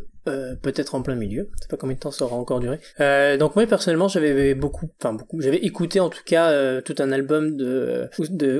peut-être 0.72 0.94
en 0.94 1.02
plein 1.02 1.14
milieu. 1.14 1.48
Je 1.56 1.62
sais 1.62 1.68
pas 1.68 1.76
combien 1.76 1.94
de 1.94 2.00
temps 2.00 2.10
ça 2.10 2.24
aura 2.24 2.36
encore 2.36 2.60
duré. 2.60 2.78
Euh, 3.00 3.36
donc 3.36 3.56
moi 3.56 3.66
personnellement 3.66 4.08
j'avais 4.08 4.54
beaucoup, 4.54 4.88
enfin 5.00 5.12
beaucoup, 5.12 5.40
j'avais 5.40 5.58
écouté 5.58 6.00
en 6.00 6.08
tout 6.08 6.22
cas 6.24 6.50
euh, 6.50 6.80
tout 6.80 6.94
un 6.98 7.12
album 7.12 7.56
de, 7.56 8.08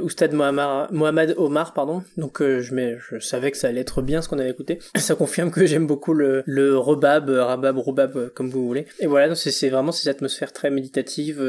Oustad 0.02 0.32
Mohamed 0.32 1.34
Omar, 1.36 1.72
pardon. 1.72 2.02
Donc 2.16 2.40
euh, 2.40 2.61
je, 2.61 2.74
mets, 2.74 2.96
je 3.11 3.18
savais 3.18 3.50
que 3.50 3.57
ça 3.57 3.68
allait 3.68 3.80
être 3.80 4.02
bien 4.02 4.22
ce 4.22 4.28
qu'on 4.28 4.38
avait 4.38 4.50
écouté. 4.50 4.78
Ça 4.96 5.14
confirme 5.14 5.50
que 5.50 5.66
j'aime 5.66 5.86
beaucoup 5.86 6.14
le, 6.14 6.42
le 6.46 6.76
rebab, 6.76 7.28
rabab, 7.28 7.78
roubab, 7.78 8.16
euh, 8.16 8.30
comme 8.34 8.50
vous 8.50 8.66
voulez. 8.66 8.86
Et 9.00 9.07
voilà, 9.07 9.28
donc 9.28 9.36
c'est 9.36 9.68
vraiment 9.68 9.92
cette 9.92 10.09
atmosphère 10.09 10.52
très 10.52 10.70
méditative 10.70 11.42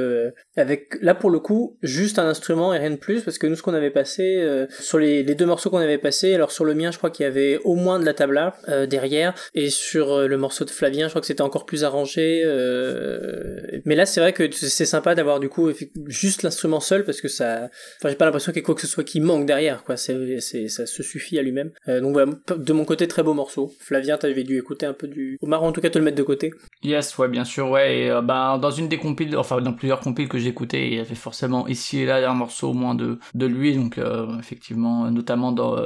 avec 0.55 0.97
là 1.01 1.15
pour 1.15 1.29
le 1.29 1.39
coup 1.39 1.77
juste 1.81 2.19
un 2.19 2.27
instrument 2.27 2.73
et 2.73 2.79
rien 2.79 2.91
de 2.91 2.95
plus 2.95 3.21
parce 3.21 3.37
que 3.37 3.47
nous 3.47 3.55
ce 3.55 3.63
qu'on 3.63 3.73
avait 3.73 3.91
passé 3.91 4.65
sur 4.69 4.99
les, 4.99 5.23
deux 5.23 5.45
morceaux 5.45 5.69
qu'on 5.69 5.77
avait 5.77 5.97
passé, 5.97 6.33
alors 6.33 6.51
sur 6.51 6.65
le 6.65 6.73
mien 6.73 6.91
je 6.91 6.97
crois 6.97 7.09
qu'il 7.09 7.23
y 7.23 7.27
avait 7.27 7.59
au 7.63 7.75
moins 7.75 7.99
de 7.99 8.05
la 8.05 8.13
tabla 8.13 8.55
derrière 8.89 9.33
et 9.53 9.69
sur 9.69 10.27
le 10.27 10.37
morceau 10.37 10.46
de 10.49 10.69
Flavien 10.69 11.05
je 11.05 11.09
crois 11.09 11.21
que 11.21 11.27
c'était 11.27 11.41
encore 11.41 11.65
plus 11.65 11.83
arrangé. 11.83 12.41
euh, 12.45 13.79
mais 13.85 13.95
là 13.95 14.05
c'est 14.05 14.19
vrai 14.19 14.33
que 14.33 14.49
c'est 14.51 14.85
sympa 14.85 15.15
d'avoir 15.15 15.39
du 15.39 15.49
coup 15.49 15.69
juste 16.07 16.43
l'instrument 16.43 16.79
seul 16.79 17.03
parce 17.03 17.21
que 17.21 17.27
ça, 17.27 17.69
enfin 17.99 18.09
j'ai 18.09 18.15
pas 18.15 18.25
l'impression 18.25 18.51
qu'il 18.51 18.59
y 18.59 18.63
ait 18.63 18.65
quoi 18.65 18.75
que 18.75 18.81
ce 18.81 18.87
soit 18.87 19.03
qui 19.03 19.19
manque 19.19 19.45
derrière 19.45 19.83
quoi. 19.83 19.97
Ça 19.97 20.13
se 20.13 21.03
suffit 21.03 21.39
à 21.39 21.41
lui-même. 21.41 21.71
Euh, 21.87 22.01
donc 22.01 22.17
de 22.57 22.73
mon 22.73 22.85
côté 22.85 23.07
très 23.07 23.23
beau 23.23 23.33
morceau. 23.33 23.71
Flavien 23.79 24.17
t'avais 24.17 24.43
dû 24.43 24.57
écouter 24.57 24.85
un 24.85 24.93
peu 24.93 25.07
du, 25.07 25.37
Omar 25.41 25.63
en 25.63 25.71
tout 25.71 25.81
cas 25.81 25.89
te 25.89 25.97
le 25.97 26.05
mettre 26.05 26.17
de 26.17 26.23
côté. 26.23 26.51
Yes, 26.83 27.17
ouais, 27.17 27.27
bien 27.27 27.45
sûr, 27.45 27.69
ouais. 27.69 27.99
Et, 27.99 28.09
euh, 28.09 28.21
ben, 28.21 28.57
dans 28.57 28.71
une 28.71 28.87
des 28.87 28.97
compiles, 28.97 29.35
enfin 29.37 29.61
dans 29.61 29.73
plusieurs 29.73 29.99
compiles 29.99 30.27
que 30.27 30.37
j'ai 30.37 30.49
écoutées, 30.49 30.87
il 30.87 30.93
y 30.95 30.99
avait 30.99 31.15
forcément 31.15 31.67
ici 31.67 32.01
et 32.01 32.05
là 32.05 32.29
un 32.29 32.33
morceau 32.33 32.69
au 32.69 32.73
moins 32.73 32.95
de, 32.95 33.19
de 33.33 33.45
lui, 33.45 33.75
donc 33.75 33.99
effectivement, 34.39 35.09
notamment 35.11 35.51
dans 35.51 35.77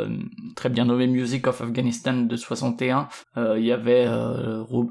très 0.56 0.70
bien 0.70 0.86
nommé 0.86 1.08
Music 1.08 1.48
of 1.48 1.62
Afghanistan 1.62 2.14
de 2.14 2.36
61, 2.36 3.08
euh, 3.38 3.56
il 3.58 3.66
y 3.66 3.72
avait 3.72 4.06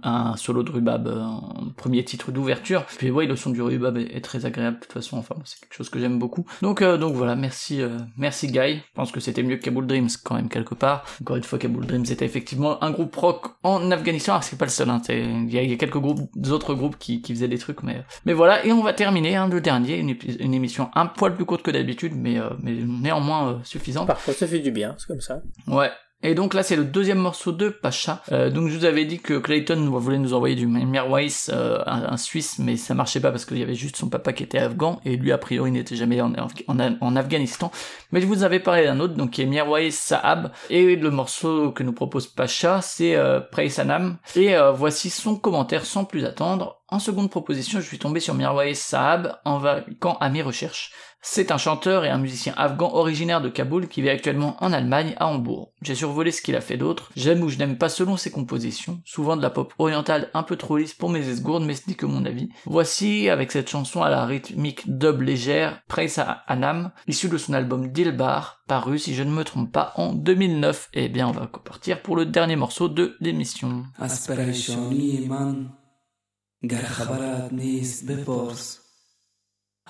un 0.03 0.37
solo 0.37 0.63
de 0.63 0.71
Rubab, 0.71 1.09
en 1.09 1.71
premier 1.77 2.05
titre 2.05 2.33
d'ouverture. 2.33 2.85
Puis 2.99 3.11
ouais, 3.11 3.27
le 3.27 3.37
son 3.37 3.51
du 3.51 3.63
Rubab 3.63 3.97
est, 3.97 4.21
très 4.25 4.47
agréable 4.47 4.77
de 4.79 4.83
toute 4.85 4.93
façon, 4.93 5.19
enfin 5.19 5.35
c'est 5.45 5.61
quelque 5.61 5.75
chose 5.75 5.89
que 5.89 5.99
j'aime 5.99 6.19
beaucoup. 6.19 6.45
Donc 6.63 6.83
euh, 6.83 6.97
donc 6.99 7.15
voilà, 7.15 7.37
merci 7.37 7.81
euh, 7.83 7.97
merci 8.17 8.47
Guy. 8.49 8.77
Je 8.77 8.95
pense 8.95 9.13
que 9.13 9.21
c'était 9.21 9.43
mieux 9.43 9.57
que 9.57 9.63
Kabul 9.63 9.87
Dreams 9.87 10.09
quand 10.25 10.35
même 10.35 10.49
quelque 10.49 10.75
part. 10.75 11.05
Encore 11.21 11.37
une 11.37 11.43
fois, 11.43 11.59
Kabul 11.59 11.87
Dreams 11.87 12.05
était 12.11 12.25
effectivement 12.25 12.83
un 12.83 12.91
groupe 12.91 13.15
rock 13.17 13.47
en 13.63 13.91
Afghanistan. 13.91 14.33
Alors 14.33 14.45
c'est 14.45 14.59
pas 14.59 14.65
le 14.67 14.71
seul, 14.71 14.91
hein, 14.91 15.01
il 15.09 15.53
y, 15.53 15.59
a- 15.59 15.63
il 15.63 15.71
y 15.71 15.75
a 15.75 15.77
quelques 15.77 15.99
groupes, 15.99 16.21
d'autres 16.37 16.75
groupes 16.75 16.97
qui, 16.99 17.23
qui 17.23 17.35
faisaient 17.35 17.49
des 17.49 17.59
trucs, 17.59 17.83
mais 17.83 18.03
mais 18.27 18.33
voilà. 18.33 18.65
Et 18.65 18.73
on 18.73 18.83
va 18.83 18.93
terminer 18.93 19.37
hein, 19.37 19.49
le 19.49 19.61
dernier, 19.61 19.99
une, 19.99 20.15
une 20.41 20.55
émission 20.55 20.91
un 20.95 21.07
poil 21.07 21.35
plus 21.35 21.45
courte 21.45 21.63
que 21.63 21.71
d'habitude, 21.71 22.13
mais 22.17 22.39
euh, 22.39 22.51
mais 22.63 22.73
néanmoins 22.75 23.53
euh, 23.53 23.59
suffisante. 23.65 24.07
Parfois 24.07 24.35
ça 24.35 24.47
fait 24.47 24.61
du 24.61 24.71
bien, 24.71 24.95
c'est 24.99 25.07
comme 25.07 25.21
ça. 25.21 25.41
Ouais. 25.67 25.91
Et 26.23 26.35
donc 26.35 26.55
là 26.55 26.63
c'est 26.63 26.77
le 26.77 26.85
deuxième 26.85 27.19
morceau 27.19 27.53
de 27.53 27.69
Pacha. 27.71 28.23
Euh, 28.31 28.51
donc 28.51 28.69
je 28.69 28.77
vous 28.77 28.85
avais 28.85 29.05
dit 29.05 29.19
que 29.21 29.39
Clayton 29.39 29.89
voulait 29.91 30.19
nous 30.19 30.35
envoyer 30.35 30.55
du 30.55 30.67
Mirwais, 30.67 31.29
euh, 31.49 31.83
un, 31.87 32.17
Suisse, 32.17 32.59
mais 32.59 32.77
ça 32.77 32.95
marchait 32.95 33.21
pas 33.21 33.31
parce 33.31 33.47
qu'il 33.47 33.59
y 33.59 33.63
avait 33.63 33.75
juste 33.75 33.97
son 33.97 34.09
papa 34.09 34.33
qui 34.33 34.43
était 34.43 34.59
afghan 34.59 35.01
et 35.05 35.17
lui 35.17 35.33
a 35.33 35.39
priori 35.39 35.71
n'était 35.71 35.97
jamais 35.97 36.21
en, 36.21 37.17
Afghanistan. 37.17 37.71
Mais 38.13 38.21
je 38.21 38.27
vous 38.27 38.43
avais 38.43 38.61
parlé 38.61 38.85
d'un 38.85 39.01
autre, 39.01 39.15
donc 39.15 39.31
qui 39.31 39.43
est 39.43 39.47
Mirwais 39.47 39.91
Saab. 39.91 40.53
Et 40.69 40.97
le 40.97 41.11
morceau 41.11 41.73
que 41.73 41.83
nous 41.83 41.93
propose 41.93 42.27
Pacha, 42.27 42.81
c'est 42.83 43.17
euh, 43.17 43.41
Sanam. 43.69 44.19
Et 44.37 44.57
euh, 44.57 44.73
voici 44.73 45.11
son 45.11 45.37
commentaire 45.37 45.87
sans 45.87 46.05
plus 46.05 46.25
attendre. 46.25 46.81
En 46.89 46.99
seconde 46.99 47.31
proposition, 47.31 47.81
je 47.81 47.87
suis 47.87 47.99
tombé 47.99 48.21
sur 48.21 48.35
Mirwais 48.35 48.75
Saab 48.75 49.39
en 49.45 49.59
vaquant 49.59 50.17
à 50.21 50.29
mes 50.29 50.43
recherches. 50.43 50.93
C'est 51.23 51.51
un 51.51 51.59
chanteur 51.59 52.07
et 52.07 52.09
un 52.09 52.17
musicien 52.17 52.55
afghan 52.57 52.95
originaire 52.95 53.43
de 53.43 53.51
Kaboul 53.51 53.89
qui 53.89 54.01
vit 54.01 54.09
actuellement 54.09 54.57
en 54.61 54.73
Allemagne, 54.73 55.15
à 55.19 55.27
Hambourg. 55.27 55.73
J'ai 55.83 55.95
survolé 55.95 56.31
ce 56.31 56.41
qu'il 56.41 56.57
a 56.57 56.63
fait 56.63 56.79
d'autre. 56.79 57.11
J'aime 57.15 57.43
ou 57.43 57.51
je 57.51 57.59
n'aime 57.59 57.77
pas 57.77 57.91
selon 57.91 58.17
ses 58.17 58.31
compositions, 58.31 59.03
souvent 59.05 59.37
de 59.37 59.43
la 59.43 59.51
pop 59.51 59.75
orientale 59.79 60.31
un 60.33 60.43
peu 60.43 60.57
trop 60.57 60.79
lisse 60.79 60.95
pour 60.95 61.11
mes 61.11 61.29
esgourdes, 61.29 61.65
mais 61.65 61.75
ce 61.75 61.89
n'est 61.89 61.95
que 61.95 62.07
mon 62.07 62.25
avis. 62.25 62.49
Voici, 62.65 63.29
avec 63.29 63.53
cette 63.53 63.69
chanson 63.69 64.03
à 64.03 64.09
la 64.09 64.25
rythmique 64.25 64.97
dub 64.99 65.21
légère, 65.21 65.83
Praise 65.89 66.19
à 66.19 66.43
Anam, 66.47 66.91
issue 67.07 67.29
de 67.29 67.37
son 67.37 67.53
album 67.53 67.93
Dilbar, 67.93 68.63
paru, 68.67 68.99
si 68.99 69.15
je 69.15 69.23
ne 69.23 69.31
me 69.31 69.45
trompe 69.45 69.71
pas, 69.71 69.93
en 69.97 70.15
2009. 70.15 70.89
Eh 70.95 71.09
bien, 71.11 71.29
on 71.29 71.33
va 71.33 71.47
partir 71.47 72.01
pour 72.01 72.17
le 72.17 72.25
dernier 72.25 72.57
morceau 72.57 72.89
de 72.89 73.17
l'émission. 73.21 73.85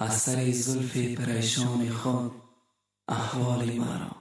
از 0.03 0.17
سر 0.17 0.51
زلف 0.51 0.97
پریشان 0.97 1.91
خود 1.91 2.33
احوال 3.09 3.73
مرا. 3.73 4.20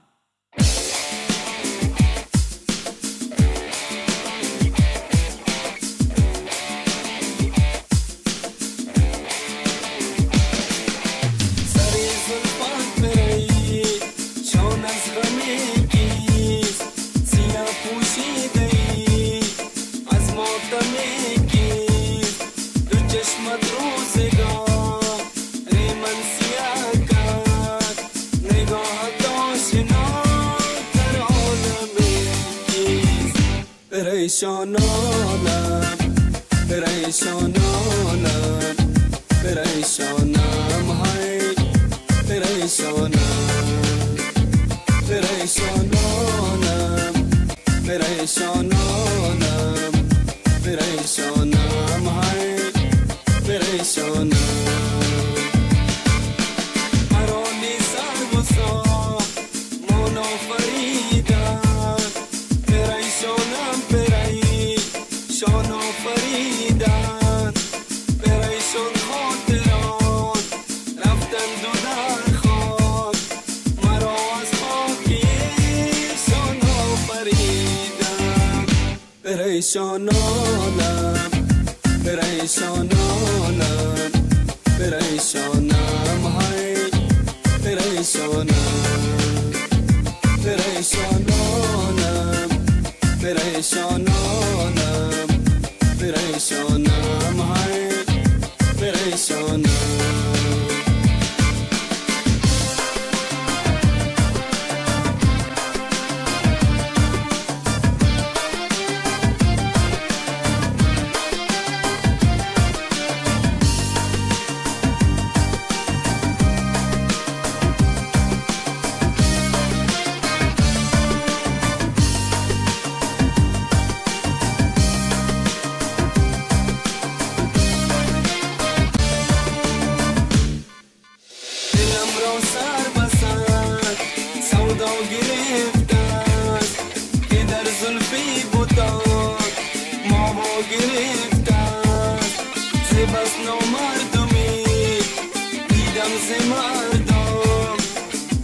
دیدم 146.30 146.38
ز 146.38 146.48
مردم. 146.48 147.76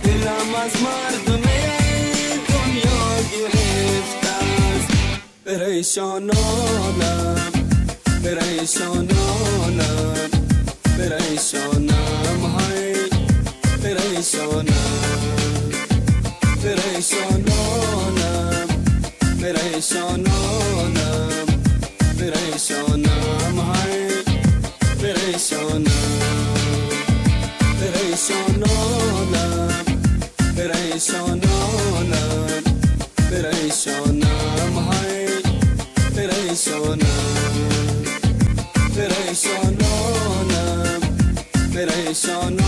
دلم 0.05 0.51
از 0.65 0.75
مردم 0.83 1.45
دنیا 2.49 3.05
پریشانانم 5.47 7.53
پریشانانم 8.25 10.31
پریشانم 10.99 12.41
های 12.41 12.95
پریشانم 13.83 15.71
پریشانانم 16.63 18.69
پریشانانم 19.43 21.47
پریشانانم 31.07 32.63
پریشانم 33.31 34.75
های 34.75 35.29
پریشانم 36.17 37.07
پریشانانم 38.97 40.41
پریشانانم 41.75 42.66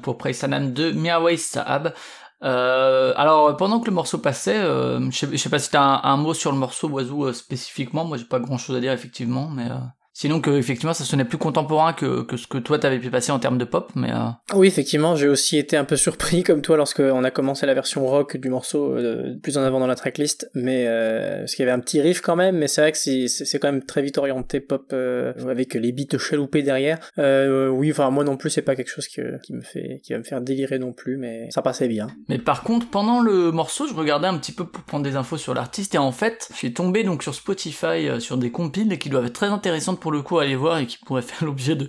donc 0.00 0.02
pour 0.02 0.18
Praisanam 0.18 0.72
de 0.72 0.92
Miawei 0.92 1.36
Saab. 1.36 1.94
Euh, 2.42 3.12
alors 3.16 3.54
pendant 3.56 3.80
que 3.80 3.86
le 3.86 3.92
morceau 3.92 4.18
passait, 4.18 4.56
euh, 4.56 5.10
je 5.10 5.36
sais 5.36 5.50
pas 5.50 5.58
si 5.58 5.70
t'as 5.70 5.82
un, 5.82 6.00
un 6.04 6.16
mot 6.16 6.32
sur 6.32 6.52
le 6.52 6.58
morceau 6.58 6.88
Oiseau 6.88 7.26
euh, 7.26 7.32
spécifiquement, 7.34 8.06
moi 8.06 8.16
j'ai 8.16 8.24
pas 8.24 8.40
grand 8.40 8.56
chose 8.56 8.76
à 8.76 8.80
dire 8.80 8.92
effectivement, 8.92 9.48
mais 9.50 9.70
euh, 9.70 9.76
sinon 10.20 10.42
que 10.42 10.50
effectivement 10.50 10.92
ça 10.92 11.04
sonnait 11.04 11.24
plus 11.24 11.38
contemporain 11.38 11.94
que, 11.94 12.20
que 12.24 12.36
ce 12.36 12.46
que 12.46 12.58
toi 12.58 12.78
t'avais 12.78 12.98
pu 12.98 13.08
passer 13.08 13.32
en 13.32 13.38
termes 13.38 13.56
de 13.56 13.64
pop, 13.64 13.90
mais 13.94 14.10
euh, 14.12 14.28
Oui, 14.54 14.66
effectivement, 14.66 15.16
j'ai 15.16 15.28
aussi 15.28 15.56
été 15.56 15.78
un 15.78 15.84
peu 15.84 15.96
surpris 15.96 16.42
comme 16.46 16.60
toi 16.60 16.76
lorsque 16.76 17.00
on 17.00 17.24
a 17.24 17.30
commencé 17.30 17.64
la 17.64 17.72
version 17.72 18.06
rock 18.06 18.36
du 18.36 18.50
morceau 18.50 18.92
euh, 18.92 19.34
plus 19.42 19.56
en 19.56 19.62
avant 19.62 19.80
dans 19.80 19.86
la 19.86 19.94
tracklist, 19.94 20.50
mais 20.54 20.84
euh, 20.86 21.38
parce 21.38 21.54
qu'il 21.54 21.64
y 21.64 21.68
avait 21.68 21.74
un 21.74 21.80
petit 21.80 22.02
riff 22.02 22.20
quand 22.20 22.36
même, 22.36 22.58
mais 22.58 22.68
c'est 22.68 22.82
vrai 22.82 22.92
que 22.92 22.98
c'est 22.98 23.58
quand 23.58 23.72
même 23.72 23.82
très 23.82 24.02
vite 24.02 24.18
orienté 24.18 24.60
pop 24.60 24.92
avec 24.92 25.72
les 25.72 25.92
beats 25.92 26.18
chaloupés 26.18 26.62
derrière. 26.62 26.98
Oui, 27.16 27.90
enfin 27.90 28.10
moi 28.10 28.22
non 28.22 28.36
plus 28.36 28.50
c'est 28.50 28.62
pas 28.62 28.76
quelque 28.76 28.90
chose 28.90 29.08
que, 29.08 29.40
qui 29.40 29.54
me 29.54 29.62
fait 29.62 30.00
qui 30.02 30.12
va 30.12 30.18
me 30.18 30.24
faire 30.24 30.42
délirer 30.42 30.78
non 30.78 30.92
plus, 30.92 31.16
mais 31.16 31.48
ça 31.50 31.62
passait 31.62 31.88
bien. 31.88 32.08
Mais 32.28 32.38
par 32.38 32.62
contre, 32.62 32.88
pendant 32.88 33.20
le 33.20 33.52
morceau, 33.52 33.86
je 33.86 33.94
regardais 33.94 34.26
un 34.26 34.36
petit 34.36 34.52
peu 34.52 34.66
pour 34.66 34.82
prendre 34.82 35.04
des 35.04 35.16
infos 35.16 35.38
sur 35.38 35.54
l'artiste 35.54 35.94
et 35.94 35.98
en 35.98 36.12
fait, 36.12 36.48
je 36.52 36.56
suis 36.56 36.74
tombé 36.74 37.04
donc 37.04 37.22
sur 37.22 37.34
Spotify 37.34 38.20
sur 38.20 38.36
des 38.36 38.50
compiles 38.50 38.98
qui 38.98 39.08
doivent 39.08 39.24
être 39.24 39.32
très 39.32 39.46
intéressantes 39.46 39.98
pour 39.98 40.09
le 40.12 40.22
coup 40.22 40.38
aller 40.38 40.56
voir 40.56 40.78
et 40.78 40.86
qui 40.86 40.98
pourraient 40.98 41.22
faire 41.30 41.44
l'objet 41.44 41.76
de 41.76 41.88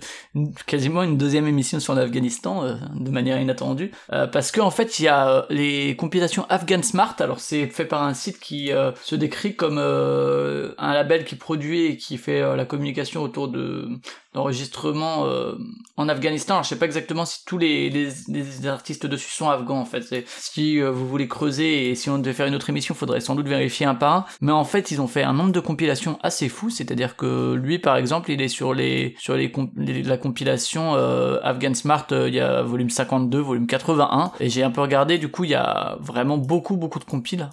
quasiment 0.66 1.02
une 1.02 1.16
deuxième 1.16 1.46
émission 1.46 1.80
sur 1.80 1.94
l'Afghanistan 1.94 2.64
euh, 2.64 2.74
de 2.94 3.10
manière 3.10 3.40
inattendue 3.40 3.92
Euh, 4.12 4.26
parce 4.26 4.50
que 4.50 4.60
en 4.60 4.70
fait, 4.70 4.98
il 4.98 5.04
y 5.04 5.08
a 5.08 5.28
euh, 5.28 5.42
les 5.50 5.96
compilations 5.96 6.46
Afghan 6.48 6.82
Smart. 6.82 7.14
Alors 7.20 7.40
c'est 7.40 7.66
fait 7.66 7.84
par 7.84 8.02
un 8.02 8.14
site 8.14 8.38
qui 8.38 8.70
se 9.02 9.14
décrit 9.14 9.54
comme 9.56 9.78
un 9.78 10.94
label 10.94 11.24
qui 11.24 11.36
produit 11.36 11.86
et 11.86 11.96
qui 11.96 12.18
fait 12.18 12.40
la 12.56 12.64
communication 12.64 13.22
autour 13.22 13.48
de 13.48 13.88
d'enregistrement 14.34 15.26
euh, 15.26 15.54
en 15.96 16.08
Afghanistan. 16.08 16.54
Alors, 16.54 16.64
je 16.64 16.70
sais 16.70 16.76
pas 16.78 16.86
exactement 16.86 17.24
si 17.24 17.44
tous 17.44 17.58
les, 17.58 17.90
les, 17.90 18.08
les 18.28 18.66
artistes 18.66 19.06
dessus 19.06 19.30
sont 19.30 19.48
afghans 19.48 19.78
en 19.80 19.84
fait. 19.84 20.02
Si 20.26 20.80
euh, 20.80 20.90
vous 20.90 21.06
voulez 21.08 21.28
creuser 21.28 21.90
et 21.90 21.94
si 21.94 22.10
on 22.10 22.18
devait 22.18 22.32
faire 22.32 22.46
une 22.46 22.54
autre 22.54 22.70
émission, 22.70 22.94
faudrait 22.94 23.20
sans 23.20 23.34
doute 23.34 23.46
vérifier 23.48 23.86
un 23.86 23.94
par 23.94 24.12
un. 24.14 24.24
Mais 24.40 24.52
en 24.52 24.64
fait, 24.64 24.90
ils 24.90 25.00
ont 25.00 25.06
fait 25.06 25.22
un 25.22 25.32
nombre 25.32 25.52
de 25.52 25.60
compilations 25.60 26.18
assez 26.22 26.48
fou. 26.48 26.70
C'est-à-dire 26.70 27.16
que 27.16 27.54
lui, 27.54 27.78
par 27.78 27.96
exemple, 27.96 28.30
il 28.30 28.40
est 28.40 28.48
sur 28.48 28.74
les 28.74 29.14
sur 29.18 29.34
les, 29.36 29.50
comp- 29.50 29.72
la 29.76 30.16
compilation 30.16 30.94
euh, 30.96 31.38
Afghan 31.42 31.74
Smart. 31.74 32.06
euh, 32.12 32.28
Il 32.28 32.34
y 32.34 32.40
a 32.40 32.62
volume 32.62 32.90
52, 32.90 33.38
volume 33.38 33.66
81. 33.66 34.32
Et 34.40 34.48
j'ai 34.48 34.62
un 34.62 34.70
peu 34.70 34.80
regardé. 34.80 35.18
Du 35.18 35.28
coup, 35.30 35.44
il 35.44 35.50
y 35.50 35.54
a 35.54 35.96
vraiment 36.00 36.38
beaucoup 36.38 36.76
beaucoup 36.76 36.98
de 36.98 37.04
compiles. 37.04 37.50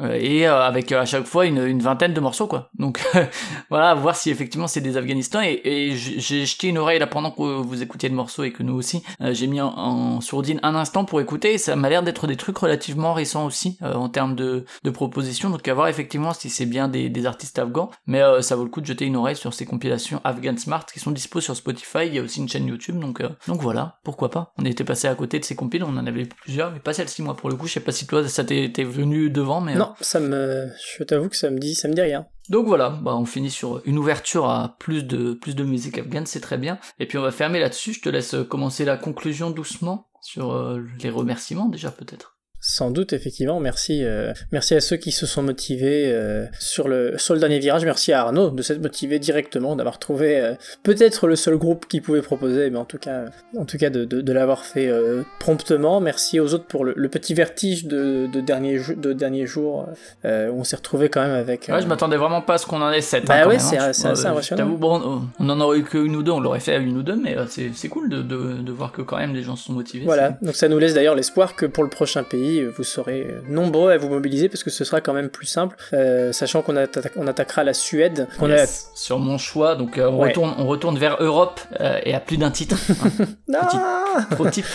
Euh, 0.00 0.18
et 0.20 0.46
euh, 0.46 0.60
avec 0.60 0.90
euh, 0.90 1.00
à 1.00 1.04
chaque 1.04 1.24
fois 1.24 1.46
une, 1.46 1.64
une 1.64 1.80
vingtaine 1.80 2.14
de 2.14 2.20
morceaux 2.20 2.46
quoi. 2.46 2.70
Donc 2.78 3.00
voilà, 3.70 3.94
voir 3.94 4.16
si 4.16 4.30
effectivement 4.30 4.66
c'est 4.66 4.80
des 4.80 4.96
Afghanistan 4.96 5.40
et, 5.42 5.60
et 5.64 5.96
j'ai 5.96 6.46
jeté 6.46 6.68
une 6.68 6.78
oreille 6.78 6.98
là 6.98 7.06
pendant 7.06 7.30
que 7.30 7.42
vous 7.42 7.82
écoutiez 7.82 8.08
le 8.08 8.14
morceau 8.14 8.42
et 8.42 8.52
que 8.52 8.62
nous 8.62 8.74
aussi. 8.74 9.02
J'ai 9.20 9.46
mis 9.46 9.60
en, 9.60 9.68
en 9.68 10.20
sourdine 10.20 10.58
un 10.62 10.74
instant 10.74 11.04
pour 11.04 11.20
écouter 11.20 11.54
et 11.54 11.58
ça 11.58 11.76
m'a 11.76 11.88
l'air 11.88 12.02
d'être 12.02 12.26
des 12.26 12.36
trucs 12.36 12.58
relativement 12.58 13.14
récents 13.14 13.46
aussi 13.46 13.78
euh, 13.82 13.94
en 13.94 14.08
termes 14.08 14.34
de, 14.34 14.64
de 14.82 14.90
propositions. 14.90 15.50
Donc 15.50 15.66
à 15.68 15.74
voir 15.74 15.88
effectivement 15.88 16.32
si 16.32 16.50
c'est 16.50 16.66
bien 16.66 16.88
des, 16.88 17.08
des 17.08 17.26
artistes 17.26 17.58
afghans. 17.58 17.90
Mais 18.06 18.22
euh, 18.22 18.42
ça 18.42 18.56
vaut 18.56 18.64
le 18.64 18.70
coup 18.70 18.80
de 18.80 18.86
jeter 18.86 19.04
une 19.04 19.16
oreille 19.16 19.36
sur 19.36 19.54
ces 19.54 19.66
compilations 19.66 20.20
Afghan 20.24 20.56
Smart 20.56 20.86
qui 20.86 21.00
sont 21.00 21.10
dispo 21.10 21.40
sur 21.40 21.56
Spotify. 21.56 22.06
Il 22.06 22.14
y 22.14 22.18
a 22.18 22.22
aussi 22.22 22.40
une 22.40 22.48
chaîne 22.48 22.66
YouTube. 22.66 22.98
Donc 22.98 23.20
euh, 23.20 23.28
donc 23.46 23.60
voilà, 23.60 23.98
pourquoi 24.04 24.30
pas. 24.30 24.52
On 24.58 24.64
était 24.64 24.84
passé 24.84 25.08
à 25.08 25.14
côté 25.14 25.38
de 25.38 25.44
ces 25.44 25.54
compiles, 25.54 25.84
on 25.84 25.96
en 25.96 26.06
avait 26.06 26.26
plusieurs, 26.26 26.72
mais 26.72 26.80
pas 26.80 26.92
celle-ci 26.92 27.22
moi 27.22 27.36
pour 27.36 27.50
le 27.50 27.56
coup. 27.56 27.66
Je 27.66 27.74
sais 27.74 27.80
pas 27.80 27.92
si 27.92 28.06
toi 28.06 28.26
ça 28.28 28.44
t'est 28.44 28.70
t'es 28.72 28.84
venu 28.84 29.30
devant, 29.30 29.60
mais 29.60 29.74
Je 30.00 31.02
t'avoue 31.04 31.28
que 31.28 31.36
ça 31.36 31.50
me 31.50 31.58
dit, 31.58 31.74
ça 31.74 31.88
me 31.88 31.94
dit 31.94 32.00
rien. 32.00 32.26
donc 32.48 32.66
voilà, 32.66 32.90
bah 32.90 33.14
on 33.16 33.24
finit 33.26 33.50
sur 33.50 33.82
une 33.84 33.98
ouverture 33.98 34.48
à 34.48 34.76
plus 34.78 35.02
de 35.04 35.34
plus 35.34 35.54
de 35.54 35.64
musique 35.64 35.98
afghane, 35.98 36.26
c'est 36.26 36.40
très 36.40 36.58
bien. 36.58 36.78
Et 36.98 37.06
puis 37.06 37.18
on 37.18 37.22
va 37.22 37.30
fermer 37.30 37.60
là-dessus. 37.60 37.94
Je 37.94 38.02
te 38.02 38.08
laisse 38.08 38.36
commencer 38.48 38.84
la 38.84 38.96
conclusion 38.96 39.50
doucement 39.50 40.08
sur 40.20 40.52
euh, 40.52 40.82
les 41.02 41.10
remerciements 41.10 41.68
déjà 41.68 41.90
peut-être. 41.90 42.33
Sans 42.66 42.90
doute, 42.90 43.12
effectivement. 43.12 43.60
Merci, 43.60 44.00
euh, 44.04 44.32
merci 44.50 44.74
à 44.74 44.80
ceux 44.80 44.96
qui 44.96 45.12
se 45.12 45.26
sont 45.26 45.42
motivés 45.42 46.04
euh, 46.06 46.46
sur 46.58 46.88
le 46.88 47.18
sur 47.18 47.34
le 47.34 47.40
dernier 47.40 47.58
virage. 47.58 47.84
Merci 47.84 48.10
à 48.14 48.22
Arnaud 48.22 48.48
de 48.48 48.62
s'être 48.62 48.80
motivé 48.80 49.18
directement, 49.18 49.76
d'avoir 49.76 49.98
trouvé 49.98 50.40
euh, 50.40 50.54
peut-être 50.82 51.26
le 51.26 51.36
seul 51.36 51.58
groupe 51.58 51.84
qui 51.86 52.00
pouvait 52.00 52.22
proposer, 52.22 52.70
mais 52.70 52.78
en 52.78 52.86
tout 52.86 52.96
cas, 52.96 53.26
en 53.58 53.66
tout 53.66 53.76
cas 53.76 53.90
de, 53.90 54.06
de, 54.06 54.22
de 54.22 54.32
l'avoir 54.32 54.64
fait 54.64 54.88
euh, 54.88 55.22
promptement. 55.40 56.00
Merci 56.00 56.40
aux 56.40 56.54
autres 56.54 56.64
pour 56.64 56.86
le, 56.86 56.94
le 56.96 57.08
petit 57.10 57.34
vertige 57.34 57.84
de, 57.84 58.26
de 58.32 58.40
dernier 58.40 58.80
de 58.96 59.12
dernier 59.12 59.46
jour 59.46 59.86
euh, 60.24 60.48
où 60.48 60.60
on 60.60 60.64
s'est 60.64 60.76
retrouvé 60.76 61.10
quand 61.10 61.20
même 61.22 61.34
avec. 61.36 61.66
Ouais, 61.70 61.82
je 61.82 61.86
m'attendais 61.86 62.16
vraiment 62.16 62.40
pas 62.40 62.54
à 62.54 62.58
ce 62.58 62.64
qu'on 62.64 62.80
en 62.80 62.90
ait 62.90 63.02
7. 63.02 63.26
Bah 63.26 63.46
ouais, 63.46 63.58
c'est- 63.58 63.76
c'est 63.92 64.08
assez 64.08 64.26
impressionnant. 64.26 64.66
bon, 64.70 65.22
on 65.38 65.50
en 65.50 65.60
aurait 65.60 65.80
eu 65.80 65.84
que 65.84 65.98
une 65.98 66.16
ou 66.16 66.22
deux, 66.22 66.32
on 66.32 66.40
l'aurait 66.40 66.60
fait 66.60 66.76
à 66.76 66.78
une 66.78 66.96
ou 66.96 67.02
deux, 67.02 67.16
mais 67.16 67.36
euh, 67.36 67.44
c'est 67.46 67.88
cool 67.88 68.08
de, 68.08 68.22
de, 68.22 68.54
de 68.62 68.72
voir 68.72 68.90
que 68.90 69.02
quand 69.02 69.18
même 69.18 69.34
les 69.34 69.42
gens 69.42 69.54
se 69.54 69.66
sont 69.66 69.74
motivés. 69.74 70.06
Voilà, 70.06 70.38
donc 70.40 70.54
ça 70.56 70.68
nous 70.68 70.78
laisse 70.78 70.94
d'ailleurs 70.94 71.14
l'espoir 71.14 71.56
que 71.56 71.66
pour 71.66 71.84
le 71.84 71.90
prochain 71.90 72.22
pays, 72.22 72.53
vous 72.62 72.84
serez 72.84 73.34
nombreux 73.48 73.90
à 73.90 73.96
vous 73.96 74.08
mobiliser 74.08 74.48
parce 74.48 74.62
que 74.62 74.70
ce 74.70 74.84
sera 74.84 75.00
quand 75.00 75.12
même 75.14 75.30
plus 75.30 75.46
simple, 75.46 75.76
euh, 75.92 76.32
sachant 76.32 76.62
qu'on 76.62 76.76
atta- 76.76 77.10
on 77.16 77.26
attaquera 77.26 77.64
la 77.64 77.74
Suède, 77.74 78.28
a 78.40 78.46
Yes. 78.48 78.90
Sur 78.94 79.18
mon 79.18 79.38
choix, 79.38 79.74
donc 79.74 79.98
euh, 79.98 80.06
on, 80.08 80.18
Ouais. 80.20 80.28
retourne, 80.28 80.54
on 80.58 80.66
retourne 80.66 80.98
vers 80.98 81.16
Europe 81.20 81.60
euh, 81.80 81.98
et 82.04 82.14
à 82.14 82.20
plus 82.20 82.36
d'un 82.36 82.50
titre. 82.50 82.76
Ah 83.54 84.26
Pro 84.30 84.48
type. 84.48 84.66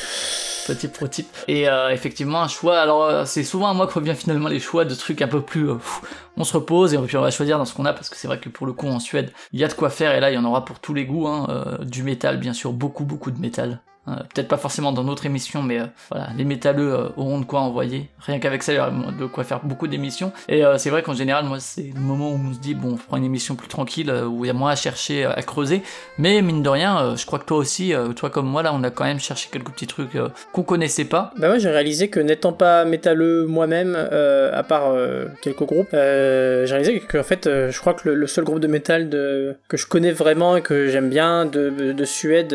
Petit 0.67 0.87
pro 0.87 1.07
type. 1.07 1.27
Et 1.47 1.65
effectivement, 1.91 2.41
un 2.43 2.47
choix. 2.47 2.79
Alors, 2.79 3.25
c'est 3.25 3.43
souvent 3.43 3.69
à 3.69 3.73
moi 3.73 3.87
que 3.87 3.93
revient 3.93 4.13
finalement 4.15 4.49
les 4.49 4.59
choix 4.59 4.85
de 4.85 4.93
trucs 4.93 5.21
un 5.23 5.27
peu 5.27 5.41
plus. 5.41 5.65
pff, 5.67 6.01
on 6.37 6.43
se 6.43 6.53
repose 6.53 6.93
et 6.93 6.97
puis 6.99 7.17
on 7.17 7.21
va 7.21 7.31
choisir 7.31 7.57
dans 7.57 7.65
ce 7.65 7.73
qu'on 7.73 7.85
a 7.85 7.93
parce 7.93 8.09
que 8.09 8.15
c'est 8.15 8.27
vrai 8.27 8.39
que 8.39 8.49
pour 8.49 8.67
le 8.67 8.73
coup 8.73 8.87
en 8.87 8.99
Suède, 8.99 9.31
il 9.51 9.59
y 9.59 9.63
a 9.63 9.67
de 9.67 9.73
quoi 9.73 9.89
faire 9.89 10.13
et 10.13 10.19
là 10.19 10.29
il 10.29 10.35
y 10.35 10.37
en 10.37 10.45
aura 10.45 10.65
pour 10.65 10.79
tous 10.79 10.93
les 10.93 11.05
goûts. 11.05 11.27
Hein, 11.27 11.77
du 11.81 12.03
métal, 12.03 12.37
bien 12.37 12.53
sûr, 12.53 12.71
beaucoup 12.71 13.03
beaucoup 13.05 13.31
de 13.31 13.39
métal. 13.39 13.81
Euh, 14.09 14.15
Peut-être 14.33 14.47
pas 14.47 14.57
forcément 14.57 14.91
dans 14.91 15.03
notre 15.03 15.25
émission, 15.25 15.61
mais 15.61 15.79
euh, 15.79 15.85
voilà, 16.09 16.29
les 16.37 16.45
métalleux 16.45 16.93
euh, 16.93 17.09
auront 17.17 17.39
de 17.39 17.45
quoi 17.45 17.61
envoyer. 17.61 18.09
Rien 18.19 18.39
qu'avec 18.39 18.63
ça, 18.63 18.73
il 18.73 18.77
y 18.77 18.79
aura 18.79 18.91
de 18.91 19.25
quoi 19.25 19.43
faire 19.43 19.61
beaucoup 19.63 19.87
d'émissions. 19.87 20.31
Et 20.47 20.63
c'est 20.77 20.89
vrai 20.89 21.03
qu'en 21.03 21.13
général, 21.13 21.45
moi, 21.45 21.59
c'est 21.59 21.91
le 21.93 21.99
moment 21.99 22.31
où 22.31 22.39
on 22.49 22.53
se 22.53 22.59
dit, 22.59 22.73
bon, 22.73 22.93
on 22.93 22.95
prend 22.95 23.17
une 23.17 23.25
émission 23.25 23.55
plus 23.55 23.67
tranquille, 23.67 24.11
où 24.11 24.45
il 24.45 24.47
y 24.47 24.51
a 24.51 24.53
moins 24.53 24.71
à 24.71 24.75
chercher, 24.75 25.25
à 25.25 25.41
creuser. 25.41 25.81
Mais 26.17 26.41
mine 26.41 26.61
de 26.61 26.69
rien, 26.69 27.15
je 27.15 27.25
crois 27.25 27.39
que 27.39 27.45
toi 27.45 27.57
aussi, 27.57 27.93
toi 28.15 28.29
comme 28.29 28.47
moi, 28.47 28.61
là, 28.61 28.73
on 28.73 28.83
a 28.83 28.91
quand 28.91 29.05
même 29.05 29.19
cherché 29.19 29.49
quelques 29.51 29.71
petits 29.71 29.87
trucs 29.87 30.17
qu'on 30.51 30.63
connaissait 30.63 31.05
pas. 31.05 31.31
Bah 31.37 31.49
ouais, 31.49 31.59
j'ai 31.59 31.69
réalisé 31.69 32.09
que 32.09 32.19
n'étant 32.19 32.53
pas 32.53 32.85
métalleux 32.85 33.45
moi-même, 33.45 33.95
à 33.95 34.63
part 34.63 34.93
quelques 35.41 35.63
groupes, 35.63 35.89
j'ai 35.91 36.67
réalisé 36.67 36.99
que 36.99 37.17
en 37.17 37.23
fait, 37.23 37.45
je 37.45 37.79
crois 37.79 37.93
que 37.93 38.09
le, 38.09 38.27
seul 38.27 38.43
groupe 38.43 38.59
de 38.59 38.67
métal 38.67 39.09
que 39.09 39.77
je 39.77 39.87
connais 39.87 40.11
vraiment 40.11 40.57
et 40.57 40.61
que 40.61 40.87
j'aime 40.87 41.09
bien 41.09 41.45
de, 41.45 41.93
de 41.93 42.05
Suède, 42.05 42.51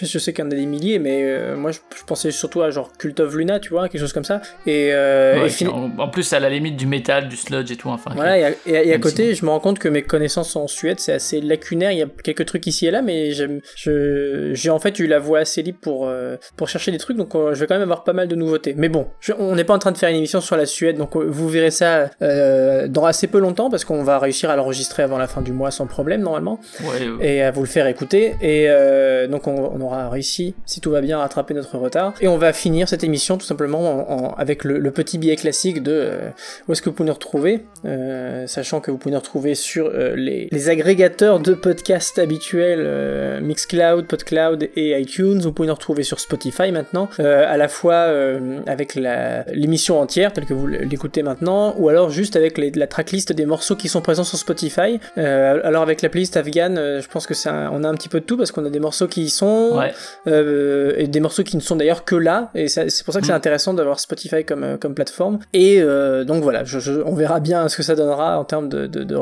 je 0.00 0.18
sais 0.18 0.32
qu'un 0.32 0.44
des 0.44 0.56
milliers, 0.72 0.98
mais 0.98 1.22
euh, 1.22 1.56
moi 1.56 1.70
je, 1.70 1.78
je 1.96 2.02
pensais 2.04 2.30
surtout 2.30 2.62
à 2.62 2.70
genre 2.70 2.90
Cult 2.98 3.20
of 3.20 3.34
Luna, 3.34 3.60
tu 3.60 3.70
vois, 3.70 3.88
quelque 3.88 4.00
chose 4.00 4.12
comme 4.12 4.24
ça. 4.24 4.40
Et, 4.66 4.90
euh, 4.92 5.42
Ouais, 5.42 5.48
et 5.60 5.66
en, 5.68 5.90
en 5.98 6.08
plus, 6.08 6.32
à 6.32 6.40
la 6.40 6.48
limite 6.50 6.76
du 6.76 6.86
métal, 6.86 7.28
du 7.28 7.36
sludge 7.36 7.70
et 7.70 7.76
tout. 7.76 7.88
Enfin, 7.88 8.10
Voilà, 8.14 8.38
et 8.38 8.44
à, 8.44 8.50
et 8.50 8.54
à- 8.76 8.82
et 8.84 8.88
à 8.90 8.92
Même 8.92 9.00
côté, 9.00 9.34
je 9.34 9.44
me 9.44 9.50
rends 9.50 9.60
compte 9.60 9.78
que 9.78 9.88
mes 9.88 10.02
connaissances 10.02 10.56
en 10.56 10.66
Suède, 10.66 10.98
c'est 11.00 11.12
assez 11.12 11.40
lacunaire. 11.40 11.92
Il 11.92 11.98
y 11.98 12.02
a 12.02 12.06
quelques 12.24 12.46
trucs 12.46 12.66
ici 12.66 12.86
et 12.86 12.90
là, 12.90 13.02
mais 13.02 13.30
j'ai 14.54 14.70
en 14.70 14.78
fait 14.78 14.98
eu 14.98 15.06
la 15.06 15.18
voie 15.18 15.40
assez 15.40 15.62
libre 15.62 15.78
pour, 15.80 16.06
euh, 16.08 16.36
pour 16.56 16.68
chercher 16.68 16.90
des 16.92 16.98
trucs, 16.98 17.16
donc 17.16 17.34
euh, 17.34 17.54
je 17.54 17.60
vais 17.60 17.66
quand 17.66 17.74
même 17.74 17.82
avoir 17.82 18.04
pas 18.04 18.12
mal 18.12 18.28
de 18.28 18.34
nouveautés. 18.34 18.74
Mais 18.76 18.88
bon, 18.88 19.06
je- 19.20 19.32
on 19.38 19.54
n'est 19.54 19.64
pas 19.64 19.74
en 19.74 19.78
train 19.78 19.92
de 19.92 19.98
faire 19.98 20.08
une 20.10 20.16
émission 20.16 20.40
sur 20.40 20.56
la 20.56 20.66
Suède, 20.66 20.96
donc 20.96 21.16
vous 21.16 21.48
verrez 21.48 21.70
ça 21.70 22.10
dans 22.88 23.04
assez 23.04 23.26
peu 23.26 23.38
longtemps, 23.38 23.70
parce 23.70 23.84
qu'on 23.84 24.02
va 24.02 24.18
réussir 24.18 24.50
à 24.50 24.56
l'enregistrer 24.56 25.02
avant 25.02 25.18
la 25.18 25.26
fin 25.26 25.42
du 25.42 25.52
mois 25.52 25.70
sans 25.70 25.86
problème, 25.86 26.22
normalement 26.22 26.60
ouais, 26.80 27.06
euh, 27.06 27.18
et 27.20 27.42
à 27.42 27.50
vous 27.50 27.60
le 27.62 27.66
faire 27.68 27.86
écouter. 27.86 28.34
Et 28.40 28.66
euh, 28.68 29.26
donc 29.26 29.46
on, 29.46 29.52
on 29.74 29.80
aura 29.80 30.08
réussi, 30.08 30.54
si 30.66 30.80
tout 30.80 30.90
va 30.90 31.00
bien, 31.00 31.18
rattraper 31.18 31.54
notre 31.54 31.76
retard. 31.78 32.14
Et 32.20 32.28
on 32.28 32.38
va 32.38 32.52
finir 32.52 32.88
cette 32.88 33.04
émission 33.04 33.36
tout 33.38 33.46
simplement 33.46 33.80
en- 34.10 34.24
en- 34.26 34.34
avec 34.34 34.64
le, 34.64 34.78
le 34.78 34.90
petit 34.90 35.18
billet 35.18 35.36
classique 35.36 35.82
de 35.82 35.92
euh, 35.92 36.28
où 36.68 36.72
est-ce 36.72 36.82
que 36.82 36.88
vous 36.90 36.94
pouvez 36.94 37.08
nous 37.08 37.14
retrouver, 37.14 37.64
euh, 37.84 38.46
sachant 38.46 38.80
que 38.80 38.90
vous 38.90 38.96
pouvez 38.98 39.12
nous 39.14 39.18
retrouver 39.20 39.54
sur 39.54 39.86
euh, 39.86 40.14
les, 40.16 40.48
les 40.50 40.68
agrégateurs 40.68 41.40
de 41.40 41.54
podcasts 41.54 42.18
habituels, 42.18 43.40
Mixcloud, 43.42 44.06
Podcloud 44.06 44.68
et 44.76 44.98
iTunes. 45.00 45.40
Vous 45.40 45.52
pouvez 45.52 45.68
nous 45.68 45.74
retrouver 45.74 46.02
sur 46.02 46.20
Spotify 46.20 46.70
maintenant, 46.72 47.08
à 47.18 47.56
la 47.56 47.68
fois 47.68 48.08
avec 48.66 48.94
l'émission 49.52 50.00
entière 50.00 50.32
telle 50.32 50.46
que 50.46 50.54
vous 50.54 50.66
l'écoutez 50.66 51.22
maintenant, 51.22 51.74
ou 51.78 51.88
alors 51.88 52.10
juste 52.10 52.36
avec 52.36 52.58
les- 52.58 52.70
la 52.70 52.86
tracklist 52.86 53.32
des 53.32 53.46
morceaux 53.46 53.76
qui 53.76 53.88
sont 53.88 54.00
présents 54.00 54.24
sur 54.24 54.38
Spotify. 54.38 55.00
Alors 55.16 55.82
avec 55.82 56.02
la 56.02 56.08
playlist 56.08 56.36
Afghan, 56.36 56.74
euh, 56.76 57.00
je 57.00 57.08
pense 57.08 57.26
que 57.26 57.34
c'est 57.34 57.48
un- 57.48 57.70
on 57.72 57.84
a 57.84 57.88
un 57.88 57.94
petit 57.94 58.08
peu 58.08 58.20
de 58.20 58.24
tout 58.24 58.36
parce 58.36 58.52
qu'on 58.52 58.64
a 58.64 58.70
des 58.70 58.80
morceaux 58.80 59.06
qui 59.08 59.22
y 59.22 59.30
sont 59.30 59.76
ouais. 59.78 59.92
Euh, 60.42 60.94
et 60.96 61.06
des 61.06 61.20
morceaux 61.20 61.42
qui 61.42 61.56
ne 61.56 61.62
sont 61.62 61.76
d'ailleurs 61.76 62.04
que 62.04 62.14
là 62.16 62.50
et 62.54 62.68
c'est 62.68 63.04
pour 63.04 63.14
ça 63.14 63.20
que 63.20 63.26
c'est 63.26 63.32
Mm. 63.32 63.36
intéressant 63.36 63.74
d'avoir 63.74 64.00
Spotify 64.00 64.44
comme 64.44 64.64
euh, 64.64 64.76
comme 64.76 64.94
plateforme. 64.94 65.38
Et 65.52 65.80
euh, 65.80 66.24
donc 66.24 66.42
voilà 66.42 66.64
je, 66.64 66.78
je- 66.78 67.00
on 67.04 67.14
verra 67.14 67.40
bien 67.40 67.68
ce 67.68 67.76
que 67.76 67.82
ça 67.82 67.94
donnera 67.94 68.38
en 68.38 68.44
termes 68.44 68.68
de, 68.68 68.86
de, 68.86 69.04
de, 69.04 69.16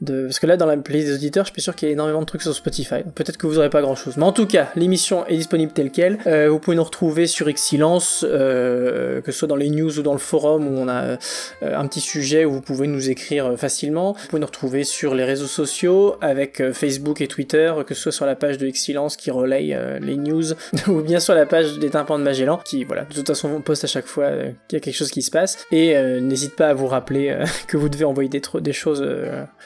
de- 0.00 0.24
parce 0.26 0.38
que 0.38 0.46
là 0.46 0.56
dans 0.56 0.66
la 0.66 0.76
playlist 0.76 1.08
des 1.08 1.14
auditeurs 1.14 1.44
je 1.46 1.52
suis 1.52 1.62
sûr 1.62 1.74
qu'il 1.74 1.88
y 1.88 1.90
a 1.90 1.92
énormément 1.92 2.20
de 2.20 2.26
trucs 2.26 2.42
sur 2.42 2.54
Spotify. 2.54 3.02
Peut-être 3.14 3.36
que 3.38 3.46
vous 3.46 3.58
aurez 3.58 3.70
pas 3.70 3.80
grand 3.82 3.94
chose 3.96 4.16
mais 4.16 4.24
en 4.24 4.32
tout 4.32 4.46
cas 4.46 4.68
l'émission 4.76 5.26
est 5.26 5.36
disponible 5.36 5.72
telle 5.72 5.90
quelle. 5.90 6.18
Euh, 6.26 6.48
vous 6.50 6.58
pouvez 6.58 6.76
nous 6.76 6.84
retrouver 6.84 7.26
sur 7.26 7.48
Excellence 7.48 8.24
euh, 8.28 9.20
que 9.20 9.32
ce 9.32 9.38
soit 9.40 9.48
dans 9.48 9.56
les 9.56 9.70
news 9.70 9.98
ou 9.98 10.02
dans 10.02 10.12
le 10.12 10.18
forum 10.18 10.66
où 10.68 10.78
on 10.78 10.88
a 10.88 11.16
un 11.62 11.86
petit 11.86 12.00
sujet 12.00 12.44
où 12.44 12.52
vous 12.52 12.60
pouvez 12.60 12.86
nous 12.86 13.10
écrire 13.10 13.54
facilement. 13.56 14.12
Vous 14.12 14.28
pouvez 14.28 14.40
nous 14.40 14.46
retrouver 14.46 14.84
sur 14.84 15.14
les 15.14 15.24
réseaux 15.24 15.46
sociaux 15.46 16.16
avec 16.20 16.62
Facebook 16.72 17.20
et 17.20 17.26
Twitter 17.28 17.72
que 17.86 17.94
ce 17.94 18.02
soit 18.02 18.12
sur 18.12 18.26
la 18.26 18.36
page 18.36 18.58
de 18.58 18.66
Excellence 18.66 19.16
qui 19.16 19.30
relaye 19.30 19.76
les 20.00 20.16
news 20.16 20.44
ou 20.88 21.00
bien 21.00 21.20
sur 21.20 21.34
la 21.34 21.46
page 21.46 21.78
des 21.78 21.90
tympans 21.90 22.18
de 22.18 22.24
Magellan 22.24 22.60
qui 22.64 22.84
voilà 22.84 23.04
de 23.04 23.14
toute 23.14 23.26
façon 23.26 23.50
on 23.50 23.60
poste 23.60 23.84
à 23.84 23.86
chaque 23.86 24.06
fois 24.06 24.24
euh, 24.24 24.50
qu'il 24.68 24.78
y 24.78 24.80
a 24.80 24.80
quelque 24.80 24.96
chose 24.96 25.10
qui 25.10 25.22
se 25.22 25.30
passe. 25.30 25.66
Et 25.70 25.96
euh, 25.96 26.20
n'hésite 26.20 26.56
pas 26.56 26.68
à 26.68 26.74
vous 26.74 26.86
rappeler 26.86 27.30
euh, 27.30 27.44
que 27.68 27.76
vous 27.76 27.88
devez 27.88 28.04
envoyer 28.04 28.28
des, 28.28 28.42
des 28.60 28.72
choses 28.72 29.06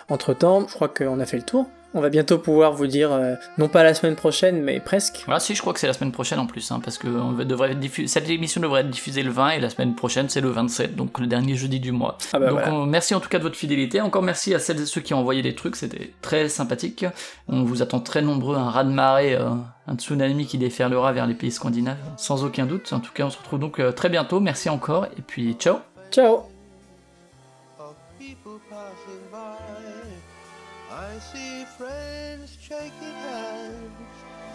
entre 0.08 0.34
temps 0.34 0.66
je 0.68 0.74
crois 0.74 0.88
qu'on 0.88 1.20
a 1.20 1.26
fait 1.26 1.36
le 1.36 1.42
tour 1.42 1.66
on 1.94 2.00
va 2.00 2.08
bientôt 2.08 2.38
pouvoir 2.38 2.72
vous 2.72 2.86
dire 2.86 3.12
euh, 3.12 3.34
non 3.58 3.68
pas 3.68 3.82
la 3.82 3.94
semaine 3.94 4.16
prochaine 4.16 4.62
mais 4.62 4.80
presque 4.80 5.22
Voilà, 5.26 5.40
si, 5.40 5.54
je 5.54 5.60
crois 5.60 5.72
que 5.72 5.80
c'est 5.80 5.86
la 5.86 5.92
semaine 5.92 6.12
prochaine 6.12 6.38
en 6.38 6.46
plus, 6.46 6.70
hein, 6.72 6.80
parce 6.84 6.98
que 6.98 7.08
on 7.08 7.32
va- 7.32 7.44
devrait 7.44 7.72
être 7.72 7.80
diffu- 7.80 8.06
cette 8.06 8.28
émission 8.30 8.60
devrait 8.60 8.80
être 8.80 8.90
diffusée 8.90 9.22
le 9.22 9.30
20 9.30 9.50
et 9.50 9.60
la 9.60 9.70
semaine 9.70 9.94
prochaine 9.94 10.28
c'est 10.28 10.40
le 10.40 10.48
27, 10.50 10.96
donc 10.96 11.18
le 11.18 11.26
dernier 11.26 11.54
jeudi 11.56 11.80
du 11.80 11.92
mois. 11.92 12.18
Ah 12.32 12.38
bah 12.38 12.46
donc 12.48 12.58
voilà. 12.60 12.72
on- 12.74 12.86
merci 12.86 13.14
en 13.14 13.20
tout 13.20 13.28
cas 13.28 13.38
de 13.38 13.42
votre 13.42 13.56
fidélité. 13.56 14.00
Encore 14.00 14.22
merci 14.22 14.54
à 14.54 14.58
celles 14.58 14.80
et 14.80 14.86
ceux 14.86 15.00
qui 15.00 15.14
ont 15.14 15.18
envoyé 15.18 15.42
des 15.42 15.54
trucs, 15.54 15.76
c'était 15.76 16.12
très 16.22 16.48
sympathique. 16.48 17.04
On 17.48 17.62
vous 17.64 17.82
attend 17.82 18.00
très 18.00 18.22
nombreux, 18.22 18.56
un 18.56 18.70
raz-de-marée, 18.70 19.34
euh, 19.34 19.48
un 19.86 19.96
tsunami 19.96 20.46
qui 20.46 20.58
déferlera 20.58 21.12
vers 21.12 21.26
les 21.26 21.34
pays 21.34 21.50
scandinaves, 21.50 21.96
sans 22.16 22.44
aucun 22.44 22.66
doute. 22.66 22.92
En 22.92 23.00
tout 23.00 23.12
cas, 23.12 23.24
on 23.24 23.30
se 23.30 23.38
retrouve 23.38 23.58
donc 23.58 23.80
euh, 23.80 23.92
très 23.92 24.08
bientôt. 24.08 24.40
Merci 24.40 24.68
encore 24.70 25.06
et 25.06 25.22
puis 25.26 25.54
ciao. 25.54 25.78
ciao 26.10 26.51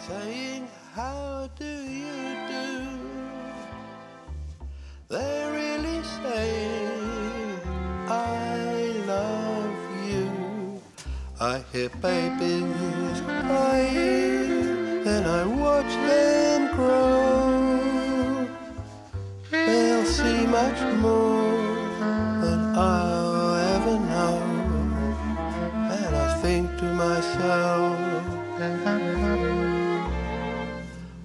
saying, 0.07 0.67
How 0.93 1.49
do 1.59 1.65
you 1.65 2.19
do? 2.53 2.69
They're 5.09 5.51
really 5.51 6.01
saying, 6.21 7.59
I 8.07 9.03
love 9.05 9.75
you. 10.09 10.81
I 11.41 11.61
hear 11.73 11.89
babies 11.89 13.19
crying, 13.43 15.03
then 15.03 15.23
I 15.25 15.45
watch 15.45 15.93
them 16.09 16.61
grow. 16.75 18.47
They'll 19.51 20.05
see 20.05 20.41
much 20.47 20.79
more 21.05 21.51
than 22.43 22.59
I'll 22.75 23.55
ever 23.75 23.97
know. 24.13 24.37
And 25.97 26.15
I 26.15 26.29
think 26.41 26.65
to 26.77 26.85
myself, 26.93 28.17